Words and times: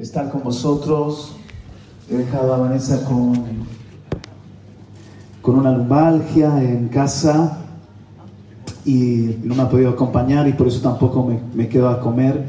estar 0.00 0.30
con 0.30 0.42
vosotros. 0.42 1.32
He 2.10 2.16
dejado 2.16 2.54
a 2.54 2.58
Vanessa 2.58 3.04
con, 3.04 3.34
con 5.42 5.58
una 5.58 5.72
lumbalgia 5.72 6.62
en 6.62 6.88
casa 6.88 7.58
y 8.84 9.36
no 9.44 9.54
me 9.54 9.62
ha 9.62 9.68
podido 9.68 9.90
acompañar 9.90 10.48
y 10.48 10.54
por 10.54 10.66
eso 10.66 10.80
tampoco 10.80 11.24
me, 11.24 11.38
me 11.54 11.68
quedo 11.68 11.88
a 11.90 12.00
comer 12.00 12.46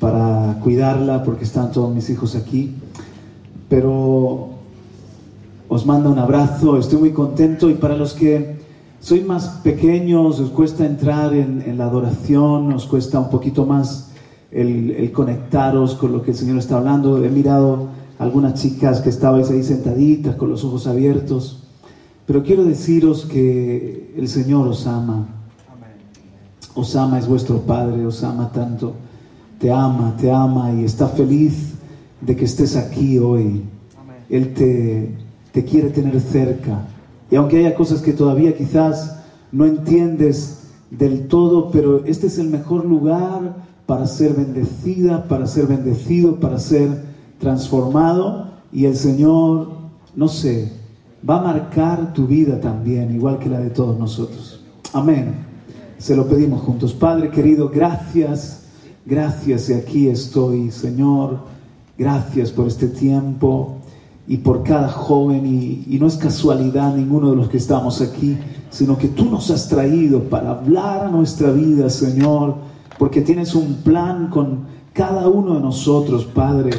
para 0.00 0.58
cuidarla 0.62 1.22
porque 1.22 1.44
están 1.44 1.70
todos 1.70 1.94
mis 1.94 2.10
hijos 2.10 2.34
aquí. 2.34 2.74
Pero 3.68 4.50
os 5.68 5.86
mando 5.86 6.10
un 6.10 6.18
abrazo, 6.18 6.76
estoy 6.76 6.98
muy 6.98 7.12
contento 7.12 7.70
y 7.70 7.74
para 7.74 7.96
los 7.96 8.14
que 8.14 8.58
sois 8.98 9.24
más 9.24 9.46
pequeños, 9.62 10.40
os 10.40 10.50
cuesta 10.50 10.84
entrar 10.84 11.32
en, 11.34 11.62
en 11.64 11.78
la 11.78 11.84
adoración, 11.84 12.72
os 12.72 12.84
cuesta 12.86 13.20
un 13.20 13.30
poquito 13.30 13.64
más 13.64 14.09
el, 14.52 15.12
conectaros 15.12 15.94
con 15.94 16.12
lo 16.12 16.22
que 16.22 16.32
el 16.32 16.36
Señor 16.36 16.58
está 16.58 16.78
hablando. 16.78 17.22
He 17.24 17.28
mirado 17.28 17.88
algunas 18.18 18.54
chicas 18.54 19.00
que 19.00 19.08
estabais 19.08 19.50
ahí 19.50 19.62
sentaditas 19.62 20.36
con 20.36 20.50
los 20.50 20.64
ojos 20.64 20.86
abiertos, 20.86 21.64
pero 22.26 22.42
quiero 22.42 22.64
deciros 22.64 23.26
que 23.26 24.12
el 24.16 24.28
Señor 24.28 24.68
os 24.68 24.86
ama. 24.86 25.26
Os 26.74 26.94
ama, 26.94 27.18
es 27.18 27.26
vuestro 27.26 27.58
Padre, 27.58 28.06
os 28.06 28.22
ama 28.22 28.50
tanto. 28.52 28.94
Te 29.58 29.70
ama, 29.70 30.16
te 30.16 30.30
ama 30.30 30.72
y 30.72 30.84
está 30.84 31.08
feliz 31.08 31.74
de 32.20 32.36
que 32.36 32.44
estés 32.44 32.76
aquí 32.76 33.18
hoy. 33.18 33.62
Él 34.28 34.54
te, 34.54 35.16
te 35.52 35.64
quiere 35.64 35.90
tener 35.90 36.20
cerca. 36.20 36.86
Y 37.30 37.36
aunque 37.36 37.58
haya 37.58 37.74
cosas 37.74 38.00
que 38.00 38.12
todavía 38.12 38.56
quizás 38.56 39.16
no 39.52 39.64
entiendes 39.64 40.68
del 40.90 41.28
todo, 41.28 41.70
pero 41.70 42.04
este 42.04 42.28
es 42.28 42.38
el 42.38 42.48
mejor 42.48 42.84
lugar 42.84 43.69
para 43.90 44.06
ser 44.06 44.34
bendecida, 44.34 45.24
para 45.24 45.48
ser 45.48 45.66
bendecido, 45.66 46.36
para 46.36 46.60
ser 46.60 47.06
transformado. 47.40 48.46
Y 48.72 48.84
el 48.84 48.94
Señor, 48.94 49.66
no 50.14 50.28
sé, 50.28 50.70
va 51.28 51.40
a 51.40 51.42
marcar 51.42 52.12
tu 52.12 52.28
vida 52.28 52.60
también, 52.60 53.12
igual 53.12 53.40
que 53.40 53.48
la 53.48 53.58
de 53.58 53.70
todos 53.70 53.98
nosotros. 53.98 54.60
Amén. 54.92 55.34
Se 55.98 56.14
lo 56.14 56.28
pedimos 56.28 56.62
juntos. 56.62 56.94
Padre 56.94 57.30
querido, 57.30 57.68
gracias, 57.68 58.66
gracias 59.04 59.68
y 59.68 59.72
aquí 59.72 60.06
estoy, 60.06 60.70
Señor. 60.70 61.38
Gracias 61.98 62.52
por 62.52 62.68
este 62.68 62.86
tiempo 62.86 63.78
y 64.28 64.36
por 64.36 64.62
cada 64.62 64.88
joven 64.88 65.44
y, 65.44 65.84
y, 65.92 65.98
no 65.98 66.06
es 66.06 66.16
casualidad 66.16 66.94
ninguno 66.94 67.30
de 67.30 67.36
los 67.36 67.48
que 67.48 67.56
estamos 67.56 68.00
aquí, 68.00 68.38
sino 68.70 68.96
que 68.96 69.08
tú 69.08 69.24
nos 69.24 69.50
has 69.50 69.68
traído 69.68 70.22
para 70.28 70.50
hablar 70.50 71.06
a 71.06 71.10
nuestra 71.10 71.50
vida, 71.50 71.90
Señor, 71.90 72.69
porque 73.00 73.22
tienes 73.22 73.54
un 73.54 73.76
plan 73.76 74.28
con 74.28 74.66
cada 74.92 75.26
uno 75.26 75.54
de 75.54 75.60
nosotros, 75.60 76.26
Padre, 76.26 76.72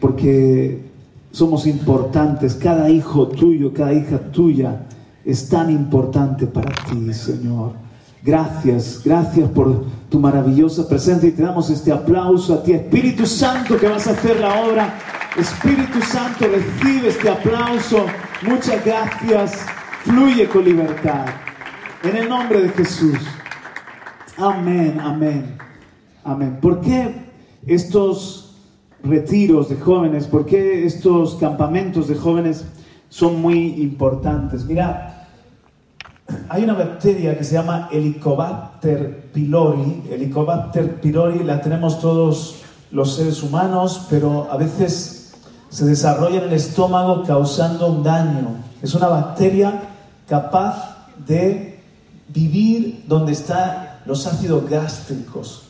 porque 0.00 0.86
somos 1.30 1.66
importantes, 1.66 2.54
cada 2.54 2.88
hijo 2.88 3.28
tuyo, 3.28 3.74
cada 3.74 3.92
hija 3.92 4.18
tuya 4.32 4.86
es 5.22 5.50
tan 5.50 5.70
importante 5.70 6.46
para 6.46 6.72
ti, 6.86 7.12
Señor. 7.12 7.72
Gracias, 8.22 9.02
gracias 9.04 9.50
por 9.50 9.84
tu 10.08 10.18
maravillosa 10.18 10.88
presencia 10.88 11.28
y 11.28 11.32
te 11.32 11.42
damos 11.42 11.68
este 11.68 11.92
aplauso 11.92 12.54
a 12.54 12.62
ti, 12.62 12.72
Espíritu 12.72 13.26
Santo, 13.26 13.76
que 13.76 13.86
vas 13.86 14.06
a 14.06 14.12
hacer 14.12 14.40
la 14.40 14.62
obra 14.62 14.98
Espíritu 15.36 16.00
Santo, 16.00 16.46
recibe 16.48 17.08
este 17.08 17.28
aplauso. 17.28 18.06
Muchas 18.48 18.82
gracias. 18.82 19.66
Fluye 20.04 20.48
con 20.48 20.64
libertad. 20.64 21.26
En 22.02 22.16
el 22.16 22.30
nombre 22.30 22.62
de 22.62 22.70
Jesús. 22.70 23.18
Amén, 24.38 25.00
amén, 25.00 25.56
amén. 26.22 26.58
¿Por 26.60 26.82
qué 26.82 27.14
estos 27.66 28.54
retiros 29.02 29.70
de 29.70 29.76
jóvenes, 29.76 30.26
por 30.26 30.44
qué 30.44 30.84
estos 30.84 31.36
campamentos 31.36 32.08
de 32.08 32.16
jóvenes 32.16 32.66
son 33.08 33.40
muy 33.40 33.80
importantes? 33.80 34.66
Mira, 34.66 35.26
hay 36.50 36.64
una 36.64 36.74
bacteria 36.74 37.38
que 37.38 37.44
se 37.44 37.54
llama 37.54 37.88
Helicobacter 37.90 39.30
pylori. 39.32 40.02
Helicobacter 40.10 41.00
pylori 41.00 41.42
la 41.42 41.62
tenemos 41.62 41.98
todos 41.98 42.62
los 42.90 43.16
seres 43.16 43.42
humanos, 43.42 44.06
pero 44.10 44.48
a 44.52 44.58
veces 44.58 45.34
se 45.70 45.86
desarrolla 45.86 46.40
en 46.40 46.44
el 46.44 46.52
estómago 46.52 47.22
causando 47.22 47.90
un 47.90 48.02
daño. 48.02 48.48
Es 48.82 48.94
una 48.94 49.08
bacteria 49.08 49.80
capaz 50.28 51.06
de 51.26 51.80
vivir 52.28 53.02
donde 53.08 53.32
están 53.32 53.85
los 54.06 54.26
ácidos 54.26 54.68
gástricos. 54.68 55.62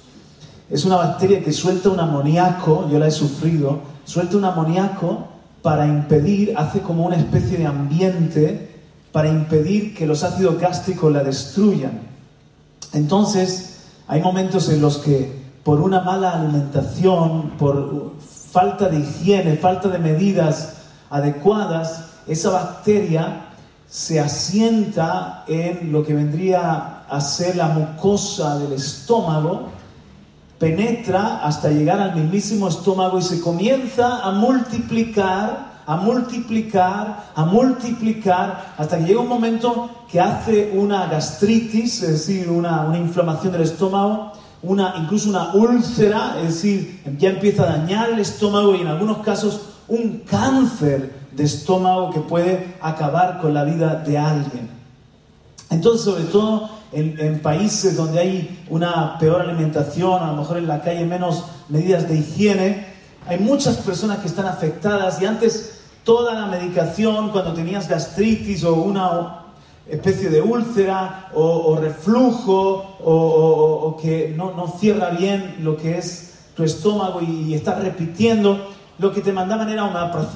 Es 0.69 0.85
una 0.85 0.97
bacteria 0.97 1.43
que 1.43 1.53
suelta 1.53 1.91
un 1.91 2.01
amoníaco, 2.01 2.89
yo 2.91 2.99
la 2.99 3.07
he 3.07 3.11
sufrido, 3.11 3.81
suelta 4.05 4.37
un 4.37 4.45
amoníaco 4.45 5.29
para 5.63 5.87
impedir, 5.87 6.55
hace 6.57 6.81
como 6.81 7.07
una 7.07 7.17
especie 7.17 7.59
de 7.59 7.67
ambiente 7.67 8.77
para 9.13 9.29
impedir 9.29 9.95
que 9.95 10.07
los 10.07 10.23
ácidos 10.23 10.61
gástricos 10.61 11.13
la 11.13 11.25
destruyan. 11.25 12.01
Entonces, 12.93 13.79
hay 14.09 14.21
momentos 14.21 14.69
en 14.69 14.81
los 14.81 14.99
que 14.99 15.47
por 15.65 15.81
una 15.81 16.01
mala 16.01 16.33
alimentación, 16.33 17.51
por 17.59 18.13
falta 18.53 18.89
de 18.89 19.01
higiene, 19.01 19.57
falta 19.57 19.89
de 19.89 19.99
medidas 19.99 20.75
adecuadas, 21.11 22.05
esa 22.27 22.51
bacteria 22.51 23.47
se 23.89 24.21
asienta 24.21 25.45
en 25.49 25.91
lo 25.93 26.05
que 26.05 26.15
vendría 26.15 26.96
a 27.09 27.21
ser 27.21 27.57
la 27.57 27.69
mucosa 27.69 28.59
del 28.59 28.73
estómago, 28.73 29.69
penetra 30.59 31.45
hasta 31.45 31.71
llegar 31.71 32.01
al 32.01 32.15
mismísimo 32.15 32.69
estómago 32.69 33.19
y 33.19 33.23
se 33.23 33.41
comienza 33.41 34.21
a 34.21 34.33
multiplicar, 34.33 35.83
a 35.87 35.97
multiplicar, 35.97 37.31
a 37.35 37.45
multiplicar, 37.45 38.75
hasta 38.77 38.99
que 38.99 39.05
llega 39.05 39.21
un 39.21 39.29
momento 39.29 39.91
que 40.11 40.21
hace 40.21 40.73
una 40.75 41.07
gastritis, 41.07 42.03
es 42.03 42.11
decir, 42.11 42.51
una, 42.51 42.83
una 42.83 42.99
inflamación 42.99 43.53
del 43.53 43.63
estómago, 43.63 44.33
una, 44.63 44.95
incluso 44.99 45.29
una 45.29 45.53
úlcera, 45.55 46.37
es 46.39 46.55
decir, 46.55 47.03
ya 47.19 47.31
empieza 47.31 47.65
a 47.65 47.77
dañar 47.79 48.11
el 48.11 48.19
estómago 48.19 48.75
y 48.75 48.81
en 48.81 48.89
algunos 48.89 49.19
casos 49.19 49.61
un 49.89 50.23
cáncer 50.29 51.27
de 51.33 51.45
estómago 51.45 52.11
que 52.11 52.21
puede 52.21 52.77
acabar 52.81 53.39
con 53.41 53.55
la 53.55 53.65
vida 53.65 53.97
de 53.97 54.19
alguien. 54.19 54.76
Entonces, 55.71 56.03
sobre 56.03 56.25
todo 56.25 56.71
en, 56.93 57.41
países 57.41 57.97
donde 57.97 58.21
hay 58.21 58.65
una 58.71 59.19
peor 59.19 59.41
alimentación, 59.41 60.23
a 60.23 60.29
lo 60.29 60.37
mejor 60.37 60.59
en 60.59 60.69
la 60.69 60.81
calle 60.81 61.05
menos 61.05 61.45
medidas 61.69 62.09
de 62.09 62.19
higiene, 62.19 62.87
hay 63.27 63.39
muchas 63.39 63.77
personas 63.79 64.19
que 64.19 64.29
están 64.29 64.47
afectadas 64.47 65.21
y 65.21 65.27
antes 65.27 65.81
toda 66.05 66.35
la 66.35 66.47
medicación, 66.47 67.31
cuando 67.31 67.53
tenías 67.53 67.89
gastritis 67.89 68.63
o 68.63 68.75
una 68.75 69.43
especie 69.89 70.31
de 70.31 70.41
úlcera 70.41 71.31
o, 71.35 71.77
reflujo 71.81 72.97
o, 73.05 73.97
que 74.01 74.33
no, 74.37 74.53
no, 74.53 74.69
cierra 74.69 75.11
bien 75.11 75.57
lo 75.61 75.77
que 75.77 75.99
es 75.99 76.35
tu 76.55 76.63
estómago 76.63 77.21
y, 77.21 77.55
estás 77.55 77.83
repitiendo, 77.83 78.71
lo 78.99 79.13
que 79.13 79.21
te 79.21 79.33
mandaban 79.33 79.69
era 79.69 79.85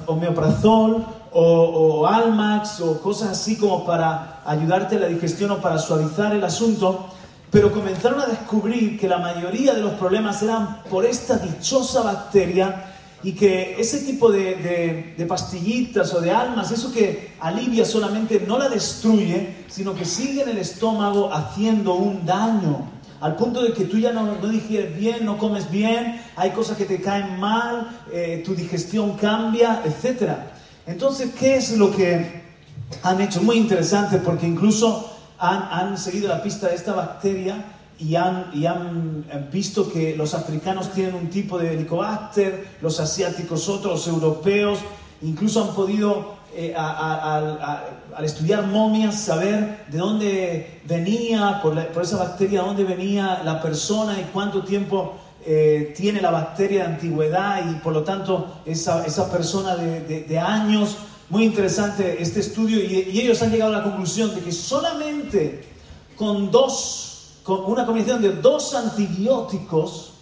homeoprazol 0.06 1.04
o, 1.32 2.06
Almax 2.06 2.80
o 2.80 3.00
cosas 3.00 3.30
así 3.30 3.56
como 3.56 3.84
para 3.84 4.42
ayudarte 4.44 4.96
a 4.96 5.00
la 5.00 5.06
digestión 5.06 5.50
o 5.52 5.58
para 5.58 5.78
suavizar 5.78 6.34
el 6.34 6.44
asunto, 6.44 7.06
pero 7.50 7.72
comenzaron 7.72 8.20
a 8.20 8.26
descubrir 8.26 8.98
que 8.98 9.08
la 9.08 9.18
mayoría 9.18 9.74
de 9.74 9.80
los 9.80 9.92
problemas 9.92 10.42
eran 10.42 10.82
por 10.90 11.04
esta 11.04 11.36
dichosa 11.36 12.02
bacteria 12.02 12.86
y 13.22 13.32
que 13.32 13.78
ese 13.78 14.00
tipo 14.00 14.30
de, 14.30 15.14
de, 15.16 15.26
pastillitas 15.26 16.12
o 16.14 16.20
de 16.20 16.30
almas, 16.30 16.70
eso 16.70 16.90
que 16.90 17.32
alivia 17.40 17.84
solamente 17.84 18.42
no 18.46 18.58
la 18.58 18.68
destruye, 18.68 19.64
sino 19.68 19.94
que 19.94 20.06
sigue 20.06 20.42
en 20.42 20.50
el 20.50 20.58
estómago 20.58 21.32
haciendo 21.32 21.94
un 21.94 22.24
daño, 22.24 22.88
al 23.20 23.36
punto 23.36 23.62
de 23.62 23.72
que 23.72 23.84
tú 23.84 23.98
ya 23.98 24.12
no, 24.12 24.24
no 24.24 24.48
digieres 24.48 24.96
bien, 24.96 25.24
no 25.24 25.38
comes 25.38 25.70
bien, 25.70 26.20
hay 26.36 26.50
cosas 26.50 26.76
que 26.76 26.84
te 26.84 27.00
caen 27.00 27.38
mal, 27.38 28.00
eh, 28.12 28.42
tu 28.44 28.54
digestión 28.54 29.16
cambia, 29.16 29.82
etc. 29.84 30.32
Entonces, 30.86 31.30
¿qué 31.38 31.56
es 31.56 31.76
lo 31.76 31.94
que 31.94 32.42
han 33.02 33.20
hecho? 33.20 33.42
Muy 33.42 33.56
interesante 33.56 34.18
porque 34.18 34.46
incluso 34.46 35.12
han, 35.38 35.68
han 35.70 35.98
seguido 35.98 36.28
la 36.28 36.42
pista 36.42 36.68
de 36.68 36.74
esta 36.74 36.94
bacteria 36.94 37.64
y 38.00 38.16
han, 38.16 38.46
y 38.54 38.64
han, 38.66 39.26
visto 39.52 39.90
que 39.92 40.16
los 40.16 40.32
africanos 40.34 40.92
tienen 40.92 41.14
un 41.14 41.28
tipo 41.28 41.58
de 41.58 41.74
helicobacter, 41.74 42.68
los 42.80 42.98
asiáticos 42.98 43.68
otros, 43.68 44.06
los 44.06 44.08
europeos, 44.08 44.78
incluso 45.22 45.62
han 45.62 45.74
podido, 45.74 46.36
eh, 46.62 46.74
al 46.76 48.22
estudiar 48.22 48.66
momias, 48.66 49.18
saber 49.18 49.86
de 49.88 49.96
dónde 49.96 50.82
venía, 50.84 51.58
por, 51.62 51.78
esa 51.78 52.18
bacteria, 52.18 52.60
dónde 52.60 52.84
venía 52.84 53.40
la 53.42 53.62
persona 53.62 54.20
y 54.20 54.24
cuánto 54.24 54.62
tiempo 54.62 55.14
eh, 55.46 55.94
tiene 55.96 56.20
la 56.20 56.30
bacteria 56.30 56.84
de 56.84 56.92
antigüedad 56.96 57.64
y 57.70 57.76
por 57.76 57.94
lo 57.94 58.02
tanto 58.04 58.60
esa, 58.66 59.06
esa 59.06 59.32
persona 59.32 59.74
de, 59.74 60.38
años. 60.38 60.98
Muy 61.30 61.44
interesante 61.44 62.20
este 62.20 62.40
estudio 62.40 62.84
y, 62.84 63.18
ellos 63.18 63.40
han 63.40 63.52
llegado 63.52 63.72
a 63.74 63.78
la 63.78 63.84
conclusión 63.84 64.34
de 64.34 64.42
que 64.42 64.52
solamente 64.52 65.64
con 66.16 66.50
dos 66.50 67.06
una 67.46 67.86
combinación 67.86 68.20
de 68.20 68.32
dos 68.32 68.74
antibióticos 68.74 70.12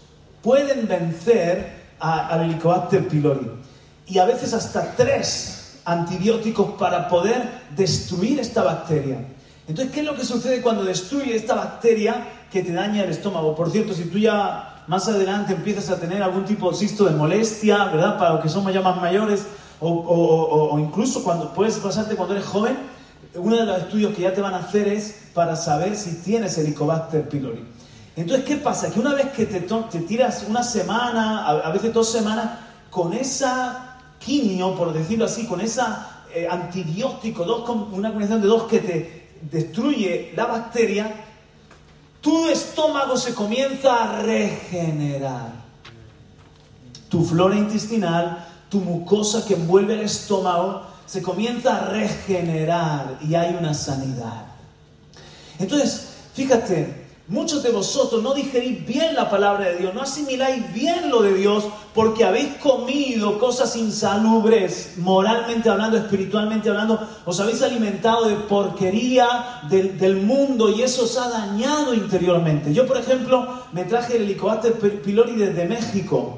pueden 0.40 0.87
vencer 0.87 1.96
al 1.99 2.44
Helicobacter 2.44 3.08
pylori. 3.08 3.50
Y 4.06 4.19
a 4.19 4.25
veces 4.25 4.55
hasta 4.55 4.94
tres 4.94 5.57
antibióticos 5.88 6.73
para 6.79 7.08
poder 7.08 7.49
destruir 7.75 8.38
esta 8.38 8.62
bacteria. 8.62 9.25
Entonces, 9.67 9.93
¿qué 9.93 10.00
es 10.00 10.06
lo 10.06 10.14
que 10.14 10.25
sucede 10.25 10.61
cuando 10.61 10.85
destruye 10.85 11.35
esta 11.35 11.55
bacteria 11.55 12.26
que 12.50 12.62
te 12.62 12.73
daña 12.73 13.05
el 13.05 13.11
estómago? 13.11 13.55
Por 13.55 13.70
cierto, 13.70 13.94
si 13.94 14.05
tú 14.05 14.19
ya 14.19 14.85
más 14.87 15.08
adelante 15.08 15.55
empiezas 15.55 15.88
a 15.90 15.99
tener 15.99 16.23
algún 16.23 16.44
tipo 16.44 16.70
de 16.70 16.76
cisto 16.76 17.05
de 17.05 17.12
molestia, 17.12 17.85
¿verdad? 17.87 18.19
Para 18.19 18.35
los 18.35 18.43
que 18.43 18.49
somos 18.49 18.73
ya 18.73 18.81
más 18.82 19.00
mayores, 19.00 19.46
o, 19.81 20.76
incluso 20.79 21.23
cuando 21.23 21.52
puedes 21.55 21.76
pasarte 21.76 22.17
cuando 22.17 22.35
eres 22.35 22.46
joven, 22.46 22.76
uno 23.35 23.56
de 23.56 23.64
los 23.64 23.79
estudios 23.79 24.14
que 24.14 24.23
ya 24.23 24.35
te 24.35 24.40
van 24.40 24.55
a 24.55 24.58
hacer 24.58 24.88
es 24.88 25.29
para 25.32 25.56
saber 25.56 25.96
si 25.96 26.17
tienes 26.17 26.58
Helicobacter 26.58 27.29
pylori. 27.29 27.64
Entonces, 28.17 28.44
¿qué 28.44 28.56
pasa? 28.56 28.90
Que 28.90 28.99
una 28.99 29.14
vez 29.14 29.29
que 29.29 29.46
te, 29.46 29.61
te 29.61 29.99
tiras 30.00 30.44
una 30.49 30.62
semana, 30.62 31.46
a, 31.46 31.70
veces 31.70 31.94
dos 31.94 32.11
semanas, 32.11 32.58
con 32.90 33.12
esa 33.12 33.88
quimio, 34.19 34.75
por 34.75 34.93
decirlo 34.93 35.25
así, 35.25 35.47
con 35.47 35.61
esa 35.61 36.25
eh, 36.35 36.47
antibiótico, 36.50 37.44
dos, 37.44 37.69
una 37.93 38.11
combinación 38.11 38.41
de 38.41 38.49
dos 38.49 38.65
que 38.65 38.81
te 38.81 39.29
destruye 39.50 40.32
la 40.37 40.47
bacteria, 40.47 41.25
tu 42.20 42.49
estómago 42.49 43.17
se 43.17 43.35
comienza 43.35 44.05
a 44.05 44.23
regenerar. 44.23 45.53
Tu 47.09 47.25
flora 47.25 47.56
intestinal, 47.56 48.47
tu 48.69 48.81
mucosa 48.81 49.47
que 49.47 49.55
envuelve 49.55 49.94
el 49.94 50.00
estómago, 50.00 50.82
se 51.06 51.23
comienza 51.23 51.76
a 51.76 51.88
regenerar 51.88 53.19
y 53.23 53.35
hay 53.35 53.55
una 53.55 53.73
sanidad. 53.73 54.44
Entonces, 55.59 56.09
fíjate, 56.35 56.98
muchos 57.28 57.62
de 57.62 57.70
vosotros 57.70 58.22
no 58.22 58.34
digerís 58.34 58.86
bien 58.86 59.14
la 59.14 59.28
palabra 59.28 59.69
de 59.69 59.76
Dios, 59.76 59.94
no 59.94 60.02
asimiláis 60.02 60.72
bien 60.72 61.10
lo 61.10 61.22
de 61.22 61.34
Dios 61.34 61.69
porque 61.94 62.25
habéis 62.25 62.54
comido 62.56 63.38
cosas 63.38 63.76
insalubres, 63.76 64.94
moralmente 64.96 65.69
hablando, 65.69 65.98
espiritualmente 65.98 66.69
hablando, 66.69 67.06
os 67.25 67.38
habéis 67.40 67.60
alimentado 67.62 68.28
de 68.28 68.36
porquería 68.36 69.62
del, 69.69 70.16
mundo 70.16 70.70
y 70.70 70.82
eso 70.82 71.04
os 71.04 71.19
ha 71.19 71.28
dañado 71.28 71.94
interiormente. 71.94 72.72
Yo, 72.72 72.86
por 72.86 72.96
ejemplo, 72.96 73.46
me 73.72 73.84
traje 73.84 74.16
el 74.16 74.22
helicobacter 74.22 74.72
pylori 74.72 75.34
desde 75.34 75.66
México. 75.66 76.38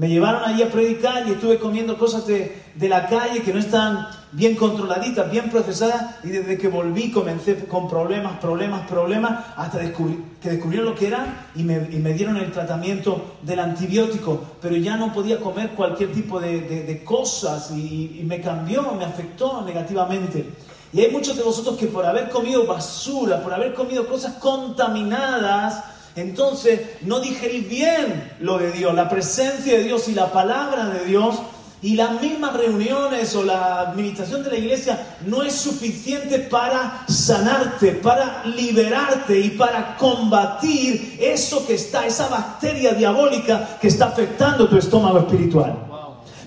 Me 0.00 0.08
llevaron 0.08 0.42
allí 0.46 0.62
a 0.62 0.70
predicar 0.70 1.28
y 1.28 1.32
estuve 1.32 1.58
comiendo 1.58 1.98
cosas 1.98 2.26
de, 2.26 2.62
la 2.88 3.06
calle 3.06 3.42
que 3.42 3.52
no 3.52 3.58
están 3.58 4.08
bien 4.32 4.56
controladitas, 4.56 5.30
bien 5.30 5.50
procesadas, 5.50 6.14
y 6.24 6.28
desde 6.28 6.56
que 6.56 6.68
volví 6.68 7.10
comencé 7.10 7.66
con 7.66 7.86
problemas, 7.86 8.38
problemas, 8.38 8.88
problemas, 8.88 9.44
hasta 9.58 9.78
que 9.78 10.48
descubrieron 10.48 10.88
lo 10.88 10.94
que 10.94 11.06
eran 11.06 11.48
y 11.54 11.64
me, 11.64 12.14
dieron 12.14 12.38
el 12.38 12.50
tratamiento 12.50 13.36
del 13.42 13.60
antibiótico, 13.60 14.42
pero 14.62 14.74
ya 14.76 14.96
no 14.96 15.12
podía 15.12 15.38
comer 15.38 15.72
cualquier 15.72 16.12
tipo 16.12 16.40
de, 16.40 17.02
cosas 17.04 17.70
y, 17.70 18.20
y 18.20 18.24
me 18.24 18.40
cambió, 18.40 18.92
me 18.92 19.04
afectó 19.04 19.60
negativamente. 19.66 20.46
Y 20.94 21.00
hay 21.02 21.10
muchos 21.10 21.36
de 21.36 21.42
vosotros 21.42 21.76
que 21.76 21.88
por 21.88 22.06
haber 22.06 22.30
comido 22.30 22.64
basura, 22.64 23.42
por 23.42 23.52
haber 23.52 23.74
comido 23.74 24.06
cosas 24.06 24.32
contaminadas, 24.36 25.84
entonces 26.16 26.80
no 27.02 27.20
digerís 27.20 27.68
bien 27.68 28.36
lo 28.40 28.58
de 28.58 28.72
Dios, 28.72 28.94
la 28.94 29.08
presencia 29.08 29.74
de 29.74 29.84
Dios 29.84 30.08
y 30.08 30.14
la 30.14 30.32
palabra 30.32 30.86
de 30.86 31.04
Dios. 31.04 31.36
Y 31.82 31.96
las 31.96 32.20
mismas 32.20 32.52
reuniones 32.52 33.34
o 33.34 33.42
la 33.42 33.80
administración 33.80 34.42
de 34.42 34.50
la 34.50 34.56
iglesia 34.56 35.16
no 35.24 35.42
es 35.42 35.54
suficiente 35.54 36.38
para 36.38 37.04
sanarte, 37.08 37.92
para 37.92 38.44
liberarte 38.44 39.40
y 39.40 39.50
para 39.50 39.96
combatir 39.96 41.16
eso 41.18 41.66
que 41.66 41.76
está, 41.76 42.06
esa 42.06 42.28
bacteria 42.28 42.92
diabólica 42.92 43.78
que 43.80 43.88
está 43.88 44.08
afectando 44.08 44.68
tu 44.68 44.76
estómago 44.76 45.20
espiritual. 45.20 45.89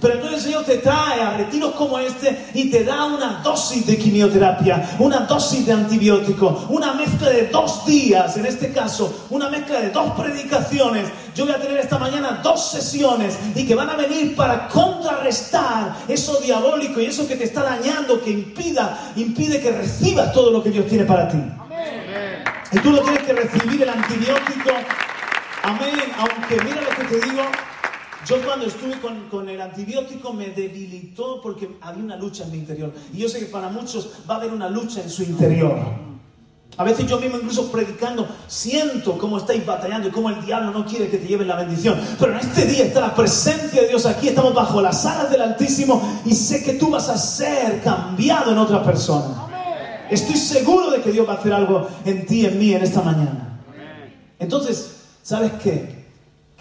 Pero 0.03 0.15
entonces 0.15 0.43
Señor 0.43 0.65
te 0.65 0.79
trae 0.79 1.21
a 1.21 1.37
retiros 1.37 1.75
como 1.75 1.97
este 1.97 2.47
y 2.53 2.69
te 2.69 2.83
da 2.83 3.05
una 3.05 3.39
dosis 3.41 3.87
de 3.87 3.97
quimioterapia, 3.97 4.97
una 4.99 5.21
dosis 5.21 5.65
de 5.65 5.71
antibiótico, 5.71 6.67
una 6.67 6.91
mezcla 6.91 7.29
de 7.29 7.47
dos 7.47 7.85
días, 7.85 8.35
en 8.35 8.45
este 8.45 8.73
caso, 8.73 9.27
una 9.29 9.47
mezcla 9.47 9.79
de 9.79 9.91
dos 9.91 10.11
predicaciones. 10.11 11.05
Yo 11.33 11.45
voy 11.45 11.53
a 11.53 11.57
tener 11.61 11.77
esta 11.77 11.97
mañana 11.97 12.41
dos 12.43 12.69
sesiones 12.69 13.39
y 13.55 13.65
que 13.65 13.75
van 13.75 13.89
a 13.91 13.95
venir 13.95 14.35
para 14.35 14.67
contrarrestar 14.67 15.95
eso 16.09 16.37
diabólico 16.41 16.99
y 16.99 17.05
eso 17.05 17.25
que 17.25 17.37
te 17.37 17.45
está 17.45 17.63
dañando, 17.63 18.21
que 18.21 18.31
impida, 18.31 19.13
impide 19.15 19.61
que 19.61 19.71
recibas 19.71 20.33
todo 20.33 20.51
lo 20.51 20.61
que 20.61 20.71
Dios 20.71 20.85
tiene 20.85 21.05
para 21.05 21.29
ti. 21.29 21.37
Y 22.73 22.79
tú 22.79 22.91
lo 22.91 22.99
tienes 23.03 23.23
que 23.23 23.31
recibir 23.31 23.83
el 23.83 23.89
antibiótico. 23.89 24.71
Amén. 25.63 25.95
Aunque 26.17 26.61
mira 26.61 26.81
lo 26.81 26.89
que 26.89 27.03
te 27.05 27.25
digo, 27.25 27.43
yo 28.27 28.41
cuando 28.45 28.65
estuve 28.65 28.93
con, 29.29 29.49
el 29.49 29.61
antibiótico 29.61 30.33
me 30.33 30.49
debilitó 30.49 31.41
porque 31.41 31.77
había 31.81 32.03
una 32.03 32.15
lucha 32.15 32.43
en 32.43 32.51
mi 32.51 32.57
interior. 32.59 32.93
Y 33.13 33.17
yo 33.17 33.29
sé 33.29 33.39
que 33.39 33.45
para 33.45 33.69
muchos 33.69 34.09
va 34.29 34.35
a 34.35 34.37
haber 34.37 34.51
una 34.51 34.69
lucha 34.69 35.01
en 35.01 35.09
su 35.09 35.23
interior. 35.23 35.77
A 36.75 36.83
veces 36.83 37.05
yo 37.05 37.19
mismo 37.19 37.37
incluso 37.37 37.71
predicando 37.71 38.27
siento 38.47 39.17
cómo 39.17 39.37
estáis 39.37 39.63
batallando 39.63 40.07
y 40.07 40.11
cómo 40.11 40.29
el 40.29 40.43
diablo 40.43 40.71
no 40.71 40.85
quiere 40.85 41.07
que 41.09 41.17
te 41.17 41.27
lleven 41.27 41.47
la 41.47 41.55
bendición. 41.55 41.99
Pero 42.19 42.31
en 42.31 42.39
este 42.39 42.65
día 42.65 42.85
está 42.85 43.01
la 43.01 43.13
presencia 43.13 43.81
de 43.81 43.89
Dios 43.89 44.05
aquí, 44.05 44.29
estamos 44.29 44.53
bajo 44.55 44.81
las 44.81 45.05
alas 45.05 45.29
del 45.29 45.41
Altísimo 45.41 46.21
y 46.25 46.33
sé 46.33 46.63
que 46.63 46.73
tú 46.73 46.89
vas 46.89 47.09
a 47.09 47.17
ser 47.17 47.81
cambiado 47.81 48.51
en 48.51 48.57
otra 48.57 48.83
persona. 48.83 49.47
Estoy 50.09 50.35
seguro 50.35 50.89
de 50.91 51.01
que 51.01 51.11
Dios 51.11 51.27
va 51.27 51.33
a 51.33 51.37
hacer 51.37 51.53
algo 51.53 51.87
en 52.05 52.25
ti, 52.25 52.45
en 52.45 52.57
mí, 52.57 52.73
en 52.73 52.83
esta 52.83 53.01
mañana. 53.01 53.61
Entonces, 54.39 54.95
¿sabes 55.21 55.51
qué? 55.61 56.02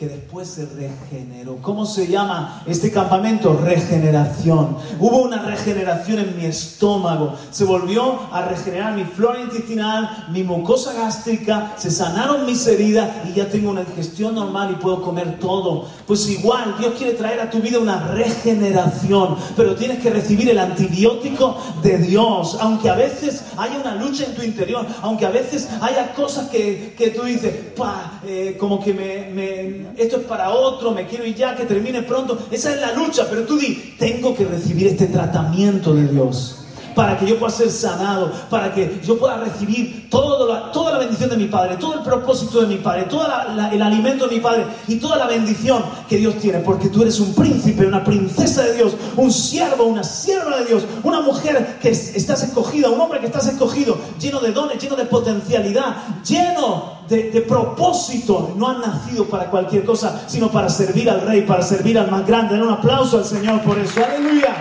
Que 0.02 0.08
después 0.08 0.48
se 0.48 0.66
regeneró. 0.66 1.58
¿Cómo 1.62 1.86
se 1.86 2.08
llama 2.08 2.64
este 2.66 2.90
campamento? 2.90 3.56
Regeneración. 3.56 4.76
Hubo 4.98 5.22
una 5.22 5.42
regeneración 5.42 6.18
en 6.18 6.36
mi 6.36 6.44
estómago. 6.44 7.36
Se 7.52 7.62
volvió 7.64 8.18
a 8.32 8.42
regenerar 8.42 8.96
mi 8.96 9.04
flora 9.04 9.40
intestinal, 9.40 10.26
mi 10.32 10.42
mucosa 10.42 10.92
gástrica, 10.92 11.74
se 11.76 11.92
sanaron 11.92 12.46
mis 12.46 12.66
heridas 12.66 13.10
y 13.28 13.34
ya 13.34 13.48
tengo 13.48 13.70
una 13.70 13.84
digestión 13.84 14.34
normal 14.34 14.72
y 14.72 14.82
puedo 14.82 15.02
comer 15.02 15.38
todo. 15.38 15.86
Pues 16.04 16.28
igual, 16.28 16.74
Dios 16.80 16.94
quiere 16.98 17.12
traer 17.12 17.40
a 17.40 17.48
tu 17.48 17.60
vida 17.60 17.78
una 17.78 18.08
regeneración, 18.08 19.36
pero 19.56 19.76
tienes 19.76 20.00
que 20.00 20.10
recibir 20.10 20.50
el 20.50 20.58
antibiótico 20.58 21.56
de 21.80 21.98
Dios. 21.98 22.58
Aunque 22.60 22.90
a 22.90 22.96
veces 22.96 23.44
haya 23.56 23.78
una 23.78 23.94
lucha 23.94 24.24
en 24.24 24.34
tu 24.34 24.42
interior, 24.42 24.84
aunque 25.00 25.26
a 25.26 25.30
veces 25.30 25.68
haya 25.80 26.12
cosas 26.12 26.48
que, 26.48 26.92
que 26.98 27.10
tú 27.10 27.22
dices, 27.22 27.54
pa, 27.76 28.20
eh, 28.26 28.56
como 28.58 28.82
que 28.82 28.92
me 28.92 29.91
esto 29.96 30.16
es 30.16 30.24
para 30.24 30.50
otro, 30.50 30.92
me 30.92 31.06
quiero 31.06 31.24
ir 31.24 31.34
ya, 31.34 31.54
que 31.54 31.64
termine 31.64 32.02
pronto. 32.02 32.38
Esa 32.50 32.74
es 32.74 32.80
la 32.80 32.92
lucha, 32.92 33.26
pero 33.28 33.42
tú 33.42 33.58
di, 33.58 33.94
tengo 33.98 34.34
que 34.34 34.44
recibir 34.44 34.86
este 34.86 35.06
tratamiento 35.06 35.94
de 35.94 36.08
Dios 36.08 36.61
para 36.94 37.18
que 37.18 37.26
yo 37.26 37.38
pueda 37.38 37.52
ser 37.52 37.70
sanado, 37.70 38.32
para 38.50 38.72
que 38.72 39.00
yo 39.04 39.18
pueda 39.18 39.36
recibir 39.36 40.08
toda 40.10 40.92
la 40.92 40.98
bendición 40.98 41.30
de 41.30 41.36
mi 41.36 41.46
Padre, 41.46 41.76
todo 41.76 41.94
el 41.94 42.00
propósito 42.00 42.60
de 42.60 42.66
mi 42.66 42.76
Padre, 42.76 43.04
todo 43.04 43.26
el 43.72 43.82
alimento 43.82 44.26
de 44.26 44.36
mi 44.36 44.40
Padre 44.40 44.66
y 44.88 44.96
toda 44.96 45.16
la 45.16 45.26
bendición 45.26 45.84
que 46.08 46.16
Dios 46.16 46.36
tiene, 46.38 46.58
porque 46.58 46.88
tú 46.88 47.02
eres 47.02 47.18
un 47.20 47.34
príncipe, 47.34 47.86
una 47.86 48.04
princesa 48.04 48.62
de 48.62 48.74
Dios, 48.74 48.92
un 49.16 49.32
siervo, 49.32 49.84
una 49.84 50.04
sierva 50.04 50.58
de 50.58 50.66
Dios, 50.66 50.84
una 51.02 51.20
mujer 51.20 51.78
que 51.80 51.90
estás 51.90 52.42
escogida, 52.42 52.90
un 52.90 53.00
hombre 53.00 53.20
que 53.20 53.26
estás 53.26 53.46
escogido, 53.46 53.96
lleno 54.20 54.40
de 54.40 54.52
dones, 54.52 54.82
lleno 54.82 54.96
de 54.96 55.04
potencialidad, 55.04 55.96
lleno 56.24 57.02
de, 57.08 57.40
propósito. 57.42 58.54
No 58.56 58.68
han 58.68 58.80
nacido 58.80 59.24
para 59.26 59.46
cualquier 59.46 59.84
cosa, 59.84 60.22
sino 60.26 60.50
para 60.50 60.68
servir 60.68 61.10
al 61.10 61.22
Rey, 61.22 61.42
para 61.42 61.62
servir 61.62 61.98
al 61.98 62.10
más 62.10 62.26
grande. 62.26 62.60
Un 62.60 62.70
aplauso 62.70 63.18
al 63.18 63.24
Señor 63.24 63.60
por 63.62 63.78
eso. 63.78 64.00
Aleluya. 64.04 64.54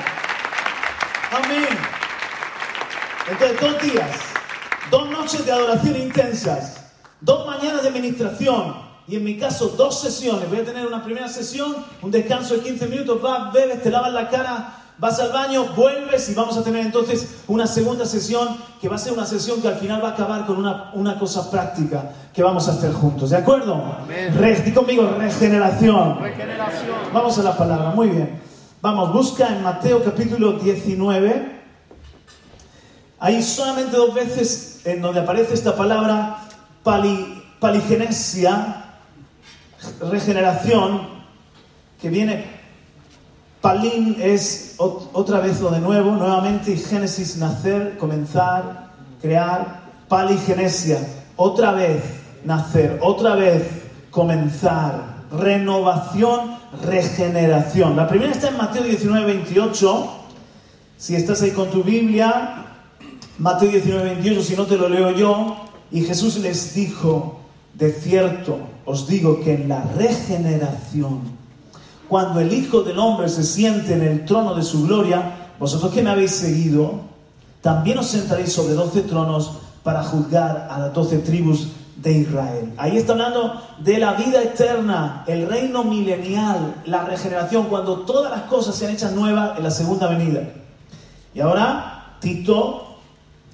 Amén. 1.32 1.91
Entonces, 3.32 3.62
dos 3.62 3.82
días, 3.82 4.10
dos 4.92 5.10
noches 5.10 5.46
de 5.46 5.54
adoración 5.54 5.96
intensas, 5.96 6.92
dos 7.22 7.48
mañanas 7.48 7.82
de 7.82 7.92
ministración 7.92 8.74
y 9.08 9.16
en 9.16 9.24
mi 9.24 9.38
caso 9.38 9.70
dos 9.78 10.02
sesiones. 10.02 10.50
Voy 10.50 10.60
a 10.60 10.66
tener 10.66 10.86
una 10.86 11.02
primera 11.02 11.30
sesión, 11.30 11.78
un 12.02 12.12
descanso 12.12 12.56
de 12.56 12.60
15 12.60 12.88
minutos, 12.88 13.22
vas, 13.22 13.54
bebes, 13.54 13.82
te 13.82 13.90
lavas 13.90 14.12
la 14.12 14.28
cara, 14.28 14.76
vas 14.98 15.18
al 15.22 15.32
baño, 15.32 15.64
vuelves 15.78 16.30
y 16.30 16.34
vamos 16.34 16.58
a 16.58 16.64
tener 16.64 16.86
entonces 16.86 17.42
una 17.48 17.68
segunda 17.68 18.06
sesión 18.06 18.58
que 18.82 18.90
va 18.90 18.98
a 18.98 19.00
ser 19.00 19.14
una 19.14 19.26
sesión 19.26 19.62
que 19.62 19.70
al 19.70 19.76
final 19.76 20.04
va 20.04 20.10
a 20.10 20.12
acabar 20.12 20.46
con 20.46 20.58
una, 20.58 20.92
una 20.94 21.18
cosa 21.18 21.50
práctica 21.50 22.12
que 22.34 22.44
vamos 22.44 22.68
a 22.68 22.72
hacer 22.72 22.92
juntos. 22.92 23.30
¿De 23.30 23.38
acuerdo? 23.38 23.82
Amén. 24.04 24.74
conmigo, 24.76 25.10
regeneración. 25.18 26.20
regeneración. 26.20 26.98
Vamos 27.14 27.40
a 27.40 27.44
la 27.44 27.56
palabra, 27.56 27.92
muy 27.92 28.10
bien. 28.10 28.42
Vamos, 28.82 29.14
busca 29.14 29.48
en 29.48 29.64
Mateo 29.64 30.04
capítulo 30.04 30.54
19. 30.54 31.61
Hay 33.24 33.42
solamente 33.44 33.96
dos 33.96 34.14
veces 34.16 34.82
en 34.84 35.02
donde 35.02 35.22
aparece 35.22 35.54
esta 35.54 35.76
palabra 35.76 36.40
paligenesia, 37.60 38.86
regeneración, 40.02 41.22
que 42.02 42.10
viene 42.10 42.60
Palín 43.62 44.18
es 44.20 44.74
otra 44.80 45.40
vez 45.40 45.62
lo 45.62 45.70
de 45.70 45.80
nuevo, 45.80 46.16
nuevamente, 46.16 46.72
y 46.72 46.78
Génesis, 46.78 47.38
nacer, 47.38 47.96
comenzar, 48.00 48.90
crear, 49.22 49.82
paligenesia, 50.08 50.98
otra 51.36 51.74
vez 51.74 52.02
nacer, 52.44 52.98
otra 53.04 53.36
vez 53.36 53.64
comenzar, 54.10 54.96
renovación 55.32 56.58
regeneración. 56.84 57.96
La 57.96 58.08
primera 58.08 58.32
está 58.32 58.48
en 58.48 58.58
Mateo 58.58 58.82
19, 58.82 59.26
28. 59.26 60.10
Si 60.98 61.16
estás 61.16 61.44
ahí 61.44 61.52
con 61.52 61.70
tu 61.70 61.84
Biblia, 61.84 62.71
Mateo 63.42 63.72
19, 63.72 64.04
28, 64.04 64.44
si 64.44 64.56
no 64.56 64.68
te 64.68 64.78
lo 64.78 64.88
leo 64.88 65.10
yo. 65.10 65.56
Y 65.90 66.02
Jesús 66.02 66.38
les 66.38 66.76
dijo, 66.76 67.40
de 67.74 67.92
cierto 67.92 68.60
os 68.86 69.08
digo 69.08 69.42
que 69.42 69.56
en 69.56 69.68
la 69.68 69.84
regeneración, 69.98 71.22
cuando 72.08 72.40
el 72.40 72.54
Hijo 72.54 72.84
del 72.84 73.00
Hombre 73.00 73.30
se 73.30 73.44
siente 73.44 73.96
en 73.96 74.04
el 74.04 74.26
trono 74.26 74.54
de 74.54 74.62
su 74.62 74.86
gloria, 74.86 75.50
vosotros 75.58 75.92
que 75.92 76.04
me 76.04 76.12
habéis 76.12 76.36
seguido, 76.36 77.02
también 77.62 77.98
os 77.98 78.08
sentaréis 78.08 78.54
sobre 78.54 78.76
doce 78.76 79.02
tronos 79.02 79.54
para 79.82 80.04
juzgar 80.04 80.68
a 80.70 80.78
las 80.78 80.94
doce 80.94 81.18
tribus 81.18 81.70
de 81.96 82.20
Israel. 82.20 82.74
Ahí 82.78 82.98
está 82.98 83.14
hablando 83.14 83.60
de 83.80 83.98
la 83.98 84.14
vida 84.14 84.44
eterna, 84.44 85.24
el 85.26 85.48
reino 85.48 85.84
milenial, 85.84 86.84
la 86.86 87.06
regeneración, 87.06 87.66
cuando 87.66 88.02
todas 88.02 88.30
las 88.30 88.44
cosas 88.44 88.76
sean 88.76 88.94
hechas 88.94 89.14
nuevas 89.14 89.58
en 89.58 89.64
la 89.64 89.72
segunda 89.72 90.08
venida. 90.08 90.48
Y 91.34 91.40
ahora, 91.40 92.18
Tito, 92.20 92.91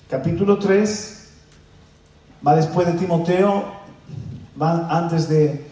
capítulo 0.09 0.57
3, 0.57 1.29
va 2.45 2.55
después 2.55 2.87
de 2.87 2.93
Timoteo, 2.93 3.65
va 4.59 4.87
antes 4.89 5.27
de 5.27 5.67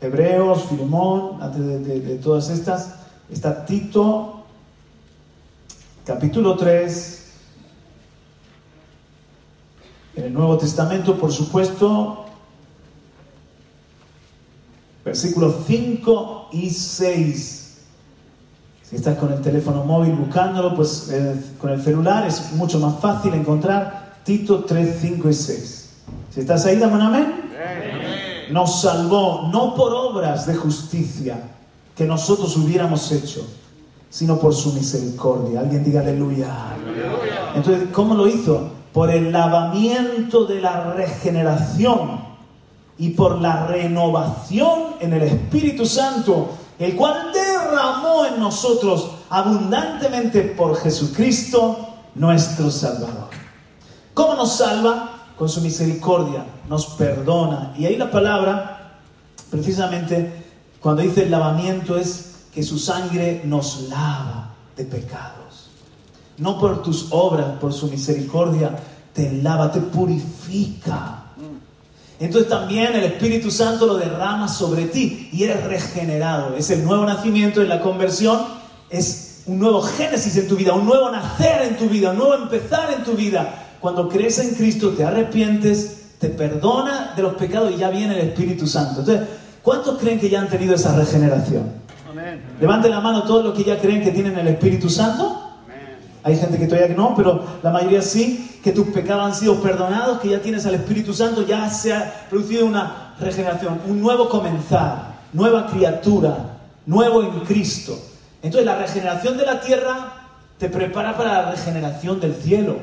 Hebreos, 0.00 0.64
Filemón, 0.64 1.42
antes 1.42 1.60
de, 1.60 2.00
de 2.00 2.16
todas 2.16 2.48
estas, 2.48 2.94
está 3.30 3.64
Tito, 3.66 4.44
capítulo 6.06 6.56
3, 6.56 7.22
en 10.16 10.24
el 10.24 10.32
Nuevo 10.32 10.58
Testamento, 10.58 11.18
por 11.18 11.32
supuesto, 11.32 12.26
versículos 15.04 15.56
5 15.66 16.48
y 16.52 16.70
6. 16.70 17.61
Si 18.92 18.96
estás 18.96 19.16
con 19.16 19.32
el 19.32 19.40
teléfono 19.40 19.84
móvil 19.84 20.12
buscándolo, 20.12 20.76
pues 20.76 21.08
eh, 21.10 21.34
con 21.58 21.70
el 21.70 21.82
celular 21.82 22.26
es 22.26 22.52
mucho 22.52 22.78
más 22.78 23.00
fácil 23.00 23.32
encontrar 23.32 24.18
Tito 24.22 24.64
3, 24.64 24.98
5 25.00 25.30
y 25.30 25.32
6. 25.32 25.90
Si 26.28 26.40
estás 26.40 26.66
ahí, 26.66 26.76
dame 26.76 26.96
un 26.96 27.00
amén. 27.00 27.50
Nos 28.50 28.82
salvó 28.82 29.48
no 29.50 29.74
por 29.74 29.94
obras 29.94 30.46
de 30.46 30.54
justicia 30.54 31.42
que 31.96 32.04
nosotros 32.04 32.54
hubiéramos 32.58 33.10
hecho, 33.10 33.48
sino 34.10 34.38
por 34.38 34.54
su 34.54 34.74
misericordia. 34.74 35.60
Alguien 35.60 35.82
diga 35.82 36.02
aleluya. 36.02 36.48
Entonces, 37.54 37.88
¿cómo 37.92 38.14
lo 38.14 38.28
hizo? 38.28 38.82
por 38.92 39.10
el 39.10 39.32
lavamiento 39.32 40.44
de 40.44 40.60
la 40.60 40.92
regeneración 40.92 42.20
y 42.98 43.10
por 43.10 43.40
la 43.40 43.66
renovación 43.66 44.96
en 45.00 45.14
el 45.14 45.22
Espíritu 45.22 45.86
Santo, 45.86 46.50
el 46.78 46.94
cual 46.94 47.32
derramó 47.72 48.26
en 48.26 48.38
nosotros 48.38 49.10
abundantemente 49.30 50.42
por 50.42 50.76
Jesucristo 50.76 51.76
nuestro 52.14 52.70
Salvador. 52.70 53.30
¿Cómo 54.14 54.34
nos 54.34 54.56
salva? 54.56 55.08
Con 55.36 55.48
su 55.48 55.60
misericordia, 55.60 56.44
nos 56.68 56.86
perdona. 56.86 57.74
Y 57.76 57.86
ahí 57.86 57.96
la 57.96 58.10
palabra, 58.10 59.00
precisamente, 59.50 60.44
cuando 60.80 61.02
dice 61.02 61.24
el 61.24 61.30
lavamiento, 61.30 61.96
es 61.96 62.44
que 62.54 62.62
su 62.62 62.78
sangre 62.78 63.42
nos 63.44 63.88
lava 63.88 64.54
de 64.76 64.84
pecado 64.84 65.42
no 66.38 66.58
por 66.58 66.82
tus 66.82 67.06
obras, 67.10 67.58
por 67.60 67.72
su 67.72 67.88
misericordia, 67.88 68.76
te 69.12 69.32
lava, 69.32 69.70
te 69.70 69.80
purifica. 69.80 71.24
Entonces 72.24 72.48
también 72.48 72.94
el 72.94 73.02
Espíritu 73.02 73.50
Santo 73.50 73.84
lo 73.84 73.96
derrama 73.96 74.46
sobre 74.46 74.84
ti 74.84 75.28
y 75.32 75.42
eres 75.42 75.64
regenerado. 75.64 76.56
Es 76.56 76.70
el 76.70 76.84
nuevo 76.84 77.04
nacimiento, 77.04 77.60
en 77.60 77.68
la 77.68 77.80
conversión, 77.80 78.40
es 78.90 79.42
un 79.46 79.58
nuevo 79.58 79.82
génesis 79.82 80.36
en 80.36 80.46
tu 80.46 80.54
vida, 80.54 80.72
un 80.72 80.86
nuevo 80.86 81.10
nacer 81.10 81.62
en 81.62 81.76
tu 81.76 81.88
vida, 81.88 82.12
un 82.12 82.18
nuevo 82.18 82.34
empezar 82.34 82.92
en 82.96 83.02
tu 83.02 83.14
vida. 83.14 83.66
Cuando 83.80 84.08
crees 84.08 84.38
en 84.38 84.54
Cristo, 84.54 84.90
te 84.90 85.04
arrepientes, 85.04 86.02
te 86.20 86.28
perdona 86.28 87.14
de 87.16 87.22
los 87.22 87.34
pecados 87.34 87.72
y 87.74 87.78
ya 87.78 87.90
viene 87.90 88.14
el 88.14 88.28
Espíritu 88.28 88.68
Santo. 88.68 89.00
Entonces, 89.00 89.26
¿cuántos 89.60 89.98
creen 89.98 90.20
que 90.20 90.30
ya 90.30 90.40
han 90.40 90.48
tenido 90.48 90.76
esa 90.76 90.94
regeneración? 90.94 91.72
Amén. 92.08 92.40
Levanten 92.60 92.92
la 92.92 93.00
mano 93.00 93.24
todos 93.24 93.44
los 93.44 93.54
que 93.54 93.64
ya 93.64 93.80
creen 93.80 94.00
que 94.00 94.12
tienen 94.12 94.38
el 94.38 94.46
Espíritu 94.46 94.88
Santo. 94.88 95.41
Hay 96.24 96.36
gente 96.36 96.58
que 96.58 96.66
todavía 96.66 96.94
no, 96.94 97.14
pero 97.16 97.44
la 97.62 97.70
mayoría 97.70 98.00
sí, 98.00 98.60
que 98.62 98.72
tus 98.72 98.88
pecados 98.88 99.26
han 99.26 99.34
sido 99.34 99.60
perdonados, 99.60 100.20
que 100.20 100.28
ya 100.28 100.40
tienes 100.40 100.64
al 100.66 100.74
Espíritu 100.74 101.12
Santo, 101.12 101.44
ya 101.44 101.68
se 101.68 101.92
ha 101.92 102.26
producido 102.30 102.66
una 102.66 103.14
regeneración, 103.18 103.80
un 103.88 104.00
nuevo 104.00 104.28
comenzar, 104.28 105.14
nueva 105.32 105.66
criatura, 105.66 106.58
nuevo 106.86 107.22
en 107.22 107.40
Cristo. 107.40 107.98
Entonces 108.40 108.64
la 108.64 108.76
regeneración 108.76 109.36
de 109.36 109.46
la 109.46 109.60
tierra 109.60 110.12
te 110.58 110.68
prepara 110.68 111.16
para 111.16 111.42
la 111.42 111.50
regeneración 111.50 112.20
del 112.20 112.36
cielo. 112.36 112.76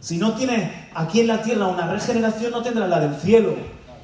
Si 0.00 0.16
no 0.16 0.32
tienes 0.32 0.70
aquí 0.94 1.20
en 1.20 1.28
la 1.28 1.42
tierra 1.42 1.68
una 1.68 1.86
regeneración, 1.92 2.50
no 2.50 2.62
tendrás 2.62 2.88
la 2.88 3.00
del 3.00 3.14
cielo. 3.20 3.54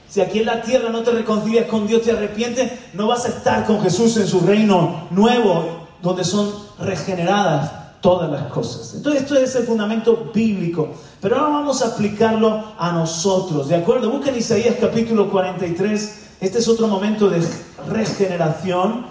Si 0.09 0.21
aquí 0.21 0.41
en 0.41 0.47
la 0.47 0.63
tierra 0.63 0.91
no 0.91 1.03
te 1.03 1.11
reconcilias 1.11 1.67
con 1.67 1.89
Dios, 1.89 2.03
te 2.03 2.13
arrepientes, 2.13 2.71
no 2.95 3.09
vas 3.09 3.25
a 3.25 3.29
estar 3.29 3.65
con 3.67 3.81
Jesús 3.81 4.17
en 4.19 4.29
su 4.29 4.41
reino 4.41 5.09
nuevo, 5.11 5.89
donde 6.03 6.23
son 6.23 6.53
regeneradas 6.79 7.86
todas 8.01 8.31
las 8.31 8.45
cosas. 8.53 8.95
Entonces 8.95 9.23
esto 9.23 9.37
es 9.37 9.55
el 9.57 9.65
fundamento 9.65 10.31
bíblico. 10.35 10.91
Pero 11.21 11.37
ahora 11.37 11.59
vamos 11.59 11.83
a 11.83 11.89
aplicarlo 11.89 12.65
a 12.79 12.93
nosotros, 12.93 13.69
¿de 13.69 13.77
acuerdo? 13.77 14.11
Busquen 14.11 14.37
Isaías 14.37 14.77
capítulo 14.81 15.31
43. 15.31 16.23
Este 16.41 16.59
es 16.59 16.69
otro 16.69 16.87
momento 16.87 17.29
de 17.31 17.43
regeneración 17.89 19.07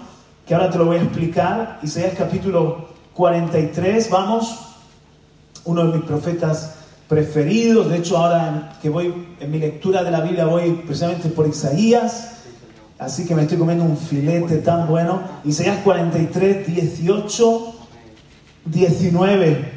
que 0.46 0.54
ahora 0.54 0.70
te 0.70 0.78
lo 0.78 0.86
voy 0.86 0.96
a 0.96 1.02
explicar. 1.02 1.80
Isaías 1.82 2.14
capítulo 2.16 2.86
43, 3.14 4.08
vamos. 4.10 4.56
Uno 5.64 5.84
de 5.86 5.98
mis 5.98 6.06
profetas 6.06 6.76
preferidos. 7.08 7.88
De 7.88 7.98
hecho, 7.98 8.16
ahora 8.16 8.78
que 8.80 8.88
voy 8.88 9.12
en 9.40 9.50
mi 9.50 9.58
lectura 9.58 10.04
de 10.04 10.10
la 10.10 10.20
Biblia 10.20 10.46
voy 10.46 10.82
precisamente 10.86 11.28
por 11.28 11.46
Isaías. 11.46 12.32
Así 12.98 13.26
que 13.26 13.34
me 13.34 13.42
estoy 13.42 13.58
comiendo 13.58 13.84
un 13.84 13.96
filete 13.96 14.58
tan 14.58 14.86
bueno. 14.88 15.20
Isaías 15.44 15.78
43, 15.82 16.66
18 16.66 17.75
19. 18.66 19.72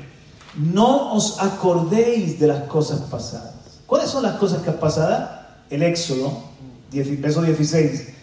No 0.56 1.14
os 1.14 1.40
acordéis 1.40 2.40
de 2.40 2.48
las 2.48 2.64
cosas 2.64 3.02
pasadas. 3.02 3.54
¿Cuáles 3.86 4.10
son 4.10 4.24
las 4.24 4.36
cosas 4.36 4.62
que 4.62 4.72
pasadas? 4.72 5.30
El 5.70 5.84
Éxodo, 5.84 6.44
verso 6.92 7.42
16. 7.42 8.14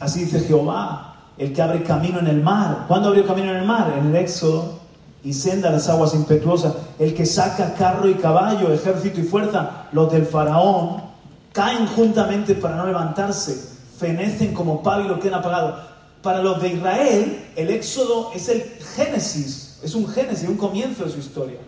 Así 0.00 0.24
dice 0.24 0.40
Jehová, 0.40 1.16
el 1.38 1.52
que 1.52 1.62
abre 1.62 1.82
camino 1.82 2.18
en 2.18 2.26
el 2.26 2.42
mar. 2.42 2.84
¿Cuándo 2.88 3.08
abrió 3.08 3.26
camino 3.26 3.50
en 3.50 3.56
el 3.56 3.66
mar? 3.66 3.94
En 3.98 4.06
el 4.06 4.16
Éxodo. 4.16 4.80
Y 5.24 5.32
senda 5.32 5.70
las 5.70 5.88
aguas 5.88 6.14
impetuosas. 6.14 6.74
El 6.98 7.14
que 7.14 7.24
saca 7.24 7.74
carro 7.74 8.08
y 8.08 8.14
caballo, 8.14 8.72
ejército 8.72 9.20
y 9.20 9.24
fuerza. 9.24 9.86
Los 9.92 10.12
del 10.12 10.26
faraón 10.26 11.02
caen 11.52 11.86
juntamente 11.86 12.54
para 12.54 12.76
no 12.76 12.86
levantarse. 12.86 13.56
Fenecen 13.98 14.52
como 14.52 14.82
pábilo, 14.82 15.18
quedan 15.20 15.40
apagados. 15.40 15.80
Para 16.22 16.42
los 16.42 16.60
de 16.60 16.68
Israel, 16.68 17.44
el 17.56 17.70
Éxodo 17.70 18.30
es 18.34 18.48
el 18.48 18.62
Génesis 18.94 19.71
es 19.82 19.94
un 19.94 20.08
génesis, 20.08 20.48
un 20.48 20.56
comienzo 20.56 21.04
de 21.04 21.10
su 21.10 21.18
historia. 21.18 21.58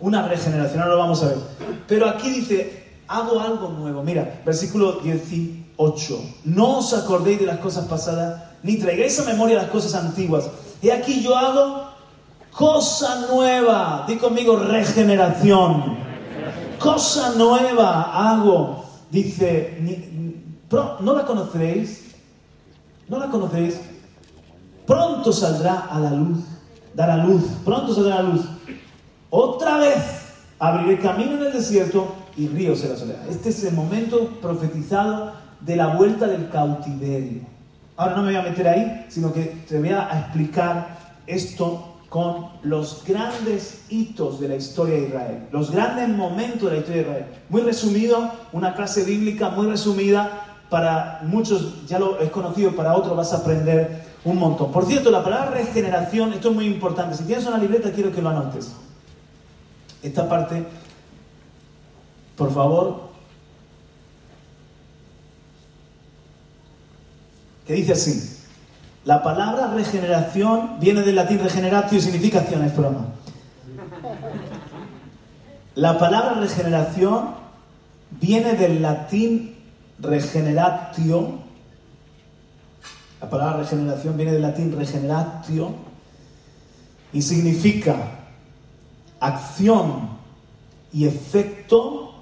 Una 0.00 0.26
regeneración, 0.28 0.80
ahora 0.80 0.94
lo 0.94 1.00
vamos 1.00 1.22
a 1.22 1.28
ver. 1.28 1.38
Pero 1.86 2.08
aquí 2.08 2.30
dice, 2.30 3.00
hago 3.08 3.40
algo 3.40 3.68
nuevo. 3.70 4.02
Mira, 4.02 4.42
versículo 4.44 5.00
18. 5.00 6.20
No 6.44 6.78
os 6.78 6.94
acordéis 6.94 7.40
de 7.40 7.46
las 7.46 7.58
cosas 7.58 7.86
pasadas, 7.86 8.42
ni 8.62 8.76
traigáis 8.76 9.18
a 9.18 9.24
memoria 9.24 9.56
las 9.56 9.70
cosas 9.70 9.94
antiguas. 9.94 10.48
Y 10.80 10.90
aquí 10.90 11.22
yo 11.22 11.36
hago 11.36 11.88
cosa 12.52 13.26
nueva. 13.30 14.04
Di 14.06 14.16
conmigo 14.16 14.56
regeneración. 14.56 15.98
Cosa 16.78 17.34
nueva 17.36 18.30
hago. 18.30 18.84
Dice, 19.10 19.78
¿no 21.00 21.14
la 21.14 21.24
conoceréis? 21.24 22.14
¿No 23.08 23.18
la 23.18 23.28
conocéis? 23.28 23.80
Pronto 24.86 25.32
saldrá 25.32 25.88
a 25.90 25.98
la 25.98 26.10
luz 26.10 26.38
dará 26.94 27.16
luz, 27.18 27.42
pronto 27.64 27.94
se 27.94 28.02
dará 28.02 28.22
luz. 28.22 28.42
Otra 29.30 29.78
vez 29.78 29.96
abriré 30.58 30.98
camino 30.98 31.32
en 31.36 31.46
el 31.46 31.52
desierto 31.52 32.14
y 32.36 32.48
ríos 32.48 32.82
en 32.84 32.90
la 32.90 32.96
soledad. 32.96 33.28
Este 33.28 33.50
es 33.50 33.64
el 33.64 33.74
momento 33.74 34.38
profetizado 34.40 35.32
de 35.60 35.76
la 35.76 35.88
vuelta 35.88 36.26
del 36.26 36.48
cautiverio. 36.50 37.42
Ahora 37.96 38.16
no 38.16 38.22
me 38.22 38.28
voy 38.28 38.40
a 38.40 38.42
meter 38.42 38.68
ahí, 38.68 39.06
sino 39.08 39.32
que 39.32 39.42
te 39.68 39.78
voy 39.78 39.90
a 39.90 40.08
explicar 40.20 40.96
esto 41.26 41.96
con 42.08 42.48
los 42.62 43.04
grandes 43.06 43.82
hitos 43.90 44.40
de 44.40 44.48
la 44.48 44.56
historia 44.56 44.94
de 44.94 45.08
Israel, 45.08 45.48
los 45.52 45.70
grandes 45.70 46.08
momentos 46.08 46.70
de 46.70 46.76
la 46.76 46.76
historia 46.78 47.02
de 47.02 47.08
Israel. 47.08 47.26
Muy 47.50 47.62
resumido, 47.62 48.30
una 48.52 48.74
clase 48.74 49.04
bíblica 49.04 49.50
muy 49.50 49.66
resumida, 49.66 50.44
para 50.70 51.20
muchos 51.24 51.86
ya 51.86 51.98
lo 51.98 52.18
es 52.20 52.30
conocido, 52.30 52.72
para 52.72 52.94
otros 52.94 53.16
vas 53.16 53.32
a 53.32 53.38
aprender 53.38 54.07
un 54.24 54.36
montón. 54.38 54.72
Por 54.72 54.86
cierto, 54.86 55.10
la 55.10 55.22
palabra 55.22 55.50
regeneración, 55.50 56.32
esto 56.32 56.50
es 56.50 56.54
muy 56.54 56.66
importante. 56.66 57.16
Si 57.16 57.24
tienes 57.24 57.46
una 57.46 57.58
libreta, 57.58 57.92
quiero 57.92 58.12
que 58.12 58.22
lo 58.22 58.30
anotes. 58.30 58.72
Esta 60.02 60.28
parte, 60.28 60.64
por 62.36 62.52
favor, 62.52 63.08
que 67.66 67.74
dice 67.74 67.92
así. 67.92 68.34
La 69.04 69.22
palabra 69.22 69.68
regeneración 69.68 70.80
viene 70.80 71.02
del 71.02 71.16
latín 71.16 71.38
regeneratio 71.38 71.98
y 71.98 72.00
significa 72.00 72.40
acción, 72.40 72.64
es 72.64 72.76
broma. 72.76 73.06
La 75.74 75.98
palabra 75.98 76.34
regeneración 76.40 77.34
viene 78.10 78.54
del 78.54 78.82
latín 78.82 79.56
regeneratio. 79.98 81.38
La 83.20 83.28
palabra 83.28 83.58
regeneración 83.58 84.16
viene 84.16 84.32
del 84.32 84.42
latín 84.42 84.76
regeneratio 84.76 85.74
y 87.12 87.22
significa 87.22 87.96
acción 89.18 90.10
y 90.92 91.06
efecto 91.06 92.14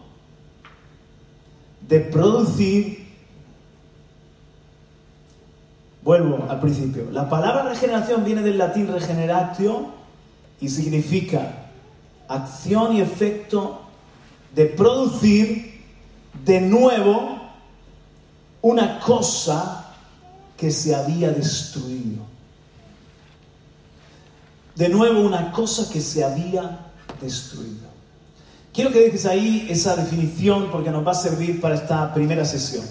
de 1.87 2.01
producir. 2.01 3.07
Vuelvo 6.03 6.47
al 6.49 6.61
principio. 6.61 7.11
La 7.11 7.29
palabra 7.29 7.65
regeneración 7.65 8.25
viene 8.25 8.43
del 8.43 8.59
latín 8.59 8.89
regeneratio 8.89 9.87
y 10.61 10.69
significa 10.69 11.67
acción 12.29 12.97
y 12.97 13.01
efecto 13.03 13.83
de 14.55 14.67
producir 14.67 15.83
de 16.45 16.61
nuevo 16.61 17.37
una 18.63 18.99
cosa 19.01 19.86
que 20.57 20.71
se 20.71 20.95
había 20.95 21.31
destruido. 21.31 22.25
De 24.75 24.89
nuevo 24.89 25.21
una 25.21 25.53
cosa 25.53 25.91
que 25.91 26.01
se 26.01 26.25
había 26.25 26.93
destruido. 27.21 27.87
Quiero 28.73 28.93
que 28.93 29.01
dejes 29.01 29.25
ahí 29.25 29.67
esa 29.71 29.97
definición 29.97 30.71
porque 30.71 30.91
nos 30.91 31.07
va 31.07 31.13
a 31.13 31.15
servir 31.15 31.61
para 31.61 31.77
esta 31.77 32.13
primera 32.13 32.45
sesión. 32.45 32.85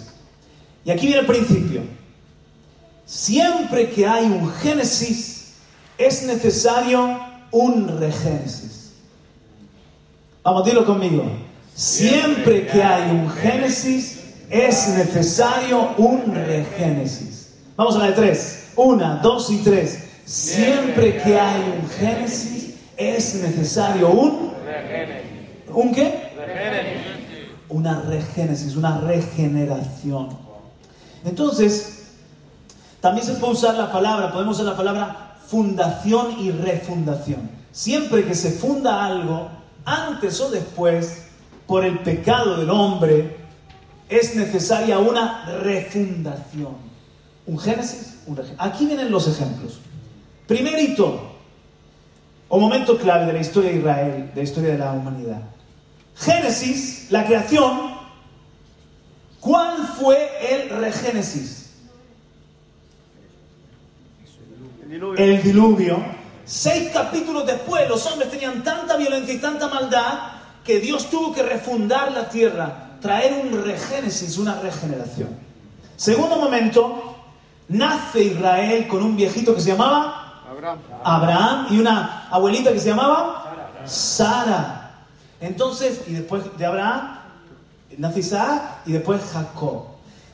Y 0.84 0.92
aquí 0.92 1.06
viene 1.06 1.22
el 1.22 1.28
principio. 1.28 1.82
Siempre 3.06 3.92
que 3.92 4.08
hay 4.08 4.26
un 4.26 4.52
génesis, 4.52 5.54
es 5.98 6.24
necesario 6.24 7.20
un 7.52 8.00
regénesis. 8.00 8.94
Vamos, 10.44 10.66
dilo 10.66 10.86
conmigo. 10.86 11.24
Siempre 11.76 12.66
que 12.68 12.82
hay 12.82 13.12
un 13.12 13.30
génesis, 13.30 14.20
es 14.50 14.90
necesario 14.90 15.96
un 15.98 16.34
regénesis. 16.34 17.35
Vamos 17.76 17.96
a 17.96 18.00
la 18.00 18.06
de 18.08 18.14
tres. 18.14 18.72
Una, 18.76 19.18
dos 19.18 19.50
y 19.52 19.58
tres. 19.58 20.04
Siempre 20.26 21.22
que 21.22 21.40
hay 21.40 21.62
un 21.62 21.90
génesis, 21.90 22.76
es 22.98 23.36
necesario 23.36 24.10
un 24.10 24.46
¿Un 25.76 25.94
qué? 25.94 26.32
Una 27.68 28.02
regénesis, 28.02 28.76
una 28.76 29.00
regeneración. 29.02 30.30
Entonces, 31.26 32.14
también 33.02 33.26
se 33.26 33.34
puede 33.34 33.54
usar 33.54 33.76
la 33.76 33.92
palabra, 33.92 34.32
podemos 34.32 34.56
usar 34.56 34.72
la 34.72 34.78
palabra 34.78 35.38
fundación 35.48 36.40
y 36.40 36.52
refundación. 36.52 37.50
Siempre 37.72 38.24
que 38.24 38.36
se 38.36 38.52
funda 38.52 39.06
algo, 39.06 39.50
antes 39.84 40.40
o 40.40 40.50
después, 40.50 41.26
por 41.68 41.84
el 41.84 42.00
pecado 42.00 42.58
del 42.58 42.70
hombre, 42.70 43.38
es 44.08 44.36
necesaria 44.36 45.00
una 45.00 45.46
refundación. 45.62 46.95
Un 47.48 47.60
génesis, 47.60 48.18
un 48.26 48.36
regénesis. 48.36 48.62
Aquí 48.66 48.86
vienen 48.86 49.12
los 49.12 49.28
ejemplos. 49.28 49.80
Primerito, 50.48 51.36
o 52.50 52.60
momento 52.60 52.98
clave 52.98 53.26
de 53.26 53.34
la 53.34 53.40
historia 53.40 53.72
de 53.72 53.78
Israel, 53.78 54.32
de 54.34 54.36
la 54.36 54.44
historia 54.44 54.72
de 54.72 54.78
la 54.78 54.92
humanidad. 54.92 55.42
Génesis, 56.16 57.08
la 57.10 57.26
creación, 57.26 57.96
¿cuál 59.40 59.86
fue 60.00 60.30
el 60.52 60.70
regénesis? 60.70 61.72
El 65.18 65.44
diluvio. 65.44 65.98
Seis 66.46 66.92
capítulos 66.94 67.46
después 67.46 67.90
los 67.90 68.06
hombres 68.06 68.30
tenían 68.30 68.64
tanta 68.64 68.96
violencia 68.98 69.34
y 69.34 69.40
tanta 69.40 69.68
maldad 69.68 70.36
que 70.64 70.80
Dios 70.80 71.10
tuvo 71.10 71.34
que 71.34 71.44
refundar 71.44 72.12
la 72.12 72.30
tierra, 72.30 72.98
traer 73.02 73.34
un 73.34 73.64
regénesis, 73.64 74.38
una 74.38 74.60
regeneración. 74.60 75.30
Segundo 75.98 76.38
momento, 76.38 77.15
nace 77.68 78.24
Israel 78.24 78.88
con 78.88 79.04
un 79.04 79.16
viejito 79.16 79.56
que 79.56 79.62
se 79.62 79.72
llamaba 79.72 80.44
Abraham, 80.50 80.80
Abraham 81.04 81.68
y 81.72 81.80
una 81.80 82.28
abuelita 82.30 82.72
que 82.72 82.80
se 82.80 82.90
llamaba 82.90 83.82
Sara. 83.86 84.92
Entonces, 85.40 86.02
y 86.08 86.14
después 86.14 86.44
de 86.58 86.66
Abraham, 86.66 87.20
nace 87.98 88.20
Isaac 88.20 88.82
y 88.86 88.94
después 88.94 89.22
Jacob. 89.32 89.86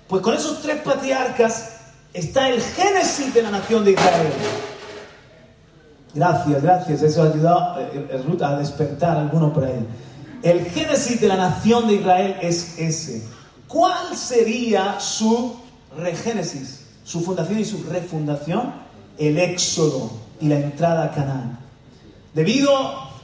Pues 0.07 0.21
con 0.21 0.33
esos 0.33 0.61
tres 0.61 0.81
patriarcas 0.81 1.77
está 2.13 2.49
el 2.49 2.61
génesis 2.61 3.33
de 3.33 3.43
la 3.43 3.51
nación 3.51 3.85
de 3.85 3.91
Israel. 3.91 4.33
Gracias, 6.13 6.61
gracias. 6.61 7.01
Eso 7.01 7.23
ha 7.23 7.27
ayudado 7.27 7.79
eh, 7.79 8.07
eh, 8.11 8.23
Ruth 8.27 8.41
a 8.41 8.57
despertar 8.57 9.17
a 9.17 9.21
alguno 9.21 9.53
por 9.53 9.63
ahí. 9.63 9.85
El 10.43 10.65
génesis 10.65 11.21
de 11.21 11.27
la 11.27 11.37
nación 11.37 11.87
de 11.87 11.95
Israel 11.95 12.37
es 12.41 12.77
ese. 12.77 13.23
¿Cuál 13.67 14.17
sería 14.17 14.99
su 14.99 15.55
regénesis? 15.97 16.87
Su 17.03 17.21
fundación 17.21 17.59
y 17.59 17.65
su 17.65 17.83
refundación. 17.83 18.73
El 19.17 19.37
éxodo 19.37 20.11
y 20.39 20.47
la 20.47 20.55
entrada 20.55 21.05
a 21.05 21.11
Canaán. 21.11 21.59
Debido 22.33 22.71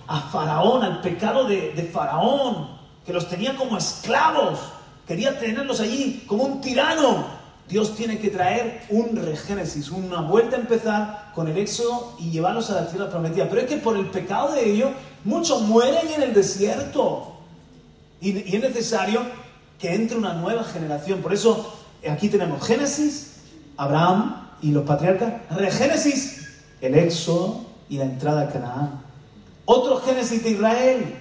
a 0.08 0.22
Faraón, 0.32 0.84
al 0.84 1.02
pecado 1.02 1.46
de, 1.46 1.90
Faraón, 1.92 2.70
que 3.06 3.14
los 3.14 3.28
tenía 3.30 3.56
como 3.56 3.78
esclavos, 3.78 4.60
quería 5.08 5.38
tenerlos 5.40 5.80
allí 5.80 6.24
como 6.28 6.44
un 6.44 6.62
tirano. 6.62 7.38
Dios 7.68 7.96
tiene 7.96 8.18
que 8.20 8.30
traer 8.30 8.86
un 8.90 9.16
regénesis, 9.16 9.90
una 9.90 10.22
vuelta 10.22 10.56
a 10.56 10.60
empezar 10.60 11.32
con 11.36 11.50
el 11.50 11.58
éxodo 11.58 12.16
y 12.20 12.32
llevarlos 12.32 12.70
a 12.70 12.82
la 12.82 12.88
tierra 12.88 13.10
prometida. 13.10 13.50
Pero 13.50 13.62
es 13.62 13.68
que 13.68 13.78
por 13.78 13.98
el 13.98 14.06
pecado 14.06 14.54
de 14.54 14.70
ellos, 14.70 14.92
muchos 15.26 15.62
mueren 15.64 16.10
en 16.16 16.24
el 16.24 16.34
desierto. 16.34 17.34
Y 18.22 18.56
es 18.56 18.62
necesario 18.62 19.22
que 19.80 19.94
entre 19.94 20.18
una 20.18 20.34
nueva 20.34 20.64
generación. 20.64 21.22
Por 21.22 21.34
eso 21.34 21.74
aquí 22.10 22.30
tenemos 22.30 22.66
Génesis, 22.66 23.27
Abraham 23.78 24.48
y 24.62 24.72
los 24.72 24.84
patriarcas, 24.84 25.34
Regénesis, 25.52 26.48
el 26.82 26.96
éxodo 26.96 27.62
y 27.90 27.98
la 27.98 28.06
entrada 28.06 28.42
a 28.42 28.50
Canaán. 28.50 29.02
Otro 29.66 29.98
Génesis 29.98 30.44
de 30.44 30.52
Israel, 30.52 31.16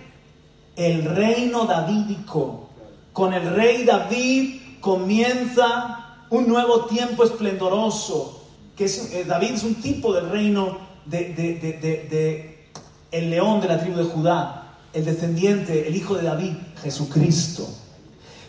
el 0.77 1.05
reino 1.05 1.67
davídico. 1.67 2.69
Con 3.13 3.35
el 3.35 3.55
rey 3.55 3.85
David 3.85 4.61
comienza 4.81 6.25
un 6.31 6.49
nuevo 6.49 6.87
tiempo 6.87 7.25
esplendoroso, 7.25 8.45
que 8.77 8.85
es, 8.85 9.13
eh, 9.13 9.25
David 9.25 9.53
es 9.53 9.65
un 9.65 9.77
tipo 9.77 10.13
del 10.13 10.29
reino 10.29 10.79
de, 11.07 11.33
de, 11.35 12.69
el 13.11 13.31
león 13.31 13.61
de 13.61 13.69
la 13.69 13.81
tribu 13.81 13.97
de 13.97 14.05
Judá, 14.05 14.75
el 14.93 15.05
descendiente, 15.05 15.89
el 15.89 15.97
hijo 15.97 16.15
de 16.15 16.25
David, 16.25 16.55
Jesucristo. 16.83 17.67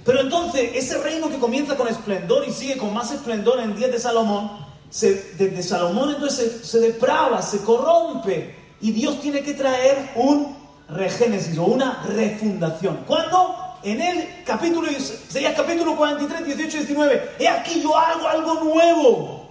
Pero 0.07 0.21
entonces, 0.21 0.71
ese 0.73 0.99
reino 0.99 1.29
que 1.29 1.37
comienza 1.37 1.75
con 1.75 1.89
esplendor 1.89 2.47
y 2.47 2.53
sigue 2.53 2.77
con 2.77 2.93
más 2.93 3.11
esplendor 3.11 3.59
en 3.59 3.75
días 3.75 3.91
de 3.91 3.99
Salomón, 3.99 4.65
se, 4.89 5.33
desde 5.33 5.61
Salomón 5.61 6.11
entonces 6.11 6.65
se 6.65 6.79
deprava, 6.79 7.41
se 7.41 7.61
corrompe, 7.61 8.55
y 8.79 8.91
Dios 8.93 9.19
tiene 9.19 9.41
que 9.41 9.53
traer 9.53 10.11
un 10.15 10.55
regénesis 10.87 11.57
o 11.57 11.65
una 11.65 12.03
refundación. 12.07 13.03
¿Cuándo? 13.05 13.57
En 13.83 14.01
el 14.01 14.43
capítulo, 14.45 14.87
sería 15.27 15.53
capítulo 15.53 15.97
43, 15.97 16.45
18 16.55 16.77
y 16.77 16.79
19. 16.79 17.31
He 17.39 17.49
aquí 17.49 17.81
yo 17.81 17.97
hago 17.97 18.29
algo 18.29 18.63
nuevo. 18.63 19.49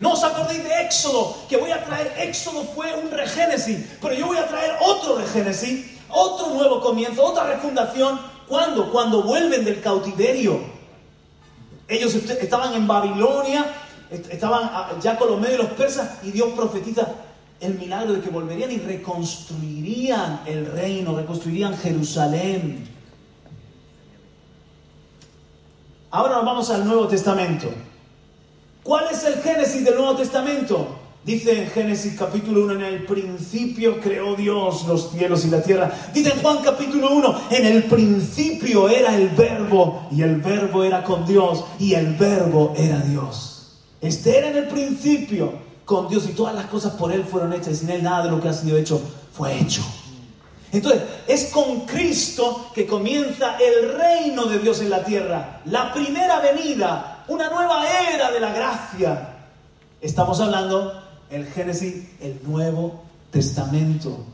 No 0.00 0.14
os 0.14 0.24
acordéis 0.24 0.64
de 0.64 0.82
Éxodo, 0.82 1.36
que 1.48 1.56
voy 1.56 1.70
a 1.70 1.84
traer, 1.84 2.12
Éxodo 2.18 2.64
fue 2.74 2.92
un 2.96 3.12
regénesis, 3.12 3.78
pero 4.02 4.12
yo 4.12 4.26
voy 4.26 4.38
a 4.38 4.48
traer 4.48 4.74
otro 4.80 5.18
regénesis, 5.18 5.98
otro 6.08 6.48
nuevo 6.48 6.80
comienzo, 6.80 7.24
otra 7.24 7.44
refundación. 7.44 8.33
¿Cuándo? 8.48 8.90
Cuando 8.90 9.22
vuelven 9.22 9.64
del 9.64 9.80
cautiverio. 9.80 10.60
Ellos 11.88 12.14
estaban 12.14 12.74
en 12.74 12.86
Babilonia, 12.86 13.66
estaban 14.10 15.00
ya 15.00 15.18
con 15.18 15.30
los 15.30 15.40
medios 15.40 15.58
los 15.58 15.70
persas 15.72 16.18
y 16.22 16.30
Dios 16.30 16.52
profetiza, 16.54 17.08
el 17.60 17.78
milagro 17.78 18.14
de 18.14 18.20
que 18.20 18.30
volverían 18.30 18.70
y 18.70 18.78
reconstruirían 18.78 20.42
el 20.46 20.66
reino, 20.66 21.16
reconstruirían 21.16 21.76
Jerusalén. 21.76 22.88
Ahora 26.10 26.36
nos 26.36 26.44
vamos 26.44 26.70
al 26.70 26.86
Nuevo 26.86 27.08
Testamento. 27.08 27.68
¿Cuál 28.82 29.06
es 29.10 29.24
el 29.24 29.42
génesis 29.42 29.84
del 29.84 29.96
Nuevo 29.96 30.14
Testamento? 30.14 31.03
Dice 31.24 31.62
en 31.62 31.70
Génesis 31.70 32.16
capítulo 32.18 32.64
1, 32.64 32.74
en 32.74 32.82
el 32.82 33.06
principio 33.06 33.98
creó 33.98 34.34
Dios 34.34 34.84
los 34.86 35.10
cielos 35.10 35.46
y 35.46 35.48
la 35.48 35.62
tierra. 35.62 35.90
Dice 36.12 36.30
en 36.34 36.42
Juan 36.42 36.58
capítulo 36.62 37.10
1, 37.12 37.40
en 37.50 37.64
el 37.64 37.84
principio 37.84 38.90
era 38.90 39.16
el 39.16 39.30
verbo 39.30 40.06
y 40.10 40.20
el 40.20 40.36
verbo 40.42 40.84
era 40.84 41.02
con 41.02 41.24
Dios 41.24 41.64
y 41.78 41.94
el 41.94 42.14
verbo 42.16 42.74
era 42.76 42.98
Dios. 43.00 43.78
Este 44.02 44.36
era 44.36 44.48
en 44.48 44.56
el 44.56 44.68
principio 44.68 45.54
con 45.86 46.08
Dios 46.08 46.26
y 46.28 46.34
todas 46.34 46.54
las 46.54 46.66
cosas 46.66 46.92
por 46.92 47.10
Él 47.10 47.24
fueron 47.24 47.54
hechas 47.54 47.72
y 47.72 47.76
sin 47.76 47.90
Él 47.90 48.02
nada 48.02 48.24
de 48.24 48.30
lo 48.30 48.38
que 48.38 48.50
ha 48.50 48.52
sido 48.52 48.76
hecho 48.76 49.00
fue 49.32 49.58
hecho. 49.58 49.82
Entonces, 50.72 51.04
es 51.26 51.46
con 51.46 51.86
Cristo 51.86 52.70
que 52.74 52.86
comienza 52.86 53.56
el 53.56 53.94
reino 53.96 54.44
de 54.44 54.58
Dios 54.58 54.80
en 54.82 54.90
la 54.90 55.02
tierra, 55.02 55.62
la 55.64 55.90
primera 55.94 56.40
venida, 56.40 57.24
una 57.28 57.48
nueva 57.48 57.86
era 58.12 58.30
de 58.30 58.40
la 58.40 58.52
gracia. 58.52 59.30
Estamos 60.02 60.38
hablando 60.40 61.03
el 61.34 61.46
Génesis, 61.46 62.06
el 62.20 62.40
Nuevo 62.44 63.02
Testamento. 63.30 64.24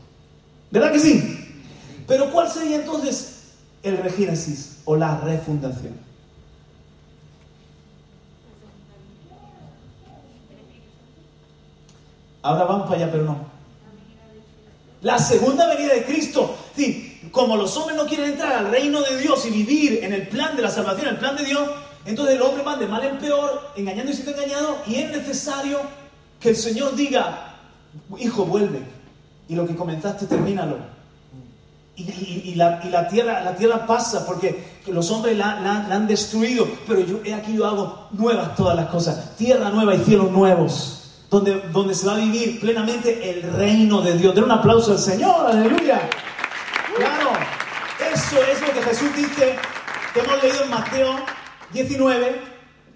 ¿Verdad 0.69 0.91
que 0.91 0.99
sí? 0.99 1.63
Pero 2.07 2.31
¿cuál 2.31 2.49
sería 2.49 2.77
entonces 2.77 3.53
el 3.81 3.97
regénesis 3.97 4.77
o 4.85 4.95
la 4.95 5.19
refundación? 5.21 5.93
Ahora 12.43 12.65
vamos 12.65 12.87
para 12.87 13.03
allá, 13.03 13.11
pero 13.11 13.23
no. 13.23 13.37
La 15.01 15.17
segunda 15.17 15.67
venida 15.67 15.93
de 15.93 16.05
Cristo. 16.05 16.55
Sí, 16.75 17.19
como 17.31 17.57
los 17.57 17.75
hombres 17.77 17.97
no 17.97 18.05
quieren 18.05 18.31
entrar 18.31 18.53
al 18.53 18.69
reino 18.69 19.01
de 19.01 19.17
Dios 19.17 19.45
y 19.47 19.49
vivir 19.49 20.03
en 20.03 20.13
el 20.13 20.27
plan 20.27 20.55
de 20.55 20.61
la 20.61 20.69
salvación, 20.69 21.07
el 21.07 21.17
plan 21.17 21.35
de 21.35 21.45
Dios, 21.45 21.69
entonces 22.05 22.35
el 22.35 22.41
hombre 22.41 22.63
va 22.63 22.77
de 22.77 22.87
mal 22.87 23.03
en 23.03 23.17
peor, 23.17 23.71
engañando 23.75 24.11
y 24.11 24.15
siendo 24.15 24.33
engañado, 24.33 24.77
y 24.87 24.95
es 24.95 25.11
necesario 25.11 25.79
que 26.41 26.49
el 26.49 26.55
Señor 26.55 26.95
diga, 26.95 27.55
hijo, 28.17 28.45
vuelve, 28.45 28.81
y 29.47 29.55
lo 29.55 29.65
que 29.67 29.75
comenzaste, 29.75 30.25
termínalo. 30.25 30.77
Y, 31.95 32.55
la, 32.55 32.79
tierra, 33.09 33.85
pasa 33.85 34.25
porque 34.25 34.63
los 34.87 35.11
hombres 35.11 35.37
la, 35.37 35.85
han 35.91 36.07
destruido, 36.07 36.67
pero 36.87 37.01
yo 37.01 37.19
he 37.23 37.33
aquí 37.33 37.53
yo 37.53 37.67
hago 37.67 38.07
nuevas 38.11 38.55
todas 38.55 38.75
las 38.75 38.87
cosas, 38.87 39.35
tierra 39.37 39.69
nueva 39.69 39.93
y 39.93 39.99
cielos 39.99 40.31
nuevos 40.31 40.97
donde, 41.31 41.61
donde 41.71 41.95
se 41.95 42.05
va 42.05 42.13
a 42.13 42.17
vivir 42.17 42.59
plenamente 42.59 43.29
el 43.29 43.53
reino 43.53 44.01
de 44.01 44.17
Dios. 44.17 44.35
Den 44.35 44.43
un 44.43 44.51
aplauso 44.51 44.91
al 44.91 44.99
Señor, 44.99 45.47
aleluya. 45.47 46.09
Claro, 46.95 47.31
eso 48.13 48.37
es 48.43 48.61
lo 48.61 48.73
que 48.73 48.81
Jesús 48.81 49.15
dice, 49.15 49.55
que 50.13 50.19
hemos 50.19 50.43
leído 50.43 50.63
en 50.63 50.69
Mateo 50.69 51.15
19, 51.71 52.50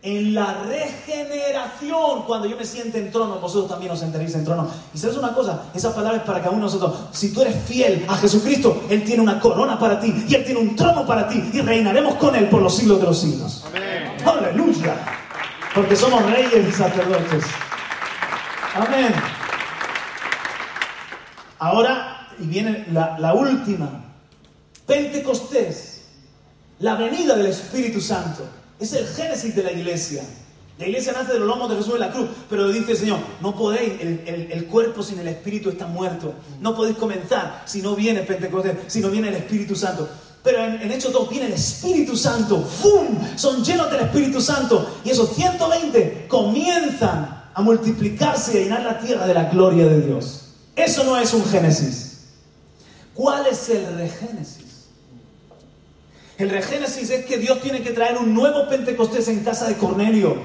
en 0.05 0.35
la 0.35 0.53
regeneración, 0.67 2.25
cuando 2.27 2.47
yo 2.47 2.55
me 2.55 2.63
siente 2.63 2.99
en 2.99 3.11
trono, 3.11 3.39
vosotros 3.39 3.67
también 3.71 3.91
os 3.91 3.99
sentaréis 3.99 4.35
en 4.35 4.45
trono. 4.45 4.67
Y 4.93 4.99
sabes 4.99 5.17
una 5.17 5.33
cosa, 5.33 5.63
esa 5.73 5.95
palabra 5.95 6.19
es 6.19 6.23
para 6.23 6.39
cada 6.39 6.51
uno 6.51 6.67
de 6.67 6.73
nosotros. 6.73 7.07
Si 7.11 7.33
tú 7.33 7.41
eres 7.41 7.55
fiel 7.65 8.05
a 8.07 8.15
Jesucristo, 8.15 8.83
Él 8.87 9.03
tiene 9.03 9.23
una 9.23 9.39
corona 9.39 9.79
para 9.79 9.99
ti 9.99 10.13
y 10.29 10.35
Él 10.35 10.45
tiene 10.45 10.59
un 10.59 10.75
trono 10.75 11.07
para 11.07 11.27
ti 11.27 11.49
y 11.51 11.59
reinaremos 11.59 12.15
con 12.15 12.35
Él 12.35 12.47
por 12.49 12.61
los 12.61 12.75
siglos 12.75 12.99
de 12.99 13.05
los 13.07 13.19
siglos. 13.19 13.65
Amén. 13.67 14.15
Aleluya. 14.23 14.95
Porque 15.73 15.95
somos 15.95 16.23
reyes 16.29 16.69
y 16.69 16.71
sacerdotes. 16.71 17.43
Amén. 18.75 19.11
Ahora, 21.57 22.27
y 22.37 22.45
viene 22.45 22.85
la, 22.91 23.33
última, 23.33 23.89
Pentecostés, 24.85 26.03
la 26.77 26.93
venida 26.93 27.35
del 27.35 27.47
Espíritu 27.47 27.99
Santo. 27.99 28.43
Es 28.79 28.93
el 28.93 29.07
génesis 29.07 29.55
de 29.55 29.63
la 29.63 29.71
iglesia. 29.71 30.23
La 30.77 30.88
iglesia 30.88 31.13
nace 31.13 31.33
de 31.33 31.39
los 31.39 31.47
lomos 31.47 31.69
de 31.69 31.77
Jesús 31.77 31.93
en 31.93 32.01
la 32.01 32.11
cruz, 32.11 32.27
pero 32.49 32.67
dice 32.67 32.91
el 32.91 32.97
Señor, 32.97 33.19
no 33.41 33.55
podéis, 33.55 33.93
el, 34.01 34.65
cuerpo 34.65 35.01
sin 35.01 35.19
el 35.19 35.27
Espíritu 35.29 35.69
está 35.69 35.88
muerto. 35.88 36.33
No 36.59 36.75
podéis 36.75 36.97
comenzar 36.97 37.63
si 37.65 37.81
no 37.81 37.95
viene 37.95 38.21
Pentecostés, 38.21 38.75
si 38.88 38.99
no 38.99 39.09
viene 39.09 39.29
el 39.29 39.35
Espíritu 39.35 39.75
Santo. 39.75 40.09
Pero 40.43 40.63
en, 40.65 40.81
en 40.81 40.91
Hechos 40.91 41.13
2 41.13 41.29
viene 41.29 41.45
el 41.45 41.53
Espíritu 41.53 42.17
Santo, 42.17 42.61
¡fum! 42.61 43.17
Son 43.38 43.63
llenos 43.63 43.89
del 43.89 44.01
Espíritu 44.01 44.41
Santo. 44.41 44.99
Y 45.05 45.11
esos 45.11 45.33
120 45.33 46.27
comienzan 46.27 47.45
a 47.53 47.61
multiplicarse 47.61 48.53
y 48.53 48.57
a 48.57 48.63
llenar 48.63 48.83
la 48.83 48.99
tierra 48.99 49.25
de 49.25 49.33
la 49.33 49.45
gloria 49.45 49.88
de 49.88 50.01
Dios. 50.01 50.41
Eso 50.75 51.05
no 51.05 51.17
es 51.17 51.33
un 51.33 51.45
Génesis. 51.45 52.15
¿Cuál 53.13 53.47
es 53.47 53.69
el 53.69 53.95
regénesis? 53.95 54.54
El 56.37 56.49
regénesis 56.49 57.09
es 57.09 57.25
que 57.25 57.37
Dios 57.37 57.61
tiene 57.61 57.81
que 57.81 57.91
traer 57.91 58.17
un 58.17 58.33
nuevo 58.33 58.67
Pentecostés 58.67 59.27
en 59.29 59.43
casa 59.43 59.67
de 59.67 59.75
Cornelio. 59.75 60.35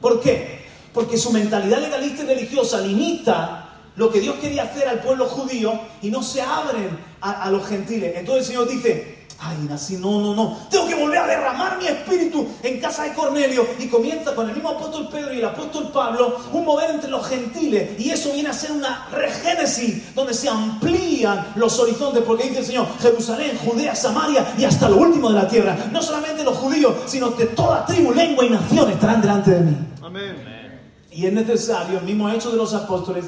¿Por 0.00 0.20
qué? 0.20 0.62
Porque 0.92 1.16
su 1.16 1.32
mentalidad 1.32 1.80
legalista 1.80 2.22
y 2.22 2.26
religiosa 2.26 2.80
limita 2.80 3.70
lo 3.96 4.10
que 4.10 4.20
Dios 4.20 4.36
quería 4.36 4.64
hacer 4.64 4.88
al 4.88 5.00
pueblo 5.00 5.26
judío 5.26 5.80
y 6.02 6.10
no 6.10 6.22
se 6.22 6.42
abren 6.42 6.98
a, 7.20 7.44
a 7.44 7.50
los 7.50 7.66
gentiles. 7.66 8.12
Entonces 8.16 8.48
el 8.48 8.54
Señor 8.54 8.68
dice, 8.68 9.21
Ay, 9.44 9.68
así, 9.72 9.96
no, 9.96 10.20
no, 10.20 10.34
no. 10.36 10.56
Tengo 10.70 10.86
que 10.86 10.94
volver 10.94 11.18
a 11.18 11.26
derramar 11.26 11.76
mi 11.76 11.86
espíritu 11.86 12.46
en 12.62 12.80
casa 12.80 13.02
de 13.02 13.12
Cornelio. 13.12 13.66
Y 13.80 13.88
comienza 13.88 14.36
con 14.36 14.48
el 14.48 14.54
mismo 14.54 14.70
apóstol 14.70 15.08
Pedro 15.10 15.34
y 15.34 15.38
el 15.38 15.44
apóstol 15.44 15.90
Pablo 15.92 16.36
un 16.52 16.64
mover 16.64 16.90
entre 16.90 17.10
los 17.10 17.26
gentiles. 17.26 17.98
Y 17.98 18.10
eso 18.10 18.32
viene 18.32 18.50
a 18.50 18.52
ser 18.52 18.70
una 18.70 19.08
regénesis 19.10 20.14
donde 20.14 20.32
se 20.32 20.48
amplían 20.48 21.48
los 21.56 21.76
horizontes. 21.80 22.22
Porque 22.22 22.44
dice 22.44 22.60
el 22.60 22.66
Señor, 22.66 22.86
Jerusalén, 23.00 23.58
Judea, 23.64 23.96
Samaria 23.96 24.54
y 24.56 24.64
hasta 24.64 24.88
lo 24.88 24.98
último 24.98 25.28
de 25.30 25.34
la 25.34 25.48
tierra. 25.48 25.76
No 25.90 26.00
solamente 26.00 26.44
los 26.44 26.56
judíos, 26.58 26.94
sino 27.06 27.34
que 27.34 27.46
toda 27.46 27.84
tribu, 27.84 28.12
lengua 28.12 28.44
y 28.44 28.50
nación 28.50 28.92
estarán 28.92 29.20
delante 29.20 29.50
de 29.50 29.60
mí. 29.60 29.76
Amén. 30.00 30.36
Y 31.10 31.26
es 31.26 31.32
necesario, 31.32 31.98
el 31.98 32.04
mismo 32.04 32.30
hecho 32.30 32.52
de 32.52 32.56
los 32.56 32.72
apóstoles, 32.74 33.24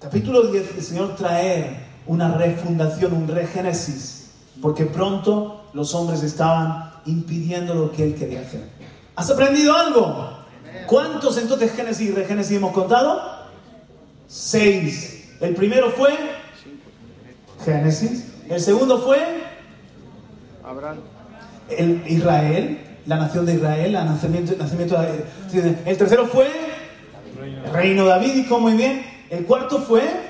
capítulo 0.00 0.42
10, 0.42 0.74
el 0.76 0.82
Señor 0.82 1.14
traer 1.14 1.86
una 2.06 2.34
refundación, 2.34 3.12
un 3.12 3.28
regénesis 3.28 4.17
porque 4.60 4.84
pronto 4.86 5.64
los 5.72 5.94
hombres 5.94 6.22
estaban 6.22 6.92
impidiendo 7.06 7.74
lo 7.74 7.92
que 7.92 8.04
él 8.04 8.14
quería 8.14 8.40
hacer. 8.40 8.64
¿Has 9.14 9.30
aprendido 9.30 9.76
algo? 9.76 10.30
¿Cuántos 10.86 11.38
entonces 11.38 11.72
Génesis 11.72 12.08
y 12.08 12.12
Regénesis 12.12 12.56
hemos 12.56 12.72
contado? 12.72 13.20
Seis. 14.26 15.36
El 15.40 15.54
primero 15.54 15.90
fue 15.90 16.16
Génesis. 17.64 18.32
El 18.48 18.60
segundo 18.60 18.98
fue 19.00 19.18
Abraham. 20.64 20.98
El 21.68 22.02
Israel, 22.06 22.78
la 23.06 23.16
nación 23.16 23.44
de 23.44 23.54
Israel, 23.54 23.94
el 23.94 24.06
nacimiento, 24.06 24.56
nacimiento 24.56 24.98
de... 25.00 25.78
El 25.84 25.96
tercero 25.96 26.26
fue 26.26 26.48
el 27.40 27.72
reino 27.72 28.06
davídico, 28.06 28.58
muy 28.58 28.72
bien. 28.74 29.04
El 29.30 29.44
cuarto 29.44 29.80
fue 29.80 30.27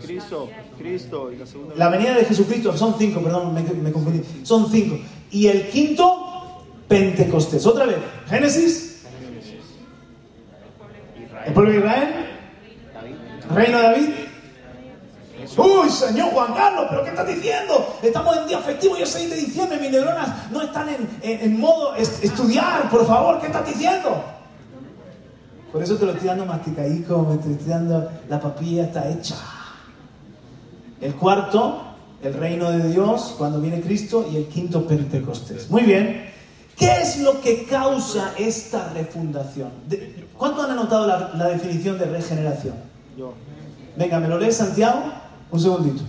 Cristo, 0.00 0.48
Cristo 0.78 1.32
y 1.32 1.36
la 1.36 1.46
segunda. 1.46 1.74
La 1.76 1.88
venida 1.88 2.14
de 2.14 2.24
Jesucristo, 2.24 2.76
son 2.76 2.94
cinco, 2.98 3.20
perdón, 3.20 3.54
me, 3.54 3.92
confundí. 3.92 4.22
Son 4.42 4.70
cinco. 4.70 4.98
Y 5.30 5.46
el 5.48 5.68
quinto, 5.68 6.64
Pentecostés. 6.88 7.66
Otra 7.66 7.86
vez, 7.86 7.96
Génesis. 8.28 9.02
El 11.46 11.52
pueblo 11.52 11.72
de 11.72 11.78
Israel. 11.78 12.26
Reino 13.54 13.78
de 13.78 13.82
David. 13.84 14.08
Uy, 15.56 15.88
señor 15.88 16.30
Juan 16.30 16.52
Carlos, 16.54 16.86
pero 16.90 17.04
¿qué 17.04 17.10
estás 17.10 17.26
diciendo? 17.28 17.96
Estamos 18.02 18.36
en 18.36 18.48
día 18.48 18.58
festivo 18.58 18.96
y 18.98 19.02
es 19.02 19.08
6 19.10 19.30
de 19.30 19.36
diciembre, 19.36 19.78
mis 19.78 19.90
neuronas 19.90 20.50
no 20.50 20.60
están 20.60 20.88
en, 21.22 21.60
modo 21.60 21.94
estudiar, 21.94 22.90
por 22.90 23.06
favor, 23.06 23.40
¿qué 23.40 23.46
estás 23.46 23.66
diciendo? 23.66 24.22
Por 25.72 25.82
eso 25.82 25.96
te 25.96 26.04
lo 26.04 26.12
estoy 26.12 26.28
dando 26.28 26.46
masticadico, 26.46 27.22
me 27.22 27.34
estoy 27.34 27.56
dando, 27.66 28.10
la 28.28 28.40
papilla 28.40 28.84
está 28.84 29.08
hecha. 29.08 29.36
El 31.00 31.14
cuarto, 31.14 31.82
el 32.22 32.34
reino 32.34 32.70
de 32.70 32.88
Dios, 32.90 33.34
cuando 33.36 33.60
viene 33.60 33.80
Cristo, 33.80 34.28
y 34.32 34.36
el 34.36 34.46
quinto, 34.46 34.86
Pentecostés. 34.86 35.70
Muy 35.70 35.82
bien. 35.82 36.26
¿Qué 36.76 36.92
es 37.00 37.20
lo 37.20 37.40
que 37.40 37.64
causa 37.64 38.34
esta 38.38 38.92
refundación? 38.92 39.70
¿Cuántos 40.36 40.64
han 40.64 40.72
anotado 40.72 41.06
la, 41.06 41.48
definición 41.48 41.98
de 41.98 42.04
regeneración? 42.04 42.74
Yo. 43.16 43.32
Venga, 43.96 44.20
¿me 44.20 44.28
lo 44.28 44.38
lees, 44.38 44.56
Santiago? 44.56 45.04
Un 45.50 45.60
segundito. 45.60 46.02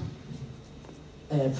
Eh, 1.31 1.53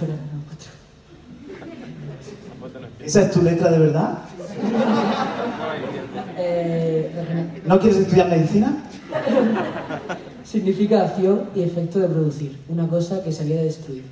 ¿Esa 3.00 3.22
es 3.22 3.32
tu 3.32 3.42
letra 3.42 3.70
de 3.72 3.80
verdad? 3.80 4.18
Eh, 6.38 7.62
¿No 7.66 7.80
quieres 7.80 8.00
estudiar 8.00 8.28
medicina? 8.28 8.84
Significa 10.50 11.02
acción 11.02 11.50
y 11.54 11.64
efecto 11.64 12.00
de 12.00 12.08
producir, 12.08 12.58
una 12.70 12.88
cosa 12.88 13.22
que 13.22 13.34
se 13.34 13.44
había 13.44 13.58
de 13.58 13.66
destruir. 13.66 14.06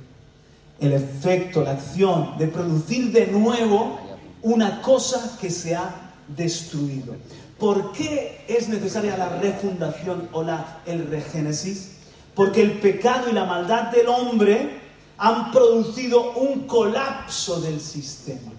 El 0.78 0.92
efecto, 0.92 1.62
la 1.62 1.70
acción 1.70 2.36
de 2.36 2.48
producir 2.48 3.10
de 3.10 3.28
nuevo 3.28 3.98
una 4.42 4.82
cosa 4.82 5.38
que 5.40 5.48
se 5.48 5.74
ha 5.74 6.12
destruido. 6.36 7.14
¿Por 7.58 7.92
qué 7.92 8.44
es 8.48 8.68
necesaria 8.68 9.16
la 9.16 9.30
refundación 9.38 10.28
o 10.32 10.42
la, 10.42 10.82
el 10.84 11.06
regénesis? 11.06 11.92
Porque 12.34 12.60
el 12.60 12.72
pecado 12.72 13.30
y 13.30 13.32
la 13.32 13.46
maldad 13.46 13.90
del 13.90 14.08
hombre 14.08 14.78
han 15.16 15.50
producido 15.50 16.32
un 16.32 16.66
colapso 16.66 17.62
del 17.62 17.80
sistema. 17.80 18.52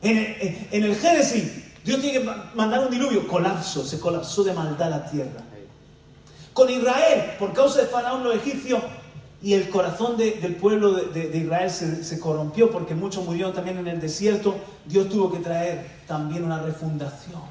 En 0.00 0.16
el, 0.16 0.66
en 0.72 0.82
el 0.82 0.96
Génesis, 0.96 1.44
Dios 1.84 2.00
tiene 2.00 2.18
que 2.18 2.30
mandar 2.56 2.80
un 2.80 2.90
diluvio, 2.90 3.28
colapso, 3.28 3.84
se 3.84 4.00
colapsó 4.00 4.42
de 4.42 4.52
maldad 4.52 4.90
la 4.90 5.08
tierra 5.08 5.51
con 6.52 6.70
Israel 6.70 7.34
por 7.38 7.52
causa 7.52 7.80
de 7.80 7.86
Faraón 7.86 8.24
los 8.24 8.36
egipcios 8.36 8.82
y 9.42 9.54
el 9.54 9.68
corazón 9.70 10.16
del 10.16 10.54
pueblo 10.54 10.92
de, 10.92 11.36
Israel 11.36 11.68
se, 11.70 12.20
corrompió 12.20 12.70
porque 12.70 12.94
muchos 12.94 13.24
murieron 13.24 13.52
también 13.52 13.78
en 13.78 13.88
el 13.88 14.00
desierto. 14.00 14.54
Dios 14.84 15.08
tuvo 15.08 15.32
que 15.32 15.40
traer 15.40 15.84
también 16.06 16.44
una 16.44 16.62
refundación. 16.62 17.42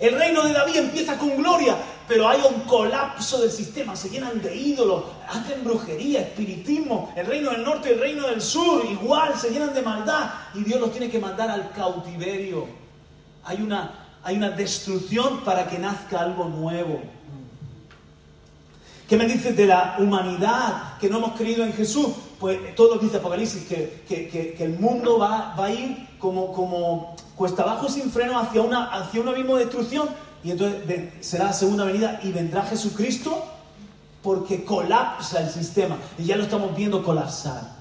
El 0.00 0.14
reino 0.14 0.44
de 0.44 0.54
David 0.54 0.76
empieza 0.76 1.18
con 1.18 1.36
gloria, 1.36 1.76
pero 2.08 2.26
hay 2.28 2.40
un 2.40 2.60
colapso 2.62 3.40
del 3.40 3.50
sistema, 3.50 3.96
se 3.96 4.08
llenan 4.08 4.40
de 4.40 4.54
ídolos, 4.54 5.04
hacen 5.28 5.62
brujería, 5.62 6.20
espiritismo. 6.20 7.12
El 7.16 7.26
reino 7.26 7.50
del 7.50 7.62
norte 7.62 7.90
y 7.90 7.92
el 7.92 8.00
reino 8.00 8.26
del 8.26 8.40
sur 8.40 8.84
igual 8.90 9.38
se 9.38 9.50
llenan 9.50 9.74
de 9.74 9.82
maldad 9.82 10.30
y 10.54 10.64
Dios 10.64 10.80
los 10.80 10.90
tiene 10.90 11.10
que 11.10 11.18
mandar 11.18 11.50
al 11.50 11.70
cautiverio. 11.72 12.66
Hay 13.44 13.60
una 13.60 14.06
hay 14.26 14.36
una 14.36 14.50
destrucción 14.50 15.44
para 15.44 15.68
que 15.68 15.78
nazca 15.78 16.18
algo 16.18 16.46
nuevo. 16.46 17.00
¿Qué 19.08 19.16
me 19.16 19.26
dices 19.26 19.56
de 19.56 19.66
la 19.66 19.96
humanidad 20.00 20.98
que 20.98 21.08
no 21.08 21.18
hemos 21.18 21.32
creído 21.36 21.64
en 21.64 21.72
Jesús? 21.72 22.08
Pues 22.40 22.74
todo 22.74 22.96
lo 22.96 23.00
dice 23.00 23.18
Apocalipsis, 23.18 23.64
que, 23.64 24.02
que- 24.08 24.28
que- 24.28 24.64
el 24.64 24.78
mundo 24.78 25.18
va, 25.18 25.54
va 25.58 25.66
a 25.66 25.70
ir 25.72 26.08
como, 26.18 26.52
como 26.52 27.14
cuesta 27.36 27.62
abajo 27.62 27.88
sin 27.88 28.10
freno 28.10 28.38
hacia, 28.38 28.62
una, 28.62 28.86
hacia 28.86 29.20
un 29.20 29.28
abismo 29.28 29.56
de 29.56 29.64
destrucción. 29.66 30.08
Y 30.42 30.50
entonces 30.50 30.80
será 31.20 31.44
la 31.46 31.52
segunda 31.52 31.84
venida 31.84 32.20
y 32.24 32.32
vendrá 32.32 32.62
Jesucristo 32.64 33.44
porque 34.22 34.64
colapsa 34.64 35.40
el 35.40 35.50
sistema. 35.50 35.96
Y 36.18 36.24
ya 36.24 36.36
lo 36.36 36.42
estamos 36.42 36.74
viendo 36.76 37.02
colapsar. 37.04 37.76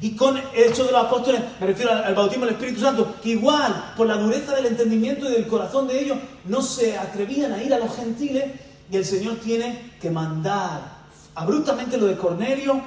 Y 0.00 0.14
con 0.14 0.36
el 0.36 0.44
hecho 0.54 0.84
de 0.84 0.92
los 0.92 1.04
apóstoles, 1.04 1.40
me 1.58 1.66
refiero 1.66 1.90
al 1.90 2.14
bautismo 2.14 2.44
del 2.44 2.54
Espíritu 2.54 2.80
Santo, 2.80 3.14
que 3.22 3.30
igual, 3.30 3.92
por 3.96 4.06
la 4.06 4.16
dureza 4.18 4.54
del 4.54 4.66
entendimiento 4.66 5.26
y 5.28 5.32
del 5.32 5.46
corazón 5.48 5.88
de 5.88 5.98
ellos, 6.00 6.18
no 6.44 6.60
se 6.62 6.96
atrevían 6.98 7.52
a 7.52 7.62
ir 7.62 7.72
a 7.72 7.78
los 7.78 7.96
gentiles 7.96 8.44
y 8.90 8.96
el 8.96 9.04
Señor 9.04 9.36
tiene 9.36 9.92
que 10.00 10.10
mandar 10.10 10.96
abruptamente 11.34 11.98
lo 11.98 12.06
de 12.06 12.16
Cornelio, 12.16 12.80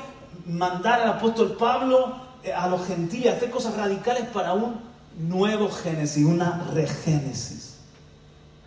mandar 0.46 1.02
al 1.02 1.10
apóstol 1.10 1.56
Pablo 1.58 2.16
eh, 2.44 2.54
a 2.54 2.68
los 2.68 2.86
gentiles, 2.88 3.36
hacer 3.36 3.50
cosas 3.50 3.76
radicales 3.76 4.24
para 4.34 4.54
un 4.54 4.80
nuevo 5.20 5.70
génesis, 5.70 6.26
una 6.26 6.66
regénesis. 6.74 7.76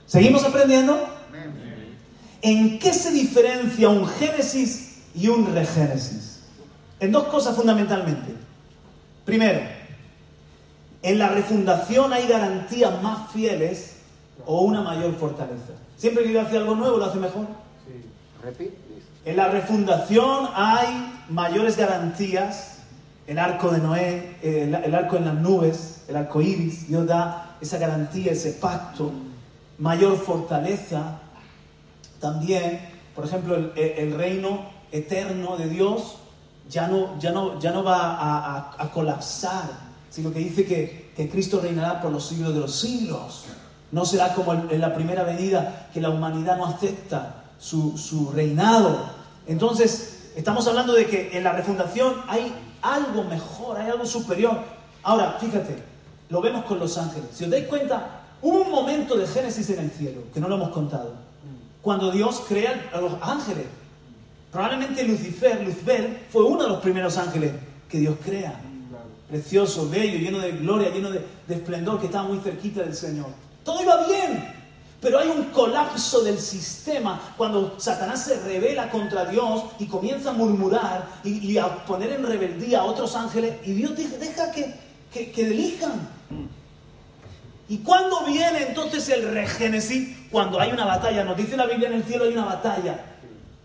¿Seguimos 0.07 0.45
aprendiendo? 0.45 1.09
¿En 2.43 2.79
qué 2.79 2.93
se 2.93 3.13
diferencia 3.13 3.89
un 3.89 4.07
génesis 4.07 4.99
y 5.15 5.29
un 5.29 5.55
regénesis? 5.55 6.41
En 7.01 7.13
dos 7.13 7.25
cosas 7.25 7.57
fundamentalmente. 7.57 8.35
Primero, 9.25 9.61
en 11.03 11.19
la 11.19 11.29
refundación 11.29 12.13
hay 12.13 12.27
garantías 12.27 13.03
más 13.03 13.31
fieles 13.33 13.92
o 14.47 14.63
una 14.63 14.83
mayor 14.83 15.15
fortaleza. 15.15 15.73
Siempre 15.97 16.25
que 16.25 16.31
Dios 16.31 16.47
hace 16.47 16.57
algo 16.59 16.75
nuevo, 16.75 16.97
lo 16.99 17.05
hace 17.07 17.19
mejor. 17.19 17.47
En 19.25 19.37
la 19.37 19.49
refundación 19.49 20.49
hay 20.55 21.21
mayores 21.29 21.77
garantías. 21.77 22.79
El 23.27 23.39
arco 23.39 23.71
de 23.71 23.79
Noé, 23.79 24.37
el, 24.43 24.75
el 24.75 24.95
arco 24.95 25.17
en 25.17 25.25
las 25.27 25.35
nubes, 25.37 26.05
el 26.09 26.17
arco 26.17 26.41
iris, 26.43 26.89
Dios 26.89 27.07
da 27.07 27.57
esa 27.61 27.79
garantía, 27.79 28.33
ese 28.33 28.51
pacto, 28.53 29.13
mayor 29.79 30.17
fortaleza. 30.19 31.19
También, 32.21 32.81
por 33.15 33.25
ejemplo, 33.25 33.55
el, 33.57 33.73
el 33.77 34.15
reino 34.17 34.67
eterno 34.91 35.57
de 35.57 35.69
Dios 35.69 36.17
ya 36.69 36.89
no, 36.89 37.19
ya 37.19 37.31
no, 37.33 37.59
ya 37.61 37.71
no 37.71 37.83
va 37.85 38.15
a, 38.17 38.57
a- 38.57 38.75
a 38.79 38.91
colapsar, 38.91 39.65
sino 40.11 40.33
que 40.33 40.41
dice 40.41 40.65
que, 40.65 41.13
que 41.17 41.29
Cristo 41.29 41.61
reinará 41.61 42.01
por 42.03 42.11
los 42.11 42.27
siglos 42.27 42.53
de 42.55 42.61
los 42.61 42.75
siglos. 42.75 43.45
No 43.93 44.05
será 44.05 44.35
como 44.35 44.55
en 44.55 44.81
la 44.81 44.95
primera 44.95 45.23
venida, 45.23 45.89
que 45.93 46.01
la 46.01 46.11
humanidad 46.11 46.57
no 46.57 46.67
acepta 46.67 47.45
su, 47.59 47.97
su 47.97 48.33
reinado. 48.33 48.99
Entonces, 49.47 50.31
estamos 50.35 50.67
hablando 50.67 50.95
de 50.95 51.07
que 51.07 51.37
en 51.37 51.45
la 51.45 51.53
refundación 51.53 52.15
hay 52.27 52.53
algo 52.81 53.25
mejor, 53.25 53.79
hay 53.79 53.91
algo 53.91 54.07
superior. 54.07 54.59
Ahora, 55.03 55.37
fíjate, 55.39 55.77
lo 56.29 56.41
vemos 56.41 56.65
con 56.65 56.79
los 56.79 56.97
ángeles. 56.99 57.29
Si 57.35 57.45
os 57.45 57.51
dais 57.51 57.67
cuenta, 57.67 58.23
hubo 58.41 58.63
un 58.63 58.71
momento 58.71 59.17
de 59.17 59.27
Génesis 59.27 59.69
en 59.71 59.81
el 59.81 59.91
cielo, 59.91 60.23
que 60.33 60.41
no 60.41 60.49
lo 60.49 60.57
hemos 60.57 60.71
contado, 60.71 61.15
cuando 61.83 62.11
Dios 62.11 62.43
crea 62.49 62.91
a 62.93 63.01
los 63.01 63.13
ángeles. 63.21 63.67
Probablemente 64.51 65.05
Lucifer, 65.05 65.63
Luzbel, 65.63 66.19
fue 66.31 66.45
uno 66.45 66.63
de 66.63 66.69
los 66.69 66.81
primeros 66.81 67.17
ángeles 67.19 67.53
que 67.89 67.99
Dios 67.99 68.17
crea. 68.25 68.59
Precioso, 69.29 69.89
bello, 69.89 70.19
lleno 70.19 70.39
de 70.39 70.53
gloria, 70.53 70.91
lleno 70.91 71.11
de, 71.11 71.25
de 71.47 71.55
esplendor, 71.55 71.99
que 72.01 72.07
estaba 72.07 72.29
muy 72.29 72.39
cerquita 72.39 72.83
del 72.83 72.95
Señor. 72.95 73.29
Todo 73.65 73.83
iba 73.83 74.07
bien, 74.07 74.53
pero 75.01 75.19
hay 75.19 75.29
un 75.29 75.45
colapso 75.47 76.23
del 76.23 76.39
sistema 76.39 77.35
cuando 77.37 77.75
Satanás 77.79 78.25
se 78.25 78.41
revela 78.41 78.91
contra 78.91 79.25
Dios 79.25 79.65
y 79.79 79.87
comienza 79.87 80.31
a 80.31 80.33
murmurar 80.33 81.07
y, 81.25 81.59
a 81.59 81.85
poner 81.85 82.13
en 82.13 82.25
rebeldía 82.25 82.81
a 82.81 82.85
otros 82.85 83.15
ángeles 83.17 83.57
y 83.65 83.73
Dios 83.73 83.97
deja, 83.97 84.17
deja 84.17 84.53
que, 84.53 84.75
que, 85.13 85.33
que. 85.33 85.79
¿Y 87.69 87.79
cuándo 87.79 88.25
viene 88.27 88.69
entonces 88.69 89.09
el 89.09 89.33
regénesis? 89.33 90.17
Cuando 90.31 90.61
hay 90.61 90.73
una 90.73 90.85
batalla. 90.85 91.25
Nos 91.25 91.37
dice 91.37 91.57
la 91.57 91.67
Biblia 91.67 91.89
en 91.89 91.95
el 91.95 92.05
cielo 92.05 92.25
hay 92.25 92.33
una 92.33 92.45
batalla. 92.45 93.03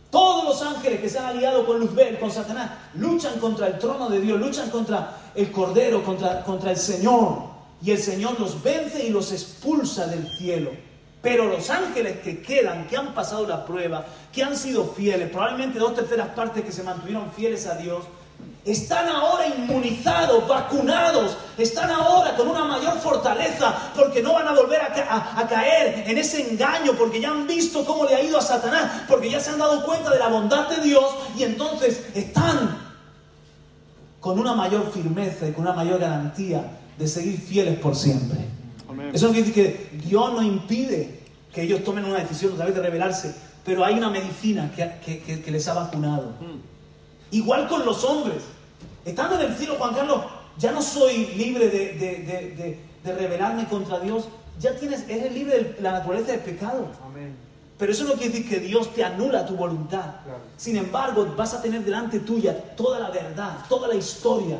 Todos 0.09 0.45
los 0.45 0.61
ángeles 0.61 1.01
que 1.01 1.09
se 1.09 1.19
han 1.19 1.25
aliado 1.25 1.65
con 1.65 1.79
Luzbel, 1.79 2.17
con 2.17 2.31
Satanás, 2.31 2.71
luchan 2.95 3.39
contra 3.39 3.67
el 3.67 3.77
trono 3.77 4.09
de 4.09 4.21
Dios, 4.21 4.39
luchan 4.39 4.69
contra 4.69 5.17
el 5.35 5.51
Cordero, 5.51 6.03
contra, 6.03 6.43
contra 6.43 6.71
el 6.71 6.77
Señor. 6.77 7.56
Y 7.81 7.91
el 7.91 7.99
Señor 7.99 8.39
los 8.39 8.63
vence 8.63 9.05
y 9.05 9.09
los 9.09 9.31
expulsa 9.31 10.07
del 10.07 10.27
cielo. 10.37 10.71
Pero 11.21 11.45
los 11.45 11.69
ángeles 11.69 12.19
que 12.19 12.41
quedan, 12.41 12.87
que 12.87 12.97
han 12.97 13.13
pasado 13.13 13.47
la 13.47 13.65
prueba, 13.65 14.05
que 14.31 14.43
han 14.43 14.55
sido 14.55 14.85
fieles, 14.85 15.29
probablemente 15.29 15.79
dos 15.79 15.95
terceras 15.95 16.29
partes 16.29 16.63
que 16.63 16.71
se 16.71 16.83
mantuvieron 16.83 17.31
fieles 17.31 17.65
a 17.67 17.75
Dios, 17.75 18.05
están 18.63 19.07
ahora 19.07 19.47
inmunizados, 19.47 20.47
vacunados, 20.47 21.37
están 21.57 21.89
ahora 21.89 22.35
con 22.35 22.49
una 22.49 22.65
mayor 22.65 22.99
fortaleza 22.99 23.91
porque 23.95 24.21
no 24.21 24.33
van 24.33 24.47
a 24.47 24.53
volver 24.53 24.81
a, 24.81 25.39
a 25.39 25.47
caer 25.47 26.03
en 26.07 26.17
ese 26.17 26.51
engaño, 26.51 26.93
porque 26.93 27.21
ya 27.21 27.31
han 27.31 27.47
visto 27.47 27.85
cómo 27.85 28.05
le 28.05 28.15
ha 28.15 28.21
ido 28.21 28.37
a 28.37 28.41
Satanás, 28.41 29.03
porque 29.07 29.29
ya 29.29 29.39
se 29.39 29.51
han 29.51 29.59
dado 29.59 29.85
cuenta 29.85 30.11
de 30.11 30.19
la 30.19 30.27
bondad 30.27 30.67
de 30.69 30.81
Dios 30.81 31.15
y 31.37 31.43
entonces 31.43 32.07
están 32.13 32.77
con 34.19 34.37
una 34.37 34.53
mayor 34.53 34.91
firmeza 34.91 35.47
y 35.47 35.53
con 35.53 35.63
una 35.63 35.73
mayor 35.73 35.99
garantía 35.99 36.76
de 36.97 37.07
seguir 37.07 37.39
fieles 37.39 37.77
por 37.79 37.95
siempre. 37.95 38.39
Amén. 38.89 39.11
Eso 39.13 39.27
no 39.27 39.33
quiere 39.33 39.47
decir 39.47 39.63
que 39.63 39.97
Dios 40.07 40.31
no 40.33 40.41
impide 40.41 41.19
que 41.53 41.61
ellos 41.63 41.83
tomen 41.83 42.05
una 42.05 42.19
decisión 42.19 42.53
otra 42.53 42.65
vez 42.65 42.75
de 42.75 42.81
rebelarse, 42.81 43.35
pero 43.65 43.83
hay 43.83 43.95
una 43.95 44.09
medicina 44.09 44.71
que, 44.75 44.91
que- 45.05 45.19
que- 45.23 45.41
que 45.41 45.51
les 45.51 45.67
ha 45.67 45.73
vacunado. 45.73 46.33
Igual 47.31 47.67
con 47.67 47.85
los 47.85 48.03
hombres. 48.03 48.43
Estando 49.05 49.39
en 49.39 49.51
el 49.51 49.57
cielo, 49.57 49.75
Juan 49.77 49.93
Carlos, 49.93 50.21
ya 50.57 50.71
no 50.71 50.81
soy 50.81 51.27
libre 51.37 51.67
de, 51.69 51.79
de- 51.93 52.17
de- 52.23 52.55
de- 52.55 52.79
de 53.03 53.13
rebelarme 53.13 53.65
contra 53.67 53.99
Dios. 53.99 54.27
Ya 54.59 54.75
tienes, 54.75 55.05
eres 55.07 55.31
libre 55.33 55.75
de 55.75 55.81
la 55.81 55.91
naturaleza 55.93 56.31
del 56.31 56.41
pecado. 56.41 56.87
Amén. 57.05 57.35
Pero 57.77 57.91
eso 57.91 58.05
no 58.05 58.13
quiere 58.13 58.29
decir 58.33 58.49
que 58.49 58.59
Dios 58.59 58.93
te 58.95 59.03
anula 59.03 59.45
tu 59.45 59.55
voluntad. 59.55 60.15
Claro. 60.23 60.39
Sin 60.57 60.77
embargo, 60.77 61.31
vas 61.37 61.53
a 61.53 61.61
tener 61.61 61.83
delante 61.85 62.19
tuya 62.21 62.57
toda 62.75 62.99
la 62.99 63.11
verdad, 63.11 63.57
toda 63.69 63.87
la 63.87 63.95
historia. 63.95 64.57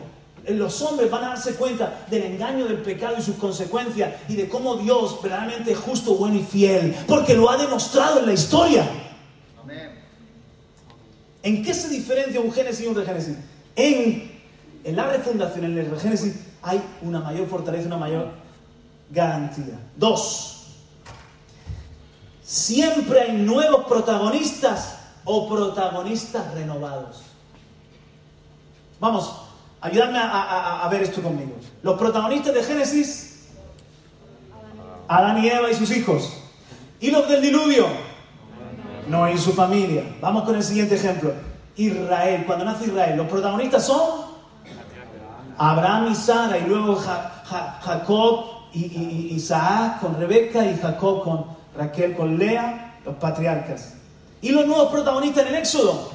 Los 0.48 0.82
hombres 0.82 1.12
van 1.12 1.26
a 1.26 1.30
darse 1.30 1.56
cuenta 1.56 2.06
del 2.10 2.24
engaño 2.24 2.66
del 2.66 2.78
pecado 2.78 3.16
y 3.20 3.22
sus 3.22 3.36
consecuencias 3.36 4.14
y 4.30 4.36
de 4.36 4.48
cómo 4.48 4.78
Dios 4.78 5.22
verdaderamente 5.22 5.74
es 5.74 5.78
justo, 5.78 6.16
bueno 6.16 6.38
y 6.38 6.44
fiel, 6.44 6.96
porque 7.06 7.34
lo 7.34 7.50
ha 7.50 7.58
demostrado 7.58 8.20
en 8.20 8.28
la 8.28 8.34
historia. 8.34 8.88
Amén. 9.62 9.92
¿En 11.44 11.64
qué 11.64 11.74
se 11.74 11.90
diferencia 11.90 12.40
un 12.40 12.54
Génesis 12.54 12.86
y 12.86 12.88
un 12.88 12.96
Regénesis? 12.96 13.36
En, 13.76 14.42
en 14.86 14.96
la 14.96 15.08
refundación, 15.08 15.66
en 15.66 15.78
el 15.78 15.92
Regénesis, 15.92 16.36
hay 16.62 16.82
una 17.02 17.20
mayor 17.20 17.48
fortaleza, 17.48 17.88
una 17.88 17.98
mayor 17.98 18.32
garantía. 19.10 19.80
Dos, 19.98 20.68
siempre 22.42 23.20
hay 23.20 23.34
nuevos 23.34 23.86
protagonistas 23.86 24.98
o 25.26 25.50
protagonistas 25.50 26.54
renovados. 26.54 27.24
Vamos, 29.00 29.47
ayudadme 29.82 30.20
a, 30.22 30.88
ver 30.90 31.04
esto 31.04 31.22
conmigo. 31.22 31.52
Los 31.84 31.98
protagonistas 31.98 32.54
de 32.54 32.64
Génesis, 32.64 33.48
Adán 35.08 35.44
y 35.44 35.48
Eva 35.50 35.70
y 35.72 35.76
sus 35.76 35.92
hijos. 35.96 36.34
Y 37.00 37.12
los 37.12 37.28
del 37.30 37.42
diluvio, 37.42 37.88
no 39.08 39.30
y 39.30 39.38
su 39.38 39.54
familia. 39.54 40.04
Vamos 40.22 40.44
con 40.44 40.56
el 40.56 40.64
siguiente 40.64 40.96
ejemplo. 40.96 41.32
Israel. 41.76 42.44
Cuando 42.46 42.66
nace 42.66 42.86
Israel, 42.86 43.18
los 43.18 43.28
protagonistas 43.28 43.86
son 43.86 44.26
Abraham 45.58 46.12
y 46.12 46.16
Sara, 46.16 46.58
y 46.58 46.66
luego 46.68 46.96
Ja- 46.96 47.44
Ja- 47.46 47.80
Jacob 47.84 48.46
y- 48.74 48.86
y 48.86 49.34
Isaac 49.36 50.00
con 50.02 50.18
Rebeca 50.20 50.66
y 50.66 50.76
Jacob 50.78 51.24
con 51.24 51.46
Raquel 51.78 52.16
con 52.16 52.38
Lea, 52.38 52.96
los 53.06 53.16
patriarcas. 53.16 53.94
Y 54.42 54.50
los 54.50 54.66
nuevos 54.66 54.92
protagonistas 54.92 55.44
en 55.48 55.50
el 55.54 55.56
Éxodo, 55.62 56.12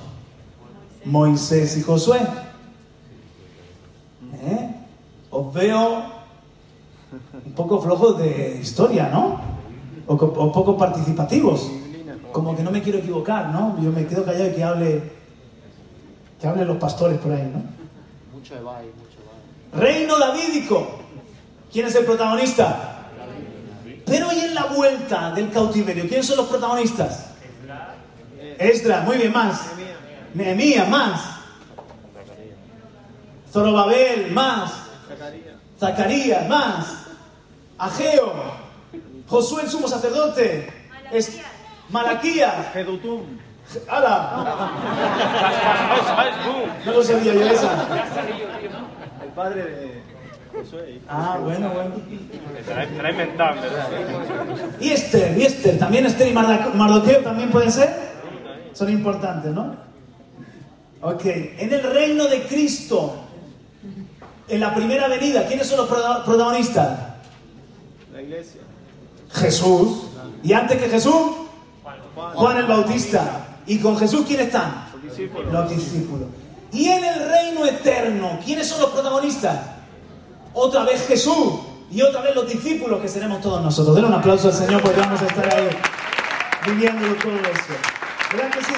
Moisés 1.05 1.77
y 1.77 1.83
Josué. 1.83 2.21
Os 5.33 5.53
veo 5.55 6.05
un 7.45 7.53
poco 7.55 7.81
flojos 7.81 8.19
de 8.19 8.59
historia, 8.61 9.09
¿no? 9.09 9.41
O, 10.07 10.17
co- 10.17 10.33
o 10.37 10.53
poco 10.53 10.77
participativos. 10.77 11.71
Como 12.33 12.55
que 12.57 12.63
no 12.63 12.71
me 12.71 12.81
quiero 12.83 12.99
equivocar, 12.99 13.49
¿no? 13.49 13.77
Yo 13.83 13.91
me 13.91 14.07
quedo 14.07 14.25
callado 14.25 14.49
y 14.49 14.53
que 14.55 14.65
hable, 14.65 15.03
que 16.41 16.47
hablen 16.47 16.67
los 16.67 16.77
pastores 16.77 17.19
por 17.19 17.33
ahí, 17.33 17.51
¿no? 17.53 17.61
Mucho 18.33 18.55
bye, 18.55 18.89
mucho 19.01 19.19
bye. 19.73 19.81
Reino 19.81 20.19
davídico. 20.19 20.99
¿Quién 21.73 21.87
es 21.87 21.95
el 21.95 22.05
protagonista? 22.05 22.99
Pero 24.05 24.33
y 24.33 24.41
en 24.41 24.55
la 24.55 24.67
vuelta 24.67 25.31
del 25.33 25.51
cautiverio, 25.51 26.07
¿quiénes 26.09 26.27
son 26.27 26.37
los 26.39 26.47
protagonistas? 26.47 27.27
Esdras, 28.59 29.05
muy 29.07 29.17
bien, 29.17 29.33
más. 29.33 29.61
Nehemías, 30.35 30.89
más. 30.89 31.21
Zorobabel, 33.51 34.31
más. 34.33 34.82
Zacarías, 35.79 36.49
más. 36.49 37.07
Ageo, 37.79 38.33
Josué 39.27 39.63
el 39.63 39.71
sumo 39.71 39.89
sacerdote, 39.89 40.73
es 41.11 41.41
Malaquías, 41.91 42.73
Gedutum. 42.73 43.23
¡Hala! 43.89 44.73
No 46.85 46.93
lo 46.93 47.03
sabía 47.03 47.33
yo 47.33 47.43
esa. 47.43 47.87
El 49.23 49.31
padre 49.31 49.63
de 49.63 50.03
Josué. 50.53 51.01
Ah, 51.09 51.39
bueno, 51.41 51.71
bueno. 51.71 51.95
Inventado, 53.11 53.61
¿verdad? 53.61 53.89
Y 54.81 54.91
Esther, 54.91 55.39
y 55.39 55.43
Esther, 55.45 55.79
también 55.79 56.07
Esther 56.07 56.29
y 56.29 56.33
Mardoqueo 56.33 57.21
también 57.21 57.51
pueden 57.51 57.73
ser. 57.73 58.13
Son 58.73 58.91
importantes, 58.91 59.53
¿no? 59.53 59.77
Ok, 61.01 61.25
en 61.25 61.73
el 61.73 61.83
reino 61.83 62.27
de 62.27 62.43
Cristo, 62.43 63.22
en 64.49 64.61
la 64.61 64.75
primera 64.75 65.09
venida, 65.09 65.47
¿quiénes 65.47 65.67
son 65.67 65.79
los 65.79 65.89
protagonistas? 65.89 66.99
La 68.13 68.23
iglesia. 68.23 68.61
Jesús. 69.33 70.09
Y 70.43 70.53
antes 70.53 70.81
que 70.81 70.89
Jesús, 70.89 71.33
Juan. 72.15 72.57
El 72.59 72.67
Bautista. 72.67 73.47
¿Y 73.67 73.79
con 73.79 73.97
Jesús 73.97 74.25
quién 74.27 74.41
están? 74.41 74.87
Los 74.93 75.03
discípulos. 75.03 75.53
Los 75.53 75.71
discípulos. 75.71 76.29
Y 76.73 76.89
en 76.89 77.05
el 77.05 77.29
reino 77.29 77.67
eterno, 77.67 78.39
¿quiénes 78.45 78.67
son 78.67 78.81
los 78.81 78.91
protagonistas? 78.91 79.61
Otra 80.55 80.85
vez 80.85 81.07
Jesús 81.07 81.61
y 81.91 82.03
otra 82.03 82.23
vez 82.23 82.35
los 82.35 82.49
discípulos 82.49 83.01
que 83.01 83.09
seremos 83.09 83.41
todos 83.41 83.63
nosotros. 83.63 83.95
Den 83.95 84.07
un 84.07 84.15
aplauso 84.15 84.49
al 84.49 84.55
Señor 84.55 84.83
porque 84.83 85.01
vamos 85.01 85.21
a 85.21 85.27
estar 85.27 85.55
ahí 85.55 85.69
viviendo 86.67 87.15
todo 87.17 87.33
eso. 87.33 87.75
¿Verdad 88.33 88.51
que 88.51 88.65
sí? 88.65 88.75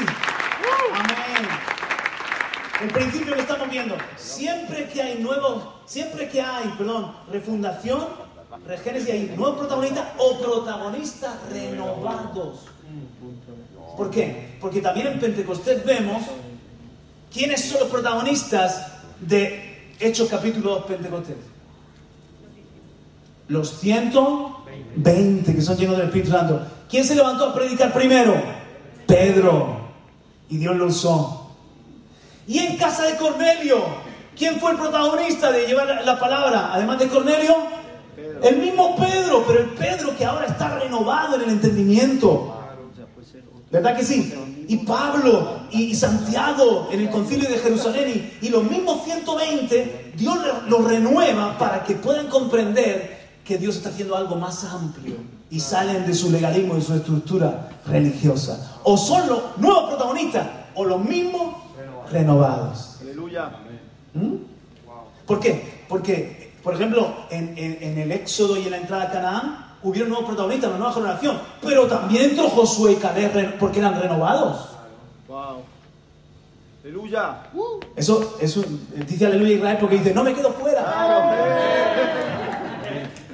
Amén. 0.93 1.49
El 2.81 2.91
principio 2.91 3.35
que 3.35 3.41
estamos 3.41 3.71
viendo, 3.71 3.97
siempre 4.17 4.89
que 4.89 5.01
hay 5.01 5.23
nuevos, 5.23 5.63
siempre 5.87 6.29
que 6.29 6.41
hay, 6.41 6.69
perdón, 6.77 7.13
refundación, 7.31 8.05
regénesis, 8.67 9.11
hay 9.11 9.35
nuevos 9.37 9.59
protagonistas 9.59 10.09
o 10.19 10.39
protagonistas 10.41 11.35
renovados. 11.51 12.61
¿Por 13.97 14.11
qué? 14.11 14.57
Porque 14.61 14.81
también 14.81 15.07
en 15.07 15.21
Pentecostés 15.21 15.85
vemos 15.85 16.23
quiénes 17.33 17.65
son 17.65 17.81
los 17.81 17.89
protagonistas 17.91 18.93
de 19.21 19.93
Hechos 20.01 20.29
capítulo 20.29 20.77
2 20.77 20.85
Pentecostés. 20.87 21.37
Los 23.47 23.71
120 23.79 25.55
que 25.55 25.63
son 25.63 25.77
llenos 25.77 25.97
del 25.97 26.07
Espíritu 26.07 26.31
Santo. 26.33 26.67
¿Quién 26.89 27.05
se 27.05 27.15
levantó 27.15 27.51
a 27.51 27.55
predicar 27.55 27.93
primero? 27.93 28.35
Pedro. 29.07 29.85
Y 30.49 30.57
Dios 30.57 30.77
lo 30.77 30.87
usó. 30.87 31.44
Y 32.47 32.59
en 32.59 32.77
casa 32.77 33.05
de 33.05 33.17
Cornelio, 33.17 33.83
¿quién 34.37 34.61
fue 34.61 34.73
el 34.73 34.77
protagonista 34.79 35.51
de 35.51 35.67
llevar 35.67 35.87
la- 35.87 36.03
la 36.03 36.19
palabra? 36.19 36.71
Además 36.73 36.99
de 36.99 37.09
Cornelio, 37.09 37.55
el 38.43 38.57
mismo 38.59 38.97
Pedro, 38.97 39.45
pero 39.47 39.61
el 39.61 39.71
Pedro 39.71 40.17
que 40.17 40.25
ahora 40.25 40.47
está 40.47 40.79
renovado 40.79 41.37
en 41.37 41.43
el 41.43 41.51
entendimiento. 41.51 42.51
¿Verdad 43.71 43.97
que 43.97 44.05
sí? 44.05 44.33
Y 44.69 44.77
Pablo 44.79 45.59
y, 45.71 45.95
Santiago 45.95 46.89
en 46.93 47.01
el 47.01 47.11
concilio 47.11 47.49
de 47.49 47.59
Jerusalén 47.59 48.33
y, 48.41 48.47
y 48.47 48.51
los 48.51 48.63
mismos 48.65 49.05
120, 49.05 50.13
Dios 50.17 50.39
los 50.69 50.85
renueva 50.85 51.59
para 51.59 51.83
que 51.85 51.95
puedan 51.97 52.29
comprender 52.29 53.25
que 53.45 53.59
Dios 53.59 53.77
está 53.77 53.89
haciendo 53.91 54.17
algo 54.17 54.37
más 54.37 54.65
amplio 54.65 55.17
y 55.51 55.61
salen 55.61 56.07
de 56.07 56.15
su 56.15 56.31
legalismo 56.31 56.79
y 56.79 56.83
su 56.83 56.95
estructura 56.95 57.69
religiosa. 57.87 58.79
O 58.85 58.97
son 58.97 59.27
los 59.29 59.41
nuevos 59.59 59.89
protagonistas 59.91 60.47
o 60.77 60.85
los 60.85 61.01
mismos 61.05 61.55
renovados. 62.11 62.99
Aleluya. 63.03 63.51
¿Mm? 64.15 64.35
¿Por 65.27 65.41
qué? 65.41 65.85
Porque, 65.89 66.53
por 66.63 66.75
ejemplo, 66.75 67.15
en, 67.31 67.57
en- 67.57 67.79
en 67.83 67.99
el 67.99 68.13
Éxodo 68.13 68.57
y 68.57 68.65
en 68.65 68.71
la 68.73 68.77
entrada 68.79 69.05
a 69.05 69.11
Canaán 69.11 69.67
hubieron 69.83 70.09
nuevos 70.11 70.27
protagonistas, 70.27 70.71
una 70.71 70.79
nueva 70.79 70.93
generación, 70.95 71.39
pero 71.63 71.87
también 71.87 72.31
entró 72.31 72.49
Josué 72.49 72.93
y 72.93 72.97
Caleb 72.97 73.59
porque 73.59 73.79
eran 73.81 74.01
renovados. 74.01 74.69
Wow. 75.29 75.63
Aleluya. 76.83 77.37
Eso, 77.97 78.37
eso 78.41 78.63
dice 79.07 79.27
aleluya 79.27 79.55
Israel 79.55 79.77
porque 79.81 79.99
dice, 79.99 80.13
no 80.15 80.23
me 80.25 80.35
quedo 80.35 80.53
fuera. 80.53 80.85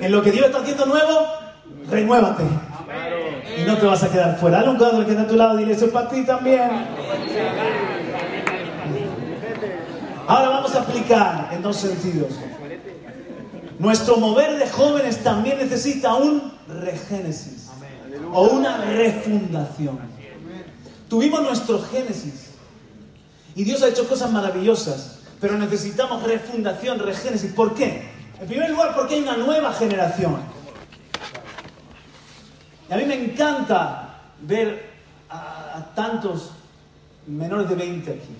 En 0.00 0.12
lo 0.12 0.22
que 0.22 0.30
Dios 0.32 0.46
está 0.46 0.60
haciendo 0.60 0.86
nuevo, 0.86 1.26
renuévate. 1.90 2.42
Y 3.58 3.64
no 3.66 3.76
te 3.76 3.84
vas 3.84 4.02
a 4.02 4.10
quedar 4.10 4.38
fuera. 4.38 4.56
Dale 4.58 4.70
un 4.70 4.76
cuadro 4.78 4.96
al 4.96 5.04
que 5.04 5.10
está 5.10 5.24
a 5.24 5.26
tu 5.26 5.36
lado 5.36 5.56
y 5.56 5.58
dile, 5.58 5.74
eso 5.74 5.84
es 5.84 5.92
para 5.92 6.08
ti 6.08 6.24
también. 6.24 6.70
Ahora 10.30 10.48
vamos 10.50 10.72
a 10.76 10.82
aplicar 10.82 11.48
en 11.50 11.60
dos 11.60 11.78
sentidos. 11.78 12.34
Nuestro 13.80 14.16
mover 14.16 14.60
de 14.60 14.70
jóvenes 14.70 15.24
también 15.24 15.58
necesita 15.58 16.14
un 16.14 16.52
regénesis 16.68 17.68
o 18.32 18.42
una 18.44 18.76
refundación. 18.76 19.98
Tuvimos 21.08 21.42
nuestro 21.42 21.82
génesis 21.82 22.50
y 23.56 23.64
Dios 23.64 23.82
ha 23.82 23.88
hecho 23.88 24.08
cosas 24.08 24.30
maravillosas, 24.30 25.18
pero 25.40 25.58
necesitamos 25.58 26.22
refundación, 26.22 27.00
regénesis. 27.00 27.52
¿Por 27.52 27.74
qué? 27.74 28.08
En 28.40 28.46
primer 28.46 28.70
lugar, 28.70 28.94
porque 28.94 29.16
hay 29.16 29.22
una 29.22 29.36
nueva 29.36 29.72
generación. 29.72 30.36
Y 32.88 32.92
a 32.92 32.96
mí 32.96 33.04
me 33.04 33.14
encanta 33.14 34.20
ver 34.42 34.90
a, 35.28 35.78
a 35.78 35.94
tantos 35.96 36.52
menores 37.26 37.68
de 37.68 37.74
20 37.74 38.10
aquí. 38.12 38.36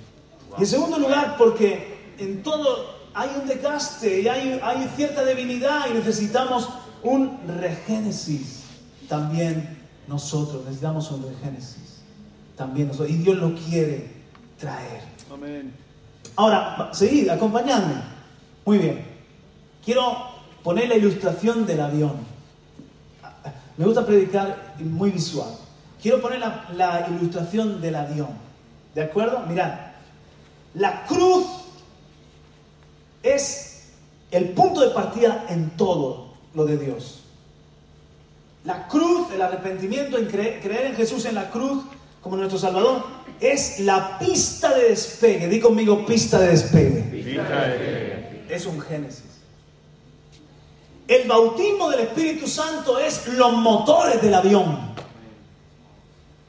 Y 0.58 0.62
en 0.62 0.66
segundo 0.66 0.98
lugar, 0.98 1.36
porque 1.38 2.14
en 2.18 2.42
todo 2.42 3.00
hay 3.14 3.30
un 3.40 3.46
desgaste 3.46 4.20
y 4.20 4.28
hay, 4.28 4.60
hay 4.62 4.88
cierta 4.96 5.24
debilidad 5.24 5.86
y 5.90 5.94
necesitamos 5.94 6.68
un 7.02 7.38
regénesis. 7.60 8.64
También 9.08 9.78
nosotros 10.06 10.64
necesitamos 10.64 11.10
un 11.10 11.22
regénesis. 11.22 12.02
También 12.56 12.88
nosotros. 12.88 13.10
Y 13.10 13.18
Dios 13.18 13.38
lo 13.38 13.54
quiere 13.54 14.10
traer. 14.58 15.02
Amén. 15.32 15.72
Ahora, 16.36 16.90
seguid, 16.92 17.28
acompañadme. 17.28 17.94
Muy 18.64 18.78
bien. 18.78 19.04
Quiero 19.84 20.16
poner 20.62 20.88
la 20.88 20.96
ilustración 20.96 21.66
del 21.66 21.80
avión. 21.80 22.12
Me 23.76 23.84
gusta 23.84 24.04
predicar 24.04 24.74
muy 24.78 25.10
visual. 25.10 25.48
Quiero 26.02 26.20
poner 26.20 26.40
la, 26.40 26.66
la 26.74 27.08
ilustración 27.08 27.80
del 27.80 27.94
avión. 27.94 28.28
¿De 28.94 29.02
acuerdo? 29.02 29.40
Mirad. 29.46 29.89
La 30.74 31.04
cruz 31.04 31.46
es 33.22 33.82
el 34.30 34.50
punto 34.50 34.80
de 34.80 34.90
partida 34.90 35.46
en 35.48 35.70
todo 35.76 36.28
lo 36.54 36.64
de 36.64 36.78
Dios. 36.78 37.20
La 38.64 38.86
cruz, 38.86 39.28
el 39.32 39.42
arrepentimiento, 39.42 40.16
en 40.18 40.28
cre- 40.28 40.60
creer 40.62 40.86
en 40.86 40.94
Jesús 40.96 41.24
en 41.24 41.34
la 41.34 41.50
cruz 41.50 41.82
como 42.20 42.36
nuestro 42.36 42.58
Salvador, 42.58 43.02
es 43.40 43.80
la 43.80 44.18
pista 44.18 44.74
de 44.74 44.90
despegue. 44.90 45.48
Di 45.48 45.58
conmigo, 45.60 46.04
pista 46.04 46.38
de 46.38 46.48
despegue. 46.48 47.04
Es 48.48 48.66
un 48.66 48.80
génesis. 48.80 49.24
El 51.08 51.26
bautismo 51.26 51.88
del 51.90 52.00
Espíritu 52.00 52.46
Santo 52.46 52.98
es 52.98 53.26
los 53.28 53.52
motores 53.54 54.20
del 54.22 54.34
avión. 54.34 54.90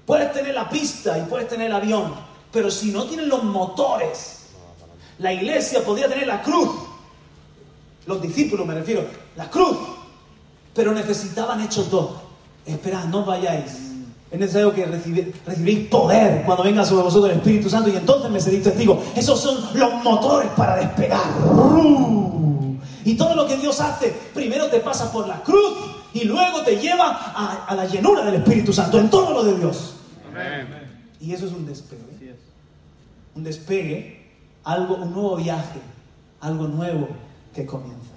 Puedes 0.05 0.31
tener 0.33 0.53
la 0.53 0.69
pista 0.69 1.17
y 1.17 1.21
puedes 1.23 1.47
tener 1.47 1.67
el 1.67 1.73
avión, 1.73 2.13
pero 2.51 2.69
si 2.71 2.91
no 2.91 3.05
tienes 3.05 3.27
los 3.27 3.43
motores, 3.43 4.47
la 5.19 5.33
iglesia 5.33 5.83
podría 5.83 6.07
tener 6.07 6.27
la 6.27 6.41
cruz. 6.41 6.69
Los 8.05 8.21
discípulos 8.21 8.65
me 8.65 8.73
refiero, 8.73 9.05
la 9.35 9.49
cruz. 9.49 9.77
Pero 10.73 10.93
necesitaban 10.93 11.61
hechos 11.61 11.89
dos. 11.91 12.11
Esperad, 12.65 13.05
no 13.05 13.23
vayáis. 13.25 13.71
Es 14.31 14.39
necesario 14.39 14.73
que 14.73 14.87
recibi- 14.87 15.33
recibáis 15.45 15.87
poder 15.89 16.43
cuando 16.45 16.63
venga 16.63 16.85
sobre 16.85 17.03
vosotros 17.03 17.31
el 17.31 17.37
Espíritu 17.37 17.69
Santo 17.69 17.89
y 17.89 17.97
entonces 17.97 18.31
me 18.31 18.39
seréis 18.39 18.63
testigos. 18.63 18.99
Esos 19.15 19.39
son 19.39 19.57
los 19.73 19.93
motores 20.03 20.49
para 20.55 20.77
despegar. 20.77 21.21
Y 23.03 23.15
todo 23.15 23.35
lo 23.35 23.47
que 23.47 23.57
Dios 23.57 23.79
hace, 23.81 24.13
primero 24.33 24.67
te 24.67 24.79
pasa 24.79 25.11
por 25.11 25.27
la 25.27 25.41
cruz 25.41 25.73
y 26.13 26.23
luego 26.23 26.61
te 26.61 26.77
lleva 26.77 27.09
a, 27.35 27.65
a 27.67 27.75
la 27.75 27.85
llenura 27.85 28.23
del 28.23 28.35
Espíritu 28.35 28.71
Santo 28.71 28.99
en 28.99 29.09
todo 29.09 29.31
lo 29.31 29.43
de 29.43 29.55
Dios. 29.57 29.95
Y 31.19 31.33
eso 31.33 31.45
es 31.47 31.51
un 31.51 31.65
despegue. 31.65 32.01
Un 33.35 33.43
despegue, 33.43 34.21
algo, 34.63 34.95
un 34.95 35.11
nuevo 35.13 35.35
viaje, 35.37 35.79
algo 36.41 36.67
nuevo 36.67 37.07
que 37.53 37.65
comienza. 37.65 38.11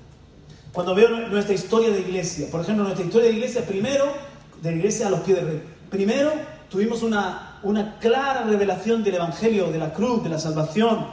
Cuando 0.73 0.95
veo 0.95 1.09
nu- 1.09 1.29
nuestra 1.29 1.55
historia 1.55 1.91
de 1.91 2.01
iglesia, 2.01 2.49
por 2.51 2.61
ejemplo, 2.61 2.85
nuestra 2.85 3.05
historia 3.05 3.29
de 3.29 3.35
iglesia, 3.35 3.65
primero, 3.65 4.07
de 4.61 4.75
iglesia 4.75 5.07
a 5.07 5.11
los 5.11 5.21
pies 5.21 5.37
del 5.37 5.47
rey, 5.47 5.63
primero 5.91 6.33
tuvimos 6.69 7.03
una, 7.03 7.59
una 7.63 7.99
clara 7.99 8.43
revelación 8.43 9.05
del 9.05 9.15
Evangelio, 9.17 9.71
de 9.71 9.79
la 9.79 9.93
cruz, 9.93 10.25
de 10.25 10.31
la 10.31 10.39
salvación, 10.39 11.07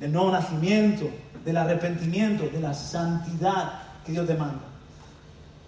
del 0.00 0.12
nuevo 0.12 0.30
nacimiento, 0.32 1.08
del 1.44 1.56
arrepentimiento, 1.56 2.48
de 2.52 2.60
la 2.60 2.74
santidad 2.74 3.82
que 4.04 4.12
Dios 4.12 4.26
demanda. 4.26 4.64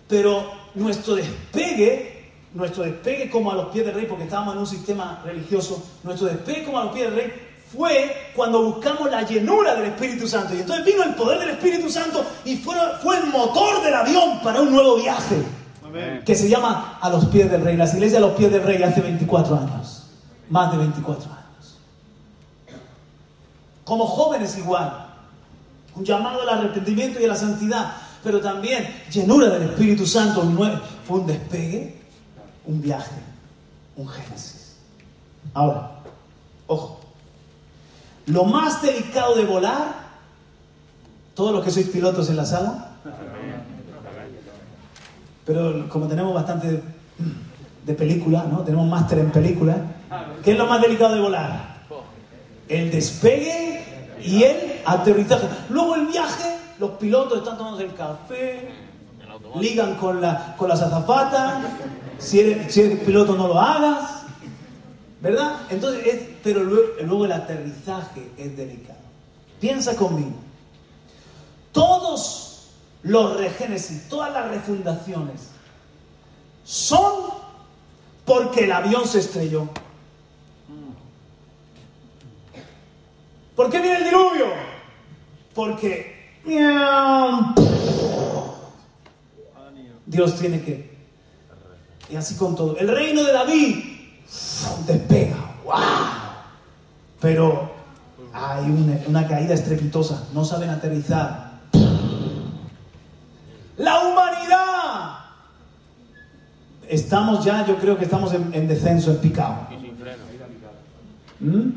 Pero 0.09 0.51
nuestro 0.75 1.15
despegue, 1.15 2.31
nuestro 2.55 2.83
despegue 2.83 3.31
como 3.31 3.53
a 3.53 3.55
los 3.55 3.67
pies 3.67 3.87
del 3.87 3.95
rey, 3.95 4.07
porque 4.07 4.25
estábamos 4.25 4.55
en 4.55 4.61
un 4.61 4.67
sistema 4.67 5.23
religioso, 5.25 5.83
nuestro 6.03 6.27
despegue 6.27 6.65
como 6.65 6.79
a 6.81 6.85
los 6.85 6.93
pies 6.95 7.07
del 7.07 7.15
rey 7.15 7.33
fue 7.73 8.33
cuando 8.37 8.63
buscamos 8.63 9.11
la 9.11 9.23
llenura 9.23 9.75
del 9.75 9.87
Espíritu 9.87 10.29
Santo. 10.29 10.55
Y 10.55 10.61
entonces 10.61 10.85
vino 10.85 11.03
el 11.03 11.15
poder 11.15 11.39
del 11.39 11.51
Espíritu 11.51 11.89
Santo 11.89 12.25
y 12.45 12.57
fue, 12.57 12.77
fue 13.03 13.19
el 13.19 13.27
motor 13.27 13.83
del 13.83 13.95
avión 13.95 14.41
para 14.43 14.61
un 14.61 14.71
nuevo 14.71 14.97
viaje 14.97 15.43
que 16.25 16.35
se 16.35 16.49
llama 16.49 16.99
A 17.01 17.09
los 17.09 17.27
pies 17.27 17.51
del 17.51 17.63
rey. 17.63 17.77
Las 17.77 17.95
iglesias 17.95 18.23
a 18.23 18.27
los 18.27 18.37
pies 18.37 18.53
del 18.53 18.63
rey 18.63 18.83
hace 18.83 19.01
24 19.01 19.57
años, 19.57 20.11
más 20.51 20.71
de 20.73 20.79
24 20.79 21.31
años. 21.31 21.79
Como 23.85 24.07
jóvenes 24.07 24.57
igual, 24.59 25.07
un 25.95 26.05
llamado 26.05 26.43
al 26.43 26.49
arrepentimiento 26.49 27.21
y 27.21 27.25
a 27.25 27.29
la 27.29 27.37
santidad, 27.37 27.95
pero 28.23 28.41
también 28.41 28.87
llenura 29.11 29.49
del 29.49 29.63
Espíritu 29.63 30.07
Santo. 30.07 30.43
Fue 31.07 31.19
un 31.19 31.27
despegue, 31.27 31.99
un 32.67 32.81
viaje, 32.81 33.21
un 33.97 34.09
génesis. 34.09 34.77
Ahora, 35.55 35.91
ojo, 36.67 37.02
lo 38.27 38.45
más 38.45 38.83
delicado 38.83 39.35
de 39.35 39.45
volar, 39.45 40.03
todos 41.35 41.53
los 41.53 41.65
que 41.65 41.71
sois 41.71 41.89
pilotos 41.89 42.29
en 42.29 42.37
la 42.37 42.45
sala, 42.45 42.97
pero 45.45 45.89
como 45.89 46.07
tenemos 46.07 46.33
bastante 46.35 46.83
de 47.85 47.95
película, 47.95 48.45
¿no? 48.51 48.61
Tenemos 48.61 48.87
máster 48.87 49.19
en 49.19 49.31
película. 49.31 49.77
¿Qué 50.45 50.53
es 50.53 50.59
lo 50.59 50.67
más 50.67 50.81
delicado 50.81 51.15
de 51.15 51.21
volar? 51.21 51.83
El 52.69 52.91
despegue 52.91 53.83
y 54.23 54.45
el 54.45 54.81
aterrizaje. 54.85 55.49
Luego 55.69 55.97
el 55.97 56.07
viaje, 56.07 56.57
los 56.79 56.93
pilotos 56.93 57.39
están 57.39 57.59
tomando 57.59 57.81
el 57.81 57.93
café, 57.95 58.71
ligan 59.59 59.97
con, 59.97 60.21
la, 60.21 60.55
con 60.57 60.69
las 60.69 60.81
azafatas. 60.81 61.65
Si 62.19 62.39
eres, 62.39 62.73
si 62.73 62.83
eres 62.83 63.01
piloto 63.01 63.37
no 63.37 63.49
lo 63.49 63.59
hagas. 63.59 64.22
¿Verdad? 65.23 65.61
Entonces, 65.71 66.05
es, 66.05 66.29
pero 66.43 66.65
luego, 66.65 66.95
luego 67.05 67.25
el 67.27 67.33
aterrizaje 67.33 68.29
es 68.37 68.57
delicado. 68.57 68.99
Piensa 69.61 69.95
conmigo. 69.97 70.35
Todos 71.71 72.73
los 73.05 73.37
regénesis, 73.37 74.09
todas 74.09 74.33
las 74.33 74.51
refundaciones, 74.51 75.51
son 76.65 77.31
porque 78.25 78.65
el 78.65 78.73
avión 78.73 79.07
se 79.07 79.21
estrelló. 79.21 79.69
¿Por 83.55 83.71
qué 83.71 83.81
viene 83.81 83.99
el 83.99 84.05
diluvio? 84.05 84.47
Porque 85.55 86.41
Dios 90.05 90.41
tiene 90.41 90.63
que. 90.63 90.91
Y 92.11 92.17
así 92.17 92.35
con 92.35 92.57
todo. 92.57 92.77
El 92.77 92.89
reino 92.89 93.23
de 93.23 93.33
David 93.33 93.92
despega. 94.87 95.37
¡Wow! 95.65 95.75
Pero 97.21 97.73
hay 98.33 98.65
una, 98.65 98.99
una 99.07 99.29
caída 99.29 99.55
estrepitosa. 99.55 100.25
No 100.33 100.45
saben 100.45 100.71
aterrizar 100.71 101.53
la 103.77 104.01
humanidad. 104.01 105.19
Estamos 106.89 107.45
ya, 107.45 107.67
yo 107.67 107.77
creo 107.77 107.97
que 107.97 108.05
estamos 108.05 108.33
en, 108.35 108.69
descenso, 108.69 109.11
en 109.13 109.19
picado. 109.19 109.67
¿Mm? 111.41 111.71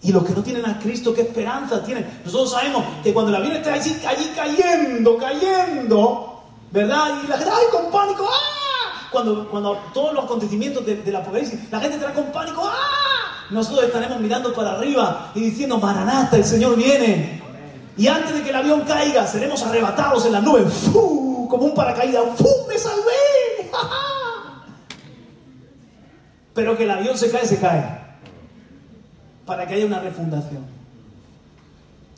Y 0.00 0.12
los 0.12 0.24
que 0.24 0.32
no 0.32 0.42
tienen 0.42 0.64
a 0.64 0.78
Cristo, 0.78 1.12
¿qué 1.12 1.22
esperanza 1.22 1.82
tienen? 1.82 2.06
Nosotros 2.24 2.52
sabemos 2.52 2.84
que 3.02 3.12
cuando 3.12 3.32
la 3.32 3.40
vida 3.40 3.56
está 3.56 3.74
allí, 3.74 4.00
allí 4.06 4.32
cayendo, 4.34 5.18
cayendo, 5.18 6.44
¿verdad? 6.70 7.20
Y 7.24 7.26
la 7.26 7.36
gente, 7.36 7.52
¡ay, 7.52 7.66
con 7.70 7.90
pánico! 7.90 8.26
¡ah! 8.30 8.57
Cuando, 9.10 9.48
cuando 9.48 9.78
todos 9.94 10.12
los 10.12 10.24
acontecimientos 10.24 10.84
del 10.84 11.04
de 11.04 11.16
Apocalipsis, 11.16 11.70
la 11.70 11.80
gente 11.80 11.96
estará 11.96 12.14
con 12.14 12.26
pánico, 12.26 12.62
¡ah! 12.64 13.46
Nosotros 13.50 13.86
estaremos 13.86 14.20
mirando 14.20 14.52
para 14.52 14.72
arriba 14.72 15.32
y 15.34 15.40
diciendo, 15.40 15.78
Maranata, 15.78 16.36
el 16.36 16.44
Señor 16.44 16.76
viene. 16.76 17.42
Y 17.96 18.06
antes 18.06 18.34
de 18.34 18.42
que 18.42 18.50
el 18.50 18.56
avión 18.56 18.82
caiga, 18.82 19.26
seremos 19.26 19.62
arrebatados 19.62 20.26
en 20.26 20.32
la 20.32 20.40
nube, 20.40 20.64
como 20.92 21.64
un 21.64 21.74
paracaídas. 21.74 22.22
¡Fu! 22.36 22.48
¡Me 22.68 22.78
salvé! 22.78 23.70
Pero 26.54 26.76
que 26.76 26.84
el 26.84 26.90
avión 26.90 27.16
se 27.16 27.30
cae, 27.30 27.46
se 27.46 27.58
cae. 27.58 27.98
Para 29.46 29.66
que 29.66 29.74
haya 29.74 29.86
una 29.86 30.00
refundación. 30.00 30.64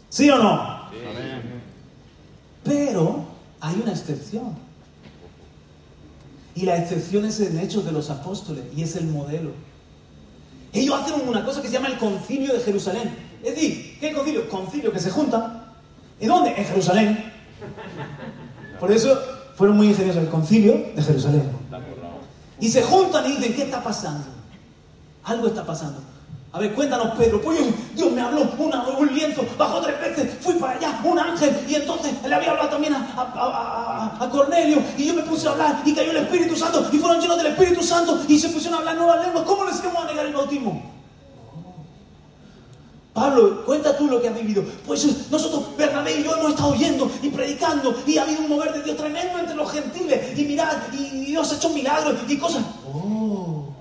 ¿Sí 0.08 0.28
o 0.28 0.36
no? 0.36 0.90
Pero 2.64 3.24
hay 3.60 3.80
una 3.80 3.92
excepción. 3.92 4.69
Y 6.54 6.62
la 6.62 6.76
excepción 6.76 7.24
es 7.24 7.40
en 7.40 7.58
Hechos 7.58 7.84
de 7.84 7.92
los 7.92 8.10
Apóstoles 8.10 8.64
y 8.76 8.82
es 8.82 8.96
el 8.96 9.06
modelo. 9.06 9.52
Ellos 10.72 11.00
hacen 11.00 11.28
una 11.28 11.44
cosa 11.44 11.62
que 11.62 11.68
se 11.68 11.74
llama 11.74 11.88
el 11.88 11.98
concilio 11.98 12.52
de 12.52 12.60
Jerusalén. 12.60 13.14
Es 13.42 13.54
decir, 13.54 13.98
¿qué 14.00 14.12
concilio? 14.12 14.48
Concilio 14.48 14.92
que 14.92 14.98
se 14.98 15.10
juntan 15.10 15.60
¿Y 16.20 16.26
dónde? 16.26 16.50
En 16.50 16.64
Jerusalén. 16.64 17.32
Por 18.78 18.92
eso 18.92 19.18
fueron 19.56 19.76
muy 19.76 19.88
ingeniosos 19.88 20.22
el 20.22 20.28
concilio 20.28 20.90
de 20.94 21.02
Jerusalén. 21.02 21.50
Y 22.60 22.68
se 22.68 22.82
juntan 22.82 23.24
y 23.26 23.36
dicen, 23.36 23.54
¿qué 23.54 23.62
está 23.62 23.82
pasando? 23.82 24.26
Algo 25.24 25.48
está 25.48 25.64
pasando. 25.64 25.98
A 26.52 26.58
ver, 26.58 26.74
cuéntanos, 26.74 27.16
Pedro. 27.16 27.40
Pues 27.40 27.58
Dios 27.94 28.12
me 28.12 28.20
habló 28.20 28.42
un 28.98 29.14
lienzo, 29.14 29.46
bajó 29.56 29.80
tres 29.80 29.98
veces, 30.00 30.36
fui 30.40 30.54
para 30.54 30.76
allá, 30.76 31.00
un 31.04 31.18
ángel, 31.18 31.56
y 31.66 31.74
entonces 31.74 32.12
le 32.26 32.34
había 32.34 32.50
hablado 32.50 32.59
también 32.90 33.22
a, 33.36 34.16
a, 34.20 34.30
Cornelio, 34.30 34.82
y 34.96 35.06
yo 35.06 35.14
me 35.14 35.22
puse 35.22 35.48
a 35.48 35.52
hablar, 35.52 35.82
y 35.84 35.94
cayó 35.94 36.10
el 36.10 36.18
Espíritu 36.18 36.56
Santo, 36.56 36.88
y 36.92 36.98
fueron 36.98 37.20
llenos 37.20 37.36
del 37.36 37.46
Espíritu 37.46 37.82
Santo, 37.82 38.20
y 38.28 38.38
se 38.38 38.48
pusieron 38.48 38.74
a 38.74 38.78
hablar 38.78 38.96
nuevas 38.96 39.24
lenguas. 39.26 39.44
¿Cómo 39.44 39.64
les 39.64 39.78
íbamos 39.80 40.04
a 40.04 40.06
negar 40.06 40.26
el 40.26 40.34
bautismo? 40.34 40.90
Pablo, 43.12 43.64
cuenta 43.66 43.96
tú 43.96 44.06
lo 44.06 44.22
que 44.22 44.28
has 44.28 44.34
vivido. 44.34 44.62
Pues 44.86 45.30
nosotros, 45.30 45.76
Bernabé 45.76 46.20
y 46.20 46.24
yo, 46.24 46.36
hemos 46.36 46.50
estado 46.50 46.70
oyendo 46.70 47.10
y 47.22 47.28
predicando 47.28 47.94
y 48.06 48.18
ha 48.18 48.22
habido 48.22 48.42
un 48.42 48.48
mover 48.48 48.72
de 48.72 48.82
Dios 48.82 48.96
tremendo 48.96 49.38
entre 49.38 49.56
los 49.56 49.70
gentiles. 49.70 50.38
Y 50.38 50.44
mirad, 50.44 50.76
y 50.92 51.24
Dios 51.26 51.52
ha 51.52 51.56
hecho 51.56 51.70
milagros 51.70 52.20
y 52.28 52.38
cosas. 52.38 52.64
Oh, 52.86 53.74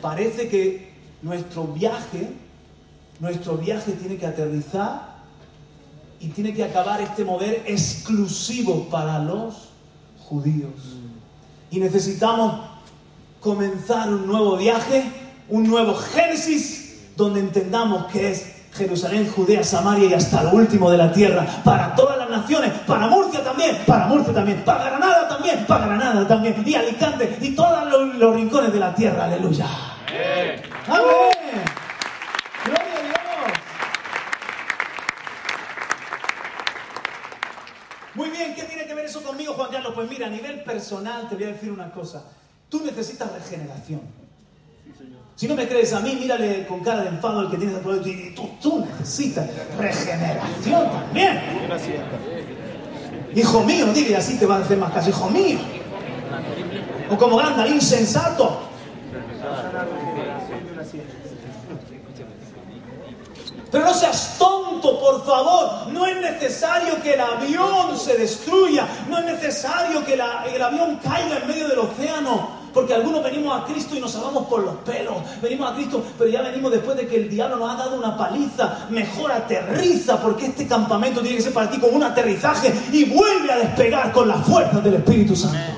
parece 0.00 0.48
que 0.48 0.94
nuestro 1.20 1.64
viaje, 1.64 2.32
nuestro 3.18 3.56
viaje 3.56 3.92
tiene 3.92 4.16
que 4.16 4.26
aterrizar 4.26 5.15
y 6.20 6.28
tiene 6.28 6.54
que 6.54 6.64
acabar 6.64 7.00
este 7.00 7.24
mover 7.24 7.62
exclusivo 7.66 8.88
para 8.90 9.18
los 9.18 9.70
judíos. 10.18 10.72
Y 11.70 11.78
necesitamos 11.78 12.60
comenzar 13.40 14.08
un 14.08 14.26
nuevo 14.26 14.56
viaje, 14.56 15.04
un 15.48 15.68
nuevo 15.68 15.94
Génesis 15.94 17.12
donde 17.16 17.40
entendamos 17.40 18.06
que 18.06 18.30
es 18.30 18.56
Jerusalén, 18.76 19.30
Judea, 19.34 19.64
Samaria 19.64 20.08
y 20.10 20.14
hasta 20.14 20.42
lo 20.42 20.50
último 20.50 20.90
de 20.90 20.98
la 20.98 21.10
tierra, 21.10 21.46
para 21.64 21.94
todas 21.94 22.18
las 22.18 22.28
naciones, 22.28 22.72
para 22.86 23.06
Murcia 23.06 23.42
también, 23.42 23.78
para 23.86 24.06
Murcia 24.06 24.34
también, 24.34 24.62
para 24.64 24.84
Granada 24.84 25.28
también, 25.28 25.64
para 25.66 25.86
Granada 25.86 26.28
también, 26.28 26.62
y 26.66 26.74
Alicante 26.74 27.38
y 27.40 27.54
todos 27.54 27.88
los, 28.18 28.34
rincones 28.34 28.72
de 28.72 28.78
la 28.78 28.94
tierra, 28.94 29.24
aleluya. 29.24 29.66
Amén. 30.88 31.64
Gloria 32.64 32.82
a 32.82 33.02
Dios. 33.02 33.16
Muy 38.14 38.30
bien, 38.30 38.54
¿qué 38.54 38.62
tiene 38.64 38.86
que 38.86 38.94
ver 38.94 39.06
eso 39.06 39.15
conmigo, 39.26 39.54
Juan 39.54 39.70
Carlos? 39.70 39.92
Pues 39.94 40.08
mira, 40.08 40.26
a 40.26 40.30
nivel 40.30 40.62
personal 40.62 41.28
te 41.28 41.34
voy 41.34 41.44
a 41.44 41.48
decir 41.48 41.70
una 41.70 41.90
cosa. 41.90 42.24
Tú 42.68 42.82
necesitas 42.84 43.30
regeneración. 43.32 44.00
Si 45.34 45.46
no 45.46 45.54
me 45.54 45.68
crees 45.68 45.92
a 45.92 46.00
mí, 46.00 46.16
mírale 46.18 46.66
con 46.66 46.80
cara 46.80 47.02
de 47.02 47.08
enfado 47.08 47.40
al 47.40 47.50
que 47.50 47.58
tienes 47.58 47.76
a 47.76 47.80
tu 47.80 47.90
lado 47.90 48.08
y 48.08 48.32
tú, 48.34 48.48
tú 48.62 48.86
necesitas 48.98 49.46
regeneración 49.76 50.90
también. 50.90 51.40
Hijo 53.34 53.62
mío, 53.62 53.92
dile 53.92 54.16
así 54.16 54.38
te 54.38 54.46
va 54.46 54.56
a 54.56 54.60
hacer 54.60 54.78
más 54.78 54.92
caso, 54.92 55.10
hijo 55.10 55.28
mío. 55.28 55.58
O 57.10 57.18
como 57.18 57.38
anda, 57.38 57.68
insensato. 57.68 58.62
Pero 63.70 63.84
no 63.84 63.94
seas 63.94 64.36
tonto, 64.38 65.00
por 65.00 65.24
favor. 65.24 65.88
No 65.92 66.06
es 66.06 66.20
necesario 66.20 67.00
que 67.02 67.14
el 67.14 67.20
avión 67.20 67.98
se 67.98 68.16
destruya. 68.16 68.86
No 69.08 69.18
es 69.18 69.24
necesario 69.24 70.04
que 70.04 70.14
el 70.14 70.62
avión 70.62 70.98
caiga 71.02 71.38
en 71.38 71.48
medio 71.48 71.68
del 71.68 71.80
océano. 71.80 72.66
Porque 72.76 72.92
algunos 72.92 73.24
venimos 73.24 73.58
a 73.58 73.64
Cristo 73.64 73.96
y 73.96 74.00
nos 74.00 74.12
salvamos 74.12 74.46
por 74.48 74.62
los 74.62 74.74
pelos. 74.76 75.14
Venimos 75.40 75.72
a 75.72 75.74
Cristo, 75.74 76.04
pero 76.18 76.28
ya 76.28 76.42
venimos 76.42 76.70
después 76.70 76.94
de 76.94 77.06
que 77.06 77.16
el 77.16 77.30
diablo 77.30 77.56
nos 77.56 77.74
ha 77.74 77.78
dado 77.78 77.96
una 77.96 78.14
paliza. 78.18 78.86
Mejor 78.90 79.32
aterriza, 79.32 80.20
porque 80.20 80.44
este 80.44 80.66
campamento 80.66 81.22
tiene 81.22 81.38
que 81.38 81.42
ser 81.42 81.54
para 81.54 81.70
ti 81.70 81.78
como 81.78 81.96
un 81.96 82.02
aterrizaje 82.02 82.70
y 82.92 83.04
vuelve 83.04 83.50
a 83.50 83.56
despegar 83.60 84.12
con 84.12 84.28
la 84.28 84.36
fuerza 84.36 84.78
del 84.80 84.96
Espíritu 84.96 85.34
Santo. 85.34 85.72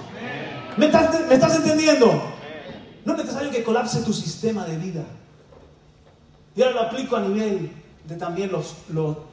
¿Me 0.76 0.86
estás, 0.86 1.56
entendiendo? 1.56 2.20
No 3.04 3.12
es 3.12 3.18
necesario 3.18 3.50
que 3.50 3.62
colapse 3.62 4.00
tu 4.02 4.12
sistema 4.12 4.64
de 4.64 4.76
vida. 4.76 5.02
Y 6.58 6.62
ahora 6.62 6.74
lo 6.74 6.82
aplico 6.82 7.14
a 7.14 7.20
nivel 7.20 7.70
de 8.04 8.16
también 8.16 8.50
los, 8.50 8.74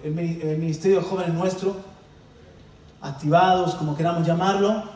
el 0.04 0.14
ministerio 0.60 0.98
de 0.98 1.04
jóvenes 1.04 1.34
nuestro, 1.34 1.76
activados, 3.02 3.74
como 3.74 3.98
queramos 3.98 4.26
llamarlo 4.28 4.96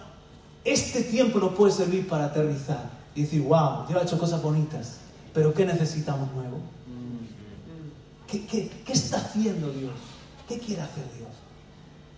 este 0.64 1.02
tiempo 1.02 1.40
nos 1.40 1.54
puede 1.54 1.72
servir 1.72 2.08
para 2.08 2.26
aterrizar 2.26 2.92
y 3.16 3.24
decir, 3.24 3.42
wow, 3.42 3.88
Dios 3.88 4.00
ha 4.00 4.04
hecho 4.04 4.20
cosas 4.20 4.42
bonitas, 4.42 4.98
pero 5.34 5.54
¿qué 5.54 5.66
necesitamos 5.66 6.32
nuevo? 6.34 6.60
¿Qué, 8.28 8.46
qué, 8.46 8.70
qué 8.86 8.94
está 8.94 9.18
haciendo 9.18 9.72
Dios? 9.72 9.94
¿Qué 10.48 10.60
quiere 10.60 10.84
hacer 10.84 11.06
Dios? 11.18 11.30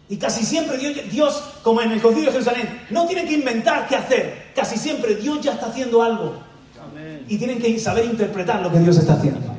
Y 0.10 0.18
casi 0.18 0.44
siempre 0.44 0.78
Dios, 0.78 1.10
Dios, 1.10 1.44
como 1.64 1.82
en 1.82 1.92
el 1.92 2.02
concilio 2.02 2.28
de 2.28 2.34
Jerusalén, 2.34 2.82
no 2.90 3.06
tienen 3.06 3.26
que 3.26 3.36
inventar 3.36 3.88
qué 3.88 3.96
hacer. 3.96 4.52
Casi 4.54 4.78
siempre 4.78 5.16
Dios 5.16 5.40
ya 5.42 5.54
está 5.54 5.68
haciendo 5.68 6.02
algo. 6.04 6.34
Y 7.30 7.38
tienen 7.38 7.60
que 7.60 7.80
saber 7.80 8.04
interpretar 8.06 8.62
lo 8.62 8.70
que 8.70 8.80
Dios 8.80 8.98
está 8.98 9.14
haciendo. 9.14 9.51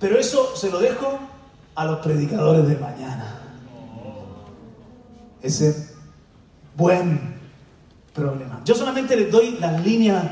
Pero 0.00 0.18
eso 0.18 0.56
se 0.56 0.70
lo 0.70 0.80
dejo 0.80 1.18
a 1.74 1.84
los 1.84 1.98
predicadores 2.00 2.66
de 2.66 2.76
mañana. 2.76 3.38
Ese 5.42 5.94
buen 6.74 7.38
problema. 8.14 8.62
Yo 8.64 8.74
solamente 8.74 9.14
les 9.14 9.30
doy 9.30 9.58
las 9.60 9.84
líneas 9.84 10.24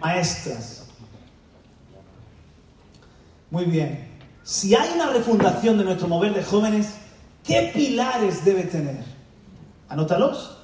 maestras. 0.00 0.86
Muy 3.50 3.64
bien. 3.64 4.08
Si 4.44 4.74
hay 4.74 4.92
una 4.94 5.10
refundación 5.10 5.76
de 5.76 5.84
nuestro 5.84 6.08
mover 6.08 6.34
de 6.34 6.42
jóvenes, 6.42 6.94
¿qué 7.44 7.70
pilares 7.74 8.44
debe 8.44 8.62
tener? 8.62 9.04
Anótalos. 9.88 10.61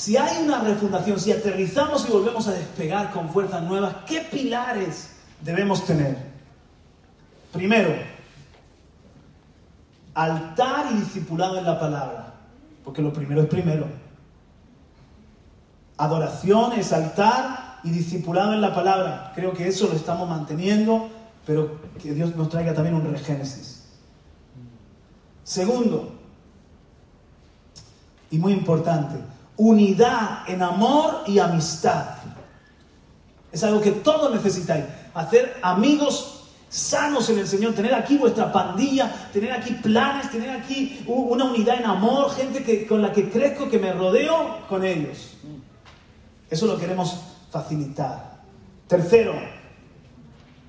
Si 0.00 0.16
hay 0.16 0.42
una 0.42 0.60
refundación, 0.60 1.20
si 1.20 1.30
aterrizamos 1.30 2.08
y 2.08 2.12
volvemos 2.12 2.48
a 2.48 2.52
despegar 2.52 3.12
con 3.12 3.28
fuerzas 3.28 3.62
nuevas, 3.64 3.96
¿qué 4.06 4.22
pilares 4.22 5.10
debemos 5.42 5.84
tener? 5.84 6.16
Primero, 7.52 7.90
altar 10.14 10.86
y 10.94 11.00
discipulado 11.00 11.58
en 11.58 11.66
la 11.66 11.78
palabra, 11.78 12.32
porque 12.82 13.02
lo 13.02 13.12
primero 13.12 13.42
es 13.42 13.48
primero. 13.48 13.88
Adoración 15.98 16.72
es 16.78 16.94
altar 16.94 17.80
y 17.84 17.90
discipulado 17.90 18.54
en 18.54 18.62
la 18.62 18.74
palabra. 18.74 19.32
Creo 19.34 19.52
que 19.52 19.68
eso 19.68 19.86
lo 19.86 19.92
estamos 19.92 20.26
manteniendo, 20.26 21.10
pero 21.44 21.78
que 22.02 22.14
Dios 22.14 22.34
nos 22.36 22.48
traiga 22.48 22.72
también 22.72 22.94
un 22.94 23.04
regénesis. 23.04 23.84
Segundo, 25.44 26.14
y 28.30 28.38
muy 28.38 28.54
importante, 28.54 29.16
unidad 29.60 30.48
en 30.48 30.62
amor 30.62 31.22
y 31.26 31.38
amistad. 31.38 32.16
Es 33.52 33.62
algo 33.62 33.80
que 33.80 33.92
todos 33.92 34.32
necesitáis. 34.32 34.86
Hacer 35.12 35.58
amigos 35.60 36.44
sanos 36.70 37.28
en 37.28 37.40
el 37.40 37.46
Señor, 37.46 37.74
tener 37.74 37.92
aquí 37.92 38.16
vuestra 38.16 38.50
pandilla, 38.50 39.12
tener 39.32 39.52
aquí 39.52 39.74
planes, 39.74 40.30
tener 40.30 40.50
aquí 40.50 41.04
una 41.06 41.44
unidad 41.44 41.78
en 41.78 41.84
amor, 41.84 42.34
gente 42.34 42.62
que, 42.62 42.86
con 42.86 43.02
la 43.02 43.12
que 43.12 43.28
crezco, 43.28 43.68
que 43.68 43.78
me 43.78 43.92
rodeo 43.92 44.66
con 44.66 44.82
ellos. 44.82 45.36
Eso 46.48 46.66
lo 46.66 46.78
queremos 46.78 47.16
facilitar. 47.50 48.40
Tercero, 48.86 49.34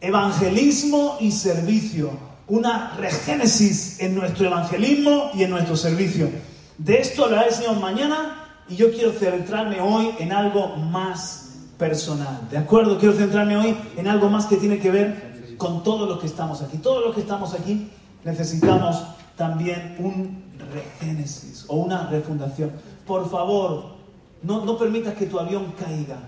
evangelismo 0.01 1.17
y 1.21 1.31
servicio. 1.31 2.11
Una 2.47 2.97
regénesis 2.97 4.01
en 4.01 4.15
nuestro 4.15 4.47
evangelismo 4.47 5.31
y 5.33 5.43
en 5.43 5.51
nuestro 5.51 5.77
servicio. 5.77 6.29
De 6.77 6.99
esto 6.99 7.23
hablará 7.23 7.47
el 7.47 7.53
Señor 7.53 7.79
mañana 7.79 8.40
y 8.71 8.77
yo 8.77 8.89
quiero 8.89 9.11
centrarme 9.11 9.81
hoy 9.81 10.15
en 10.19 10.31
algo 10.31 10.77
más 10.77 11.49
personal. 11.77 12.47
¿De 12.49 12.57
acuerdo? 12.57 12.97
Quiero 12.97 13.13
centrarme 13.13 13.57
hoy 13.57 13.75
en 13.97 14.07
algo 14.07 14.29
más 14.29 14.45
que 14.45 14.55
tiene 14.55 14.79
que 14.79 14.89
ver 14.89 15.55
con 15.57 15.83
todos 15.83 16.07
los 16.07 16.19
que 16.19 16.27
estamos 16.27 16.61
aquí. 16.61 16.77
Todos 16.77 17.05
los 17.05 17.13
que 17.13 17.19
estamos 17.19 17.53
aquí 17.53 17.89
necesitamos 18.23 19.03
también 19.35 19.97
un 19.99 20.41
regénesis 20.73 21.65
o 21.67 21.75
una 21.75 22.07
refundación. 22.07 22.71
Por 23.05 23.29
favor, 23.29 23.95
no, 24.41 24.63
no 24.63 24.77
permitas 24.77 25.15
que 25.15 25.25
tu 25.25 25.37
avión 25.37 25.73
caiga. 25.77 26.19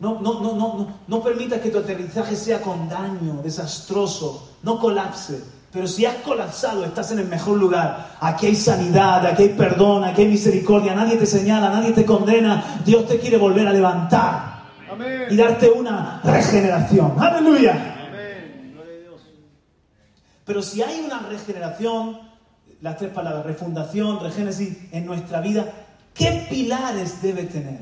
No, 0.00 0.20
no, 0.20 0.40
no, 0.40 0.54
no, 0.54 0.88
no 1.06 1.22
permitas 1.22 1.60
que 1.60 1.68
tu 1.68 1.78
aterrizaje 1.78 2.36
sea 2.36 2.62
con 2.62 2.88
daño, 2.88 3.42
desastroso, 3.42 4.48
no 4.62 4.78
colapse. 4.78 5.44
Pero 5.74 5.88
si 5.88 6.06
has 6.06 6.14
colapsado, 6.18 6.84
estás 6.84 7.10
en 7.10 7.18
el 7.18 7.26
mejor 7.26 7.58
lugar. 7.58 8.10
Aquí 8.20 8.46
hay 8.46 8.54
sanidad, 8.54 9.26
aquí 9.26 9.42
hay 9.42 9.48
perdón, 9.48 10.04
aquí 10.04 10.22
hay 10.22 10.28
misericordia. 10.28 10.94
Nadie 10.94 11.16
te 11.16 11.26
señala, 11.26 11.68
nadie 11.68 11.90
te 11.90 12.04
condena. 12.04 12.80
Dios 12.84 13.08
te 13.08 13.18
quiere 13.18 13.36
volver 13.36 13.66
a 13.66 13.72
levantar 13.72 14.62
y 15.28 15.36
darte 15.36 15.68
una 15.68 16.20
regeneración. 16.22 17.16
Aleluya. 17.18 17.90
Pero 20.44 20.62
si 20.62 20.80
hay 20.80 21.00
una 21.00 21.18
regeneración, 21.18 22.20
las 22.80 22.96
tres 22.96 23.10
palabras, 23.10 23.44
refundación, 23.44 24.20
regénesis 24.20 24.78
en 24.92 25.04
nuestra 25.04 25.40
vida, 25.40 25.72
¿qué 26.14 26.46
pilares 26.48 27.20
debe 27.20 27.44
tener? 27.44 27.80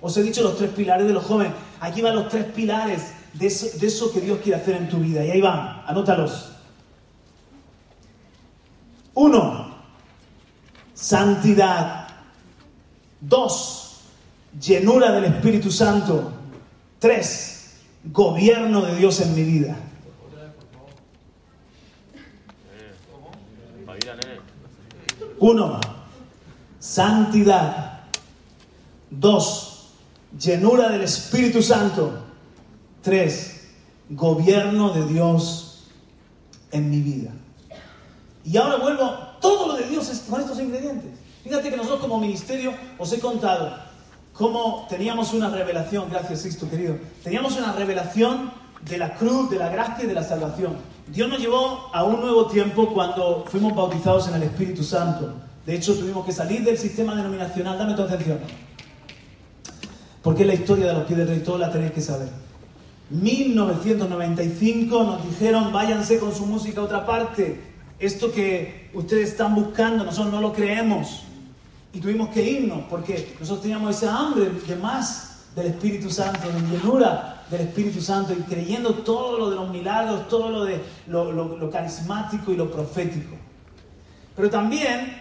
Os 0.00 0.16
he 0.16 0.22
dicho 0.22 0.40
los 0.44 0.56
tres 0.56 0.70
pilares 0.70 1.08
de 1.08 1.14
los 1.14 1.24
jóvenes. 1.24 1.52
Aquí 1.80 2.00
van 2.00 2.14
los 2.14 2.28
tres 2.28 2.44
pilares 2.44 3.12
de 3.32 3.48
eso, 3.48 3.76
de 3.76 3.88
eso 3.88 4.12
que 4.12 4.20
Dios 4.20 4.38
quiere 4.40 4.60
hacer 4.60 4.76
en 4.76 4.88
tu 4.88 4.98
vida. 4.98 5.24
Y 5.24 5.32
ahí 5.32 5.40
van, 5.40 5.82
anótalos. 5.84 6.52
Uno, 9.16 9.74
santidad. 10.92 12.06
Dos, 13.18 14.00
llenura 14.60 15.10
del 15.10 15.24
Espíritu 15.24 15.70
Santo. 15.70 16.32
Tres, 16.98 17.78
gobierno 18.04 18.82
de 18.82 18.94
Dios 18.96 19.20
en 19.20 19.34
mi 19.34 19.42
vida. 19.42 19.74
Uno, 25.38 25.80
santidad. 26.78 28.00
Dos, 29.10 29.92
llenura 30.38 30.90
del 30.90 31.04
Espíritu 31.04 31.62
Santo. 31.62 32.22
Tres, 33.00 33.70
gobierno 34.10 34.90
de 34.90 35.06
Dios 35.06 35.86
en 36.70 36.90
mi 36.90 37.00
vida. 37.00 37.32
Y 38.46 38.56
ahora 38.56 38.76
vuelvo, 38.76 39.10
todo 39.40 39.66
lo 39.66 39.74
de 39.74 39.88
Dios 39.88 40.08
es 40.08 40.20
con 40.20 40.40
estos 40.40 40.60
ingredientes. 40.60 41.10
Fíjate 41.42 41.68
que 41.68 41.76
nosotros 41.76 42.00
como 42.00 42.20
ministerio 42.20 42.72
os 42.96 43.12
he 43.12 43.18
contado 43.18 43.76
cómo 44.32 44.86
teníamos 44.88 45.34
una 45.34 45.50
revelación, 45.50 46.08
gracias 46.08 46.42
Sixto 46.42 46.70
querido, 46.70 46.96
teníamos 47.24 47.56
una 47.56 47.72
revelación 47.72 48.52
de 48.88 48.98
la 48.98 49.14
cruz, 49.14 49.50
de 49.50 49.58
la 49.58 49.68
gracia 49.68 50.04
y 50.04 50.06
de 50.06 50.14
la 50.14 50.22
salvación. 50.22 50.76
Dios 51.08 51.28
nos 51.28 51.40
llevó 51.40 51.90
a 51.92 52.04
un 52.04 52.20
nuevo 52.20 52.46
tiempo 52.46 52.92
cuando 52.94 53.44
fuimos 53.48 53.74
bautizados 53.74 54.28
en 54.28 54.34
el 54.34 54.44
Espíritu 54.44 54.84
Santo. 54.84 55.34
De 55.64 55.74
hecho, 55.74 55.96
tuvimos 55.96 56.24
que 56.24 56.32
salir 56.32 56.62
del 56.62 56.78
sistema 56.78 57.16
denominacional. 57.16 57.76
Dame 57.76 57.94
tu 57.94 58.02
atención. 58.02 58.38
Porque 60.22 60.44
la 60.44 60.54
historia 60.54 60.86
de 60.86 60.92
los 60.92 61.04
pies 61.04 61.18
del 61.18 61.28
rey, 61.28 61.40
todo 61.40 61.58
la 61.58 61.70
tenéis 61.70 61.92
que 61.92 62.00
saber. 62.00 62.28
1995 63.10 65.04
nos 65.04 65.28
dijeron, 65.28 65.72
váyanse 65.72 66.18
con 66.18 66.34
su 66.34 66.46
música 66.46 66.80
a 66.80 66.84
otra 66.84 67.06
parte 67.06 67.75
esto 67.98 68.30
que 68.30 68.90
ustedes 68.94 69.30
están 69.30 69.54
buscando, 69.54 70.04
nosotros 70.04 70.32
no 70.32 70.40
lo 70.40 70.52
creemos. 70.52 71.22
Y 71.92 72.00
tuvimos 72.00 72.28
que 72.28 72.42
irnos 72.42 72.80
porque 72.90 73.34
nosotros 73.40 73.62
teníamos 73.62 73.96
esa 73.96 74.18
hambre 74.18 74.50
de 74.50 74.76
más 74.76 75.46
del 75.54 75.68
Espíritu 75.68 76.10
Santo, 76.10 76.48
de 76.48 76.60
llenura 76.60 77.44
del 77.50 77.62
Espíritu 77.62 78.00
Santo 78.02 78.34
y 78.34 78.42
creyendo 78.42 78.92
todo 78.94 79.38
lo 79.38 79.50
de 79.50 79.56
los 79.56 79.70
milagros, 79.70 80.28
todo 80.28 80.50
lo 80.50 80.64
de 80.64 80.80
lo, 81.06 81.70
carismático 81.70 82.52
y 82.52 82.56
lo 82.56 82.70
profético. 82.70 83.36
Pero 84.34 84.50
también 84.50 85.16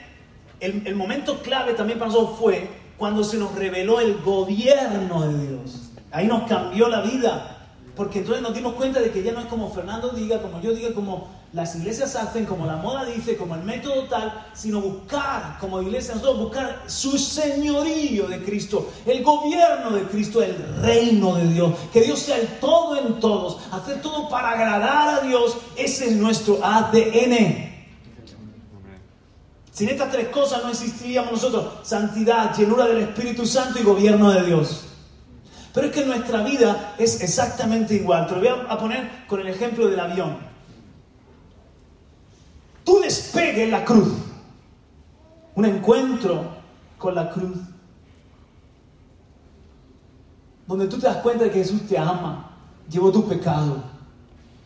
el, 0.60 0.86
el 0.86 0.96
momento 0.96 1.42
clave 1.42 1.74
también 1.74 1.98
para 1.98 2.12
nosotros 2.12 2.38
fue 2.40 2.70
cuando 2.98 3.24
se 3.24 3.38
nos 3.38 3.56
reveló 3.56 4.02
el 4.02 4.18
gobierno 4.22 5.32
de 5.32 5.48
Dios. 5.48 5.92
Ahí 6.12 6.28
nos 6.28 6.44
cambió 6.44 6.90
la 6.90 7.02
vida. 7.02 7.52
Porque 7.96 8.20
entonces 8.20 8.44
nos 8.44 8.54
dimos 8.54 8.74
cuenta 8.74 9.00
de 9.00 9.10
que 9.12 9.24
ya 9.24 9.32
no 9.32 9.40
es 9.40 9.46
como 9.46 9.72
Fernando 9.72 10.10
diga, 10.10 10.42
como 10.42 10.60
yo 10.62 10.74
diga, 10.74 10.94
como 10.94 11.30
las 11.54 11.74
iglesias 11.76 12.16
hacen, 12.16 12.46
como 12.46 12.66
la 12.66 12.76
moda 12.76 13.06
dice, 13.06 13.38
como 13.38 13.56
el 13.56 13.64
método 13.64 14.04
tal, 14.10 14.46
sino 14.54 14.82
buscar 14.82 15.58
como 15.60 15.82
iglesia, 15.82 16.16
nosotros 16.16 16.40
buscar 16.40 16.84
su 16.88 17.18
señorío 17.18 18.28
de 18.28 18.44
Cristo, 18.44 18.92
el 19.06 19.24
gobierno 19.24 19.92
de 19.92 20.04
Cristo, 20.04 20.44
el 20.44 20.56
reino 20.82 21.36
de 21.36 21.48
Dios, 21.48 21.74
que 21.94 22.02
Dios 22.02 22.20
sea 22.20 22.38
el 22.38 22.60
todo 22.60 22.98
en 22.98 23.22
todos, 23.22 23.60
hacer 23.72 24.02
todo 24.02 24.28
para 24.28 24.50
agradar 24.50 25.20
a 25.20 25.22
Dios, 25.22 25.56
ese 25.78 26.10
es 26.10 26.12
nuestro 26.18 26.60
ADN. 26.62 27.74
Sin 29.72 29.90
estas 29.90 30.12
tres 30.12 30.28
cosas 30.30 30.62
no 30.62 30.70
existiríamos 30.70 31.32
nosotros, 31.32 31.88
santidad, 31.88 32.54
llenura 32.56 32.86
del 32.86 32.98
Espíritu 33.00 33.46
Santo 33.46 33.80
y 33.80 33.84
gobierno 33.84 34.32
de 34.32 34.46
Dios. 34.46 34.88
Pero 35.74 35.88
es 35.88 35.94
que 35.94 36.06
nuestra 36.06 36.42
vida 36.42 36.96
es 36.98 37.22
exactamente 37.22 37.96
igual. 37.96 38.28
Te 38.28 38.36
lo 38.36 38.40
voy 38.40 38.50
a 38.70 38.78
poner 38.78 39.26
con 39.28 39.42
el 39.42 39.48
ejemplo 39.48 39.88
del 39.88 40.00
avión 40.00 40.55
tu 42.86 43.00
despegue 43.00 43.68
la 43.68 43.84
cruz, 43.84 44.14
un 45.56 45.66
encuentro 45.66 46.46
con 46.98 47.16
la 47.16 47.30
cruz, 47.32 47.58
donde 50.68 50.88
tú 50.88 50.98
te 50.98 51.08
das 51.08 51.18
cuenta 51.18 51.44
de 51.44 51.52
que 51.52 51.60
Jesús 51.60 51.88
te 51.88 51.98
ama, 51.98 52.52
llevó 52.90 53.12
tu 53.12 53.28
pecado, 53.28 53.84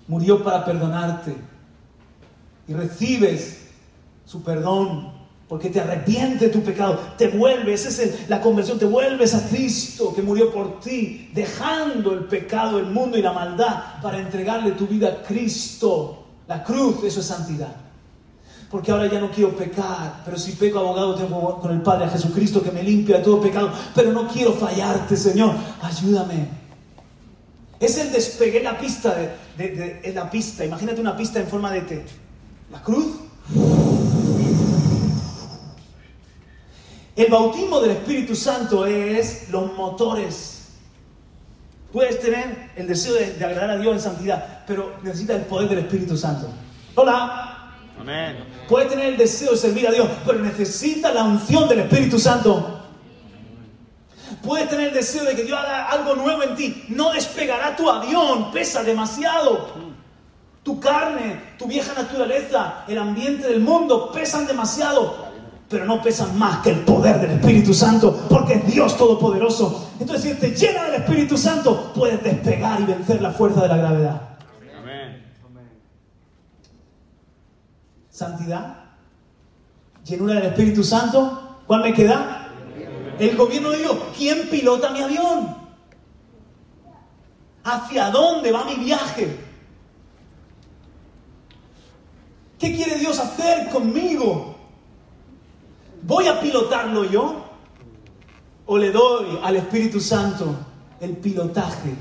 murió 0.08 0.44
para 0.44 0.64
perdonarte 0.64 1.36
y 2.68 2.74
recibes 2.74 3.68
su 4.26 4.44
perdón 4.44 5.18
Porque 5.48 5.72
te 5.72 5.82
arrepiente 5.82 6.46
de 6.46 6.52
tu 6.52 6.62
pecado, 6.62 7.00
te 7.18 7.28
vuelves, 7.28 7.84
esa 7.88 8.04
es 8.04 8.30
la 8.30 8.40
conversión, 8.40 8.78
te 8.78 8.86
vuelves 8.86 9.34
a 9.34 9.50
Cristo 9.50 10.14
que 10.14 10.22
murió 10.22 10.54
por 10.54 10.80
ti, 10.80 11.32
dejando 11.34 12.14
el 12.14 12.26
pecado, 12.26 12.78
el 12.78 12.86
mundo 12.86 13.18
y 13.18 13.24
la 13.24 13.34
maldad 13.34 14.00
para 14.00 14.20
entregarle 14.20 14.74
tu 14.74 14.86
vida 14.86 15.08
a 15.08 15.24
Cristo. 15.24 16.28
La 16.48 16.64
cruz, 16.64 17.04
eso 17.04 17.22
es 17.22 17.26
santidad. 17.26 17.89
Porque 18.70 18.92
ahora 18.92 19.08
ya 19.08 19.20
no 19.20 19.32
quiero 19.32 19.56
pecar, 19.56 20.22
pero 20.24 20.38
si 20.38 20.52
peco 20.52 20.80
abogado 20.80 21.16
tengo 21.16 21.60
con 21.60 21.72
el 21.72 21.82
Padre 21.82 22.06
a 22.06 22.10
Jesucristo 22.10 22.62
que 22.62 22.72
me 22.72 22.84
limpia 22.84 23.18
de 23.18 23.24
todo 23.24 23.42
pecado, 23.42 23.72
pero 23.96 24.12
no 24.12 24.28
quiero 24.28 24.54
fallarte, 24.54 25.18
Señor, 25.18 25.56
ayúdame. 25.82 26.48
Es 27.80 27.98
el 27.98 28.12
despegue, 28.12 28.62
la 28.62 28.78
pista, 28.78 29.16
de, 29.58 30.12
la 30.14 30.30
pista, 30.30 30.66
imagínate 30.66 31.02
una 31.02 31.18
pista 31.18 31.40
en 31.40 31.48
forma 31.48 31.72
de 31.72 31.82
T. 31.82 32.06
La 32.72 32.82
cruz 32.84 33.22
El 37.20 37.30
bautismo 37.30 37.82
del 37.82 37.92
Espíritu 37.92 38.34
Santo 38.34 38.86
es 38.86 39.50
los 39.50 39.74
motores. 39.74 40.70
Puedes 41.92 42.18
tener 42.22 42.72
el 42.78 42.88
deseo 42.88 43.14
de, 43.14 43.44
agradar 43.44 43.72
a 43.72 43.78
Dios 43.78 43.94
en 43.94 44.00
santidad, 44.00 44.64
pero 44.66 44.94
necesitas 45.04 45.36
el 45.36 45.42
poder 45.44 45.68
del 45.68 45.80
Espíritu 45.80 46.16
Santo. 46.16 46.48
Hola. 46.96 47.59
Amén. 48.00 48.38
Puedes 48.68 48.89
tener 48.89 49.08
el 49.08 49.18
deseo 49.18 49.52
de 49.52 49.58
servir 49.58 49.88
a 49.88 49.91
Dios, 49.91 50.08
pero 50.26 50.39
necesitas 50.39 51.14
la 51.14 51.24
unción 51.24 51.68
del 51.68 51.80
Espíritu 51.80 52.18
Santo. 52.18 52.82
Puedes 54.41 54.70
tener 54.70 54.89
el 54.89 54.93
deseo 54.93 55.26
de 55.26 55.36
que 55.36 55.43
Dios 55.43 55.60
haga 55.60 55.89
algo 55.89 56.16
nuevo 56.16 56.43
en 56.43 56.56
ti. 56.56 56.86
No 56.89 57.12
despegará 57.12 57.76
tu 57.76 57.89
avión, 57.89 58.52
pesa 58.52 58.84
demasiado. 58.84 59.89
Tu 60.64 60.80
carne, 60.80 61.41
tu 61.58 61.68
vieja 61.68 61.93
naturaleza, 61.93 62.86
el 62.88 62.97
ambiente 62.97 63.47
del 63.47 63.60
mundo 63.60 64.12
pesan 64.12 64.47
demasiado 64.47 65.30
pero 65.70 65.86
no 65.86 66.02
pesan 66.02 66.38
más 66.38 66.58
que 66.64 66.72
el 66.72 66.80
poder 66.80 67.22
del 67.22 67.32
Espíritu 67.32 67.74
Santo, 67.74 68.26
porque 68.28 68.56
es 68.56 68.66
Dios 68.66 68.97
Todopoderoso. 68.97 69.91
Entonces, 70.00 70.32
si 70.32 70.39
te 70.39 70.50
llena 70.56 70.86
del 70.86 70.95
Espíritu 70.95 71.38
Santo, 71.38 71.93
puedes 71.93 72.22
despegar 72.24 72.82
y 72.82 72.86
vencer 72.86 73.22
la 73.22 73.32
fuerza 73.32 73.62
de 73.62 73.68
la 73.68 73.78
gravedad. 73.78 74.22
Amén. 74.80 75.24
Santidad, 78.20 78.76
llenura 80.04 80.34
del 80.36 80.48
Espíritu 80.48 80.84
Santo. 80.84 81.62
¿Cuál 81.66 81.84
me 81.84 81.94
queda? 81.94 82.52
El 83.18 83.38
gobierno 83.38 83.70
de 83.70 83.78
Dios. 83.78 83.98
¿Quién 84.18 84.50
pilota 84.50 84.90
mi 84.90 85.00
avión? 85.00 85.56
¿Hacia 87.64 88.10
dónde 88.10 88.52
va 88.52 88.66
mi 88.66 88.76
viaje? 88.76 89.40
¿Qué 92.60 92.76
quiere 92.76 92.96
Dios 92.96 93.18
hacer 93.20 93.70
conmigo? 93.70 94.54
¿Voy 96.04 96.28
a 96.28 96.42
pilotarlo 96.42 97.06
yo? 97.06 97.46
¿O 98.66 98.78
le 98.78 98.92
doy 98.92 99.40
al 99.42 99.56
Espíritu 99.56 100.02
Santo 100.02 100.58
el 101.00 101.16
pilotaje? 101.16 101.96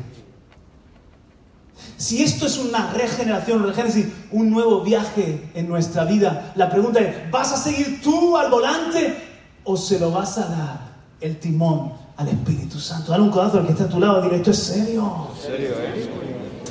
Si 1.97 2.22
esto 2.22 2.47
es 2.47 2.59
una 2.59 2.93
regeneración, 2.93 3.66
regénesis, 3.66 4.07
un 4.30 4.51
nuevo 4.51 4.82
viaje 4.82 5.51
en 5.55 5.68
nuestra 5.68 6.05
vida, 6.05 6.53
la 6.55 6.68
pregunta 6.68 7.01
es, 7.01 7.30
¿vas 7.30 7.53
a 7.53 7.57
seguir 7.57 8.01
tú 8.03 8.36
al 8.36 8.51
volante 8.51 9.16
o 9.64 9.76
se 9.76 9.99
lo 9.99 10.11
vas 10.11 10.39
a 10.39 10.47
dar 10.47 10.80
el 11.20 11.39
timón 11.39 11.93
al 12.16 12.28
Espíritu 12.28 12.78
Santo? 12.78 13.11
Dale 13.11 13.24
un 13.24 13.30
codazo 13.30 13.59
al 13.59 13.66
que 13.66 13.72
está 13.72 13.84
a 13.84 13.89
tu 13.89 13.99
lado 13.99 14.22
dile, 14.22 14.36
esto 14.36 14.51
es 14.51 14.59
serio. 14.59 15.28
¿Serio, 15.41 15.70
eh? 15.80 16.09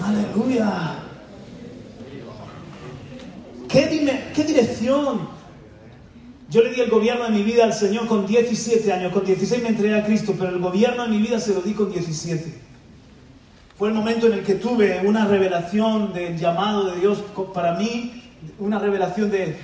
Aleluya. 0.03 0.99
¿Qué, 3.67 4.31
¿Qué 4.33 4.43
dirección 4.43 5.37
yo 6.49 6.63
le 6.63 6.71
di 6.71 6.79
el 6.79 6.89
gobierno 6.89 7.25
de 7.25 7.31
mi 7.31 7.43
vida 7.43 7.65
al 7.65 7.73
Señor 7.73 8.07
con 8.07 8.25
17 8.25 8.93
años, 8.93 9.11
con 9.11 9.25
16 9.25 9.61
me 9.63 9.69
entregué 9.69 9.95
a 9.95 10.05
Cristo, 10.05 10.33
pero 10.37 10.51
el 10.51 10.59
gobierno 10.59 11.03
de 11.03 11.09
mi 11.09 11.17
vida 11.17 11.39
se 11.39 11.53
lo 11.53 11.61
di 11.61 11.73
con 11.73 11.91
17. 11.91 12.66
Fue 13.77 13.89
el 13.89 13.93
momento 13.93 14.25
en 14.25 14.33
el 14.33 14.43
que 14.43 14.55
tuve 14.55 15.01
una 15.05 15.27
revelación 15.27 16.11
del 16.11 16.35
llamado 16.35 16.85
de 16.85 16.99
Dios 16.99 17.19
para 17.53 17.75
mí, 17.75 18.23
una 18.57 18.79
revelación 18.79 19.29
de 19.29 19.55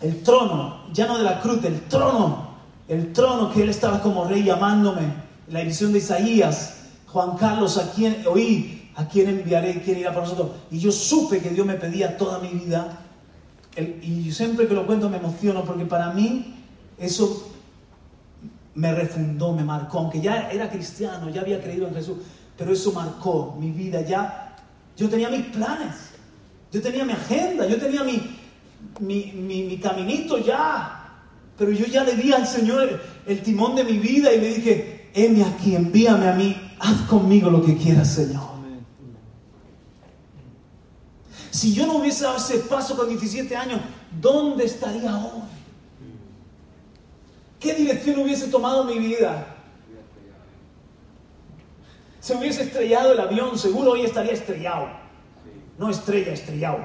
el 0.00 0.22
trono, 0.22 0.84
ya 0.92 1.06
no 1.06 1.18
de 1.18 1.24
la 1.24 1.40
cruz, 1.40 1.60
del 1.60 1.80
trono, 1.82 2.48
el 2.88 3.12
trono 3.12 3.52
que 3.52 3.62
Él 3.62 3.68
estaba 3.68 4.00
como 4.00 4.24
rey 4.24 4.42
llamándome, 4.42 5.02
la 5.48 5.62
visión 5.62 5.92
de 5.92 5.98
Isaías, 5.98 6.86
Juan 7.06 7.36
Carlos, 7.36 7.76
a 7.76 7.92
quien 7.92 8.24
oí, 8.26 8.90
a 8.96 9.06
quien 9.06 9.28
enviaré, 9.28 9.82
quién 9.82 9.98
irá 9.98 10.14
por 10.14 10.22
nosotros. 10.22 10.52
Y 10.70 10.78
yo 10.78 10.90
supe 10.90 11.40
que 11.40 11.50
Dios 11.50 11.66
me 11.66 11.74
pedía 11.74 12.16
toda 12.16 12.38
mi 12.38 12.48
vida. 12.48 12.98
Y 14.02 14.32
siempre 14.32 14.66
que 14.66 14.74
lo 14.74 14.86
cuento 14.86 15.10
me 15.10 15.18
emociono 15.18 15.64
porque 15.64 15.84
para 15.84 16.12
mí 16.12 16.54
eso 16.98 17.52
me 18.74 18.94
refundó, 18.94 19.52
me 19.52 19.64
marcó, 19.64 19.98
aunque 19.98 20.20
ya 20.20 20.50
era 20.50 20.70
cristiano, 20.70 21.28
ya 21.28 21.42
había 21.42 21.62
creído 21.62 21.86
en 21.88 21.94
Jesús, 21.94 22.16
pero 22.56 22.72
eso 22.72 22.92
marcó 22.92 23.56
mi 23.58 23.70
vida, 23.70 24.02
ya 24.02 24.56
yo 24.96 25.08
tenía 25.08 25.28
mis 25.30 25.46
planes, 25.46 25.94
yo 26.70 26.80
tenía 26.80 27.04
mi 27.04 27.12
agenda, 27.12 27.66
yo 27.66 27.78
tenía 27.78 28.04
mi, 28.04 28.20
mi, 29.00 29.32
mi, 29.32 29.78
caminito 29.78 30.38
ya, 30.38 31.10
pero 31.56 31.72
yo 31.72 31.86
ya 31.86 32.04
le 32.04 32.14
di 32.16 32.32
al 32.32 32.46
Señor 32.46 33.00
el, 33.26 33.42
timón 33.42 33.74
de 33.74 33.84
mi 33.84 33.98
vida 33.98 34.32
y 34.32 34.40
le 34.40 34.54
dije, 34.54 35.10
heme 35.14 35.44
aquí, 35.44 35.74
envíame 35.74 36.28
a 36.28 36.34
mí, 36.34 36.56
haz 36.78 37.02
conmigo 37.02 37.50
lo 37.50 37.64
que 37.64 37.76
quieras, 37.76 38.14
Señor. 38.14 38.52
Si 41.50 41.74
yo 41.74 41.86
no 41.86 41.98
hubiese 41.98 42.24
dado 42.24 42.38
ese 42.38 42.60
paso 42.60 42.96
con 42.96 43.10
17 43.10 43.54
años, 43.54 43.78
¿dónde 44.20 44.64
estaría 44.64 45.14
hoy? 45.14 45.42
¿Qué 47.60 47.74
dirección 47.74 48.18
hubiese 48.20 48.48
tomado 48.48 48.84
mi 48.84 48.98
vida? 48.98 49.51
Se 52.22 52.34
hubiese 52.34 52.62
estrellado 52.62 53.12
el 53.12 53.20
avión, 53.20 53.58
seguro 53.58 53.90
hoy 53.90 54.06
estaría 54.06 54.32
estrellado. 54.32 54.88
No 55.76 55.90
estrella, 55.90 56.32
estrellado. 56.32 56.78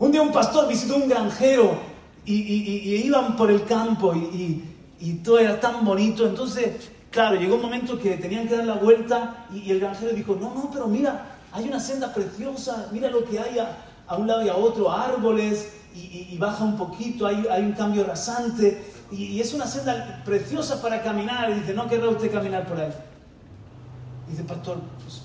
Un 0.00 0.10
día 0.10 0.22
un 0.22 0.32
pastor 0.32 0.66
visitó 0.66 0.96
un 0.96 1.08
granjero 1.08 1.78
y, 2.24 3.04
iban 3.04 3.36
por 3.36 3.52
el 3.52 3.64
campo 3.64 4.12
y, 4.12 4.64
y, 4.98 5.12
todo 5.22 5.38
era 5.38 5.60
tan 5.60 5.84
bonito. 5.84 6.26
Entonces 6.26 6.90
Claro, 7.10 7.36
llegó 7.36 7.56
un 7.56 7.62
momento 7.62 7.98
que 7.98 8.16
tenían 8.16 8.46
que 8.46 8.56
dar 8.56 8.66
la 8.66 8.74
vuelta 8.74 9.46
y, 9.52 9.70
el 9.70 9.80
granjero 9.80 10.12
dijo, 10.12 10.36
no, 10.38 10.54
no, 10.54 10.70
pero 10.70 10.86
mira, 10.86 11.38
hay 11.52 11.66
una 11.66 11.80
senda 11.80 12.12
preciosa, 12.12 12.88
mira 12.92 13.10
lo 13.10 13.24
que 13.24 13.38
hay 13.38 13.58
a, 13.58 14.16
un 14.16 14.26
lado 14.26 14.44
y 14.44 14.48
a 14.48 14.56
otro, 14.56 14.90
árboles, 14.92 15.72
y, 15.94 16.36
baja 16.38 16.62
un 16.62 16.76
poquito, 16.76 17.26
hay, 17.26 17.62
un 17.62 17.72
cambio 17.72 18.04
rasante, 18.04 18.84
y, 19.10 19.40
es 19.40 19.54
una 19.54 19.66
senda 19.66 20.22
preciosa 20.24 20.80
para 20.82 21.02
caminar. 21.02 21.50
Y 21.50 21.54
dice, 21.54 21.74
no 21.74 21.88
querrá 21.88 22.08
usted 22.08 22.32
caminar 22.32 22.66
por 22.66 22.80
ahí. 22.80 22.92
dice, 24.28 24.44
pastor, 24.44 24.80
pues, 25.02 25.22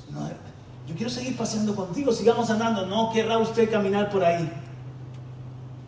yo 0.87 0.95
quiero 0.95 1.09
seguir 1.09 1.37
paseando 1.37 1.75
contigo, 1.75 2.11
sigamos 2.11 2.49
andando, 2.49 2.85
no 2.85 3.11
querrá 3.11 3.37
usted 3.37 3.71
caminar 3.71 4.09
por 4.09 4.23
ahí. 4.23 4.51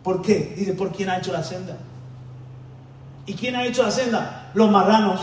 ¿Por 0.02 0.22
qué? 0.22 0.54
Dice, 0.56 0.72
¿por 0.72 0.92
quién 0.92 1.10
ha 1.10 1.18
hecho 1.18 1.32
la 1.32 1.42
senda? 1.42 1.76
¿Y 3.26 3.34
quién 3.34 3.56
ha 3.56 3.64
hecho 3.64 3.82
la 3.82 3.90
senda? 3.90 4.50
Los 4.54 4.70
marranos. 4.70 5.20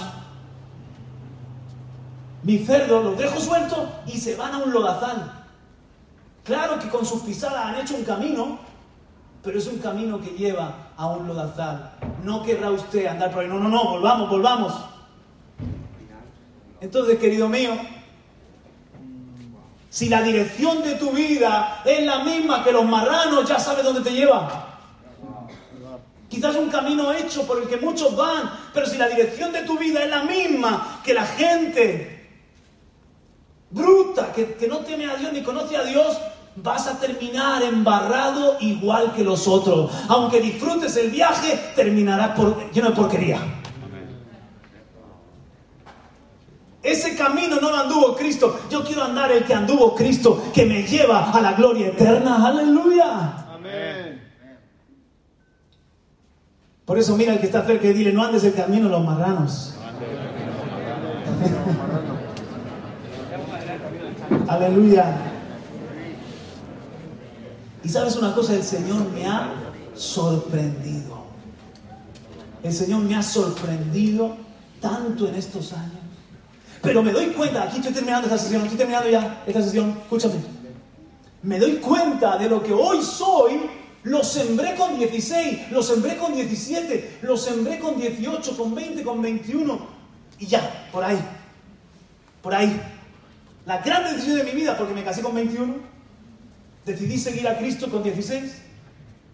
Mi 2.44 2.60
cerdo 2.60 3.02
los 3.02 3.18
dejo 3.18 3.40
sueltos 3.40 3.80
y 4.06 4.18
se 4.18 4.36
van 4.36 4.54
a 4.54 4.58
un 4.58 4.72
lodazal. 4.72 5.46
Claro 6.44 6.78
que 6.78 6.90
con 6.90 7.06
sus 7.06 7.22
pisadas 7.22 7.66
han 7.66 7.76
hecho 7.76 7.96
un 7.96 8.04
camino, 8.04 8.60
pero 9.42 9.58
es 9.58 9.66
un 9.68 9.80
camino 9.80 10.20
que 10.20 10.32
lleva 10.32 10.83
a 10.98 11.08
un 11.08 11.28
lodazal. 11.28 11.94
No 12.24 12.44
querrá 12.44 12.72
usted 12.72 13.08
andar 13.08 13.32
por 13.32 13.44
ahí. 13.44 13.50
No, 13.50 13.60
no, 13.60 13.70
no, 13.70 13.84
volvamos, 13.92 14.30
volvamos. 14.30 14.74
Entonces, 16.82 17.18
querido 17.18 17.48
mío, 17.48 17.72
si 19.90 20.10
la 20.10 20.22
dirección 20.22 20.84
de 20.84 20.96
tu 20.96 21.12
vida 21.12 21.82
es 21.86 22.06
la 22.06 22.24
misma 22.24 22.64
que 22.64 22.72
los 22.72 22.86
marranos, 22.86 23.48
ya 23.48 23.60
sabes 23.60 23.84
dónde 23.84 24.02
te 24.02 24.12
lleva. 24.12 24.70
Quizás 26.28 26.56
un 26.56 26.70
camino 26.70 27.14
hecho 27.14 27.46
por 27.46 27.62
el 27.62 27.68
que 27.68 27.78
muchos 27.78 28.16
van, 28.16 28.52
pero 28.74 28.88
si 28.88 28.98
la 28.98 29.08
dirección 29.08 29.52
de 29.52 29.62
tu 29.62 29.78
vida 29.78 30.04
es 30.04 30.10
la 30.10 30.24
misma 30.24 31.00
que 31.04 31.14
la 31.14 31.26
gente 31.26 32.28
bruta, 33.70 34.34
que, 34.34 34.68
no 34.68 34.80
teme 34.80 35.06
a 35.06 35.16
Dios 35.16 35.32
ni 35.32 35.44
conoce 35.44 35.78
a 35.78 35.84
Dios, 35.84 36.18
vas 36.56 36.88
a 36.88 37.00
terminar 37.00 37.64
embarrado 37.64 38.58
igual 38.60 39.14
que 39.14 39.24
los 39.24 39.48
otros. 39.48 39.92
Aunque 40.08 40.42
disfrutes 40.42 40.96
el 40.98 41.12
viaje, 41.12 41.60
terminarás 41.76 42.38
por, 42.38 42.72
lleno 42.72 42.90
de 42.90 42.96
porquería. 42.96 43.40
Ese 46.82 47.16
camino 47.16 47.62
no 47.62 47.72
lo 47.72 47.78
anduvo 47.78 48.16
Cristo. 48.16 48.60
Yo 48.70 48.84
quiero 48.84 49.04
andar 49.04 49.32
el 49.32 49.46
que 49.46 49.54
anduvo 49.54 49.96
Cristo, 49.96 50.52
que 50.54 50.66
me 50.66 50.84
lleva 50.84 51.32
a 51.32 51.42
la 51.42 51.54
gloria 51.54 51.88
eterna. 51.88 52.46
Aleluya. 52.46 53.46
Amén. 53.54 54.22
Por 56.86 57.00
eso 57.00 57.16
mira 57.16 57.34
el 57.34 57.40
que 57.40 57.46
está 57.46 57.64
cerca 57.66 57.88
y 57.88 57.94
dile, 57.94 58.12
no 58.12 58.24
andes 58.24 58.44
el 58.44 58.54
camino 58.54 58.86
de 58.86 58.92
los 58.92 59.06
marranos. 59.06 59.74
Aleluya. 64.50 65.33
Y 67.84 67.90
sabes 67.90 68.16
una 68.16 68.34
cosa, 68.34 68.54
el 68.54 68.64
Señor 68.64 69.10
me 69.12 69.26
ha 69.26 69.54
sorprendido. 69.96 71.24
El 72.64 72.72
Señor 72.72 73.02
me 73.02 73.16
ha 73.16 73.22
sorprendido 73.22 74.38
tanto 74.80 75.28
en 75.28 75.36
estos 75.36 75.74
años. 75.74 75.92
Pero 76.82 77.04
me 77.04 77.12
doy 77.12 77.28
cuenta, 77.28 77.64
aquí 77.64 77.78
estoy 77.78 77.94
terminando 77.94 78.28
esta 78.28 78.38
sesión, 78.38 78.62
estoy 78.64 78.78
terminando 78.78 79.10
ya 79.10 79.44
esta 79.46 79.62
sesión, 79.62 79.98
escúchame. 80.02 80.36
Me 81.42 81.60
doy 81.60 81.74
cuenta 81.76 82.38
de 82.38 82.50
lo 82.50 82.64
que 82.64 82.74
hoy 82.74 83.02
soy, 83.02 83.70
lo 84.04 84.24
sembré 84.24 84.76
con 84.76 84.98
16, 84.98 85.72
lo 85.72 85.84
sembré 85.84 86.18
con 86.18 86.34
17, 86.34 87.20
lo 87.22 87.38
sembré 87.38 87.80
con 87.80 87.98
18, 87.98 88.58
con 88.58 88.76
20, 88.76 89.04
con 89.04 89.22
21 89.22 89.80
y 90.40 90.46
ya, 90.46 90.90
por 90.92 91.04
ahí. 91.04 91.20
Por 92.42 92.54
ahí. 92.54 92.82
La 93.66 93.78
gran 93.80 94.04
decisión 94.04 94.38
de 94.38 94.44
mi 94.44 94.52
vida, 94.52 94.78
porque 94.78 94.94
me 94.94 95.04
casé 95.04 95.22
con 95.22 95.34
21, 95.36 95.93
decidí 96.86 97.18
seguir 97.18 97.48
a 97.48 97.58
Cristo 97.58 97.90
con 97.90 98.04
16, 98.04 98.62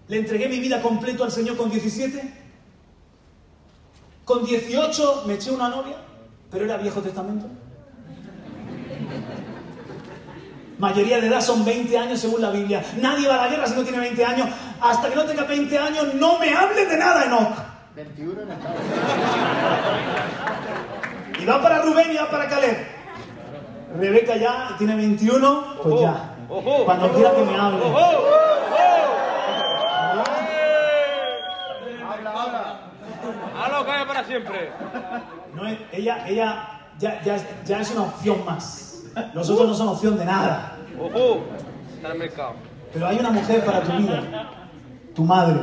le 0.07 0.17
entregué 0.17 0.47
mi 0.49 0.59
vida 0.59 0.81
completo 0.81 1.23
al 1.23 1.31
Señor 1.31 1.57
con 1.57 1.69
17, 1.69 2.33
con 4.25 4.45
18 4.45 5.23
me 5.25 5.33
eché 5.35 5.51
una 5.51 5.69
novia, 5.69 5.95
pero 6.51 6.65
era 6.65 6.77
Viejo 6.77 7.01
Testamento. 7.01 7.47
Mayoría 10.77 11.19
de 11.19 11.27
edad 11.27 11.41
son 11.41 11.65
20 11.65 11.97
años 11.97 12.19
según 12.19 12.41
la 12.41 12.51
Biblia. 12.51 12.81
Nadie 13.01 13.27
va 13.27 13.35
a 13.35 13.45
la 13.45 13.49
guerra 13.49 13.67
si 13.67 13.75
no 13.75 13.83
tiene 13.83 13.99
20 13.99 14.25
años. 14.25 14.47
Hasta 14.79 15.09
que 15.09 15.15
no 15.15 15.25
tenga 15.25 15.43
20 15.43 15.77
años, 15.77 16.13
no 16.13 16.39
me 16.39 16.53
hable 16.53 16.85
de 16.85 16.97
nada, 16.97 17.25
Enoch. 17.25 17.57
21 17.95 18.41
en 18.43 18.51
Estados 18.51 18.81
Y 21.41 21.45
va 21.45 21.61
para 21.61 21.81
Rubén 21.81 22.11
y 22.11 22.15
va 22.15 22.29
para 22.29 22.47
Caleb. 22.47 22.77
Rebeca 23.97 24.37
ya 24.37 24.75
tiene 24.77 24.95
21, 24.95 25.79
pues 25.83 26.01
ya. 26.01 26.28
Cuando 26.49 27.13
quiera 27.13 27.31
que 27.35 27.43
me 27.43 27.55
hable. 27.55 27.85
Habla, 32.09 32.31
habla. 32.31 32.79
¡Halo, 33.55 33.85
cae 33.85 34.05
para 34.07 34.23
siempre! 34.23 34.71
No 35.53 35.67
ella 35.91 36.27
ella 36.27 36.81
ya, 36.97 37.21
ya, 37.21 37.37
ya 37.65 37.79
es 37.79 37.91
una 37.91 38.03
opción 38.03 38.43
más. 38.45 39.03
Nosotros 39.35 39.67
no 39.67 39.73
somos 39.75 39.95
opción 39.97 40.17
de 40.17 40.25
nada. 40.25 40.75
¡Ojo! 40.99 41.45
Está 41.95 42.07
en 42.07 42.13
el 42.13 42.19
mercado. 42.19 42.53
Pero 42.93 43.07
hay 43.07 43.19
una 43.19 43.29
mujer 43.29 43.63
para 43.63 43.81
tu 43.81 43.91
vida. 43.91 44.49
Tu 45.13 45.23
madre. 45.23 45.59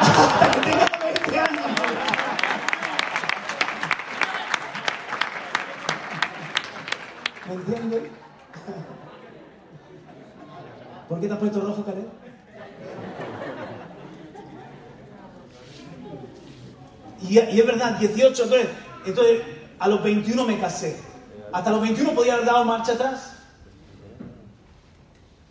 Hasta 0.00 0.50
que 0.50 0.60
tenga 0.60 0.88
20 1.02 1.38
años. 1.38 1.62
¿Me 7.48 7.54
entiendes? 7.54 8.02
¿Por 11.08 11.20
qué 11.20 11.26
te 11.26 11.32
has 11.32 11.38
puesto 11.38 11.60
rojo? 11.60 11.84
Y, 17.22 17.34
y 17.34 17.60
es 17.60 17.66
verdad, 17.66 17.98
18, 17.98 18.42
entonces, 18.44 18.68
entonces 19.06 19.42
a 19.78 19.88
los 19.88 20.02
21 20.02 20.44
me 20.44 20.58
casé. 20.58 20.96
Hasta 21.52 21.70
los 21.70 21.80
21 21.80 22.12
podía 22.12 22.34
haber 22.34 22.46
dado 22.46 22.64
marcha 22.64 22.92
atrás. 22.92 23.32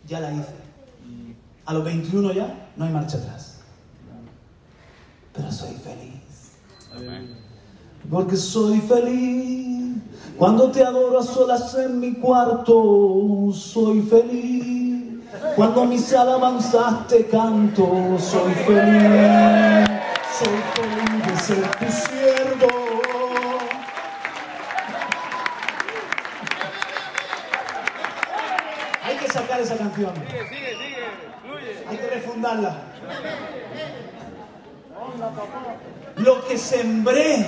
Ya 0.06 0.20
la 0.20 0.32
hice. 0.32 0.54
A 1.64 1.74
los 1.74 1.84
21 1.84 2.32
ya 2.32 2.68
no 2.76 2.84
hay 2.84 2.92
marcha 2.92 3.18
atrás. 3.18 3.60
Pero 5.32 5.50
soy 5.50 5.74
feliz. 5.74 6.22
Porque 8.10 8.36
soy 8.36 8.80
feliz. 8.80 9.96
Cuando 10.38 10.70
te 10.70 10.84
adoro 10.84 11.18
a 11.18 11.22
solas 11.22 11.74
en 11.74 11.98
mi 11.98 12.14
cuarto, 12.14 13.50
soy 13.52 14.02
feliz. 14.02 14.95
Cuando 15.54 15.84
mis 15.84 16.12
alabanzas 16.12 17.06
te 17.08 17.26
canto, 17.26 18.18
soy 18.18 18.52
feliz. 18.54 19.88
Soy 20.38 20.58
feliz 20.74 21.26
de 21.26 21.36
ser 21.40 21.70
tu 21.78 21.86
siervo. 21.86 22.68
Hay 29.02 29.16
que 29.16 29.28
sacar 29.28 29.60
esa 29.60 29.76
canción. 29.76 30.14
Sigue, 30.14 30.48
sigue, 30.48 30.70
sigue. 30.72 31.06
Fluye. 31.42 31.88
Hay 31.88 31.96
que 31.96 32.06
refundarla. 32.06 32.82
Lo 36.16 36.46
que 36.46 36.58
sembré 36.58 37.46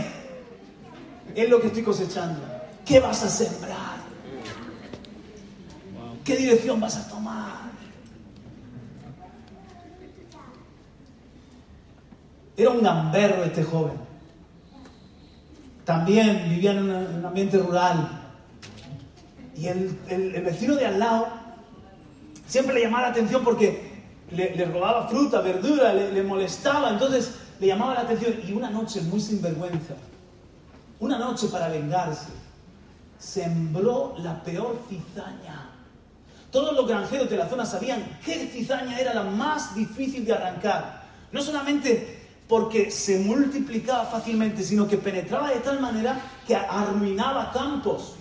es 1.34 1.48
lo 1.48 1.60
que 1.60 1.66
estoy 1.68 1.82
cosechando. 1.82 2.40
¿Qué 2.84 3.00
vas 3.00 3.22
a 3.22 3.28
sembrar? 3.28 3.98
¿Qué 6.24 6.36
dirección 6.36 6.80
vas 6.80 6.96
a 6.96 7.08
tomar? 7.08 7.67
Era 12.58 12.70
un 12.70 12.82
gamberro 12.82 13.44
este 13.44 13.62
joven. 13.62 13.94
También 15.84 16.48
vivía 16.50 16.72
en 16.72 16.82
un- 16.82 16.90
en 16.90 17.14
un 17.20 17.24
ambiente 17.26 17.56
rural. 17.56 18.20
Y 19.56 19.68
el, 19.68 19.96
vecino 20.44 20.74
de 20.74 20.86
al 20.86 20.98
lado 20.98 21.28
siempre 22.46 22.74
le 22.74 22.82
llamaba 22.82 23.04
la 23.04 23.08
atención 23.10 23.42
porque 23.44 24.02
le, 24.32 24.54
le 24.56 24.64
robaba 24.66 25.08
fruta, 25.08 25.40
verdura, 25.40 25.92
le, 25.94 26.12
le 26.12 26.22
molestaba, 26.22 26.90
entonces 26.90 27.32
le 27.60 27.68
llamaba 27.68 27.94
la 27.94 28.00
atención. 28.00 28.34
Y 28.46 28.52
una 28.52 28.70
noche, 28.70 29.00
muy 29.02 29.20
sinvergüenza, 29.20 29.94
una 31.00 31.16
noche 31.16 31.46
para 31.48 31.68
vengarse, 31.68 32.30
sembró 33.18 34.14
la 34.18 34.42
peor 34.42 34.80
cizaña. 34.88 35.70
Todos 36.50 36.74
los 36.74 36.88
granjeros 36.88 37.30
de 37.30 37.36
la 37.36 37.48
zona 37.48 37.64
sabían 37.64 38.02
qué 38.24 38.48
cizaña 38.48 38.98
era 38.98 39.14
la 39.14 39.22
más 39.22 39.74
difícil 39.76 40.24
de 40.24 40.32
arrancar. 40.34 41.02
No 41.30 41.40
solamente 41.42 42.17
porque 42.48 42.90
se 42.90 43.18
multiplicaba 43.20 44.06
fácilmente, 44.06 44.64
sino 44.64 44.88
que 44.88 44.96
penetraba 44.96 45.50
de 45.50 45.60
tal 45.60 45.80
manera 45.80 46.18
que 46.46 46.56
arruinaba 46.56 47.52
campos. 47.52 48.14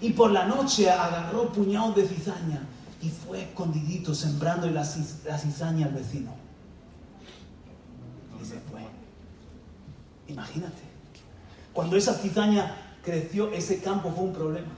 Y 0.00 0.10
por 0.10 0.30
la 0.30 0.44
noche 0.46 0.88
agarró 0.90 1.52
puñados 1.52 1.96
de 1.96 2.06
cizaña 2.06 2.62
y 3.02 3.08
fue 3.08 3.42
escondidito 3.42 4.14
sembrando 4.14 4.70
la, 4.70 4.82
ciz- 4.82 5.24
la 5.24 5.36
cizaña 5.38 5.86
al 5.86 5.92
vecino. 5.92 6.30
Y 8.40 8.44
se 8.44 8.60
fue. 8.60 8.82
Imagínate. 10.28 10.82
Cuando 11.72 11.96
esa 11.96 12.14
cizaña 12.14 12.76
creció, 13.02 13.50
ese 13.52 13.80
campo 13.80 14.12
fue 14.14 14.24
un 14.24 14.32
problema. 14.32 14.68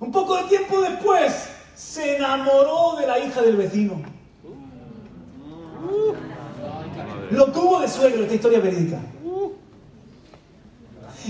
Un 0.00 0.12
poco 0.12 0.36
de 0.36 0.44
tiempo 0.44 0.80
después, 0.82 1.48
se 1.74 2.16
enamoró 2.16 2.96
de 2.96 3.06
la 3.06 3.18
hija 3.18 3.40
del 3.40 3.56
vecino. 3.56 4.02
Lo 7.30 7.46
tuvo 7.52 7.80
de 7.80 7.88
suegro, 7.88 8.22
esta 8.22 8.34
historia 8.34 8.60
verídica. 8.60 8.98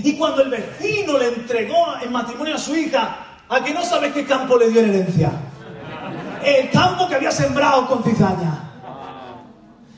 Y 0.03 0.17
cuando 0.17 0.41
el 0.41 0.49
vecino 0.49 1.17
le 1.17 1.29
entregó 1.29 1.95
en 2.03 2.11
matrimonio 2.11 2.55
a 2.55 2.57
su 2.57 2.75
hija, 2.75 3.17
¿a 3.47 3.63
que 3.63 3.73
no 3.73 3.83
sabes 3.83 4.11
qué 4.13 4.25
campo 4.25 4.57
le 4.57 4.69
dio 4.69 4.81
en 4.81 4.89
herencia? 4.89 5.31
El 6.43 6.69
campo 6.69 7.07
que 7.07 7.15
había 7.15 7.31
sembrado 7.31 7.87
con 7.87 8.03
cizaña. 8.03 8.61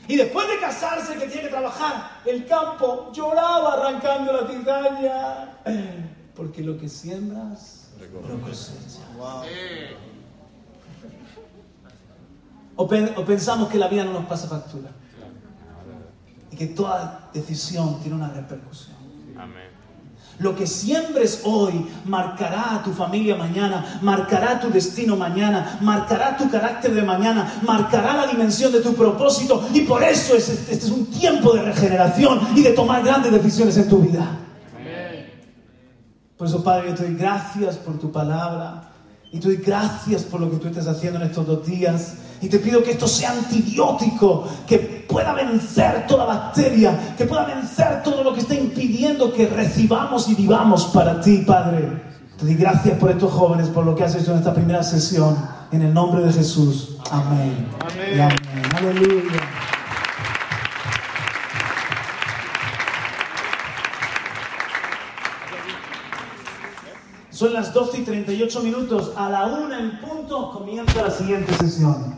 Y 0.06 0.16
después 0.16 0.48
de 0.48 0.58
casarse, 0.58 1.14
que 1.14 1.26
tiene 1.26 1.42
que 1.42 1.48
trabajar, 1.48 2.10
el 2.24 2.46
campo 2.46 3.10
lloraba 3.12 3.74
arrancando 3.74 4.32
la 4.32 4.46
cizaña. 4.48 5.58
Porque 6.34 6.62
lo 6.62 6.78
que 6.78 6.88
siembras, 6.88 7.90
lo 8.00 8.40
cosechas. 8.40 9.00
O, 12.76 12.86
pen- 12.88 13.12
o 13.16 13.24
pensamos 13.24 13.68
que 13.68 13.76
la 13.76 13.88
vida 13.88 14.04
no 14.04 14.12
nos 14.12 14.26
pasa 14.26 14.46
factura. 14.48 14.90
Que 16.58 16.66
toda 16.66 17.30
decisión 17.32 18.00
tiene 18.00 18.16
una 18.16 18.28
repercusión. 18.28 18.96
Amén. 19.38 19.68
Lo 20.40 20.54
que 20.54 20.66
siembres 20.66 21.40
hoy 21.44 21.86
marcará 22.04 22.74
a 22.74 22.82
tu 22.82 22.92
familia 22.92 23.36
mañana, 23.36 23.98
marcará 24.02 24.60
tu 24.60 24.68
destino 24.70 25.16
mañana, 25.16 25.78
marcará 25.80 26.36
tu 26.36 26.50
carácter 26.50 26.94
de 26.94 27.02
mañana, 27.02 27.60
marcará 27.62 28.14
la 28.14 28.26
dimensión 28.26 28.72
de 28.72 28.80
tu 28.80 28.94
propósito. 28.94 29.68
Y 29.72 29.80
por 29.82 30.02
eso 30.02 30.34
es- 30.36 30.48
este 30.48 30.74
es 30.86 30.90
un 30.90 31.06
tiempo 31.06 31.52
de 31.54 31.62
regeneración 31.62 32.40
y 32.56 32.62
de 32.62 32.70
tomar 32.70 33.02
grandes 33.04 33.32
decisiones 33.32 33.76
en 33.78 33.88
tu 33.88 33.98
vida. 33.98 34.26
Por 36.36 36.46
eso, 36.46 36.62
Padre, 36.62 36.90
yo 36.90 36.94
te 36.94 37.02
doy 37.04 37.14
gracias 37.16 37.76
por 37.76 37.98
tu 37.98 38.12
palabra. 38.12 38.87
Y 39.32 39.38
te 39.38 39.48
doy 39.48 39.56
gracias 39.56 40.22
por 40.22 40.40
lo 40.40 40.50
que 40.50 40.56
tú 40.56 40.68
estás 40.68 40.86
haciendo 40.86 41.20
en 41.20 41.26
estos 41.26 41.46
dos 41.46 41.66
días. 41.66 42.14
Y 42.40 42.48
te 42.48 42.58
pido 42.58 42.82
que 42.82 42.92
esto 42.92 43.06
sea 43.06 43.32
antibiótico, 43.32 44.46
que 44.66 44.78
pueda 45.08 45.34
vencer 45.34 46.06
toda 46.06 46.24
bacteria, 46.24 47.14
que 47.16 47.24
pueda 47.24 47.44
vencer 47.44 48.02
todo 48.02 48.22
lo 48.22 48.32
que 48.32 48.40
está 48.40 48.54
impidiendo 48.54 49.32
que 49.32 49.46
recibamos 49.46 50.28
y 50.28 50.34
vivamos 50.34 50.86
para 50.86 51.20
ti, 51.20 51.38
Padre. 51.46 52.02
Te 52.38 52.44
doy 52.44 52.54
gracias 52.54 52.96
por 52.98 53.10
estos 53.10 53.32
jóvenes, 53.32 53.68
por 53.68 53.84
lo 53.84 53.96
que 53.96 54.04
has 54.04 54.14
hecho 54.14 54.32
en 54.32 54.38
esta 54.38 54.54
primera 54.54 54.82
sesión. 54.82 55.36
En 55.72 55.82
el 55.82 55.92
nombre 55.92 56.24
de 56.24 56.32
Jesús. 56.32 56.96
Amén. 57.10 57.68
Amén. 57.80 58.16
Y 58.16 58.20
amén. 58.20 58.38
Aleluya. 58.76 59.57
Son 67.38 67.52
las 67.52 67.72
12 67.72 67.98
y 67.98 68.02
38 68.02 68.62
minutos. 68.64 69.12
A 69.14 69.30
la 69.30 69.46
una 69.46 69.78
en 69.78 70.00
punto 70.00 70.50
comienza 70.50 71.02
la 71.02 71.10
siguiente 71.12 71.54
sesión. 71.54 72.16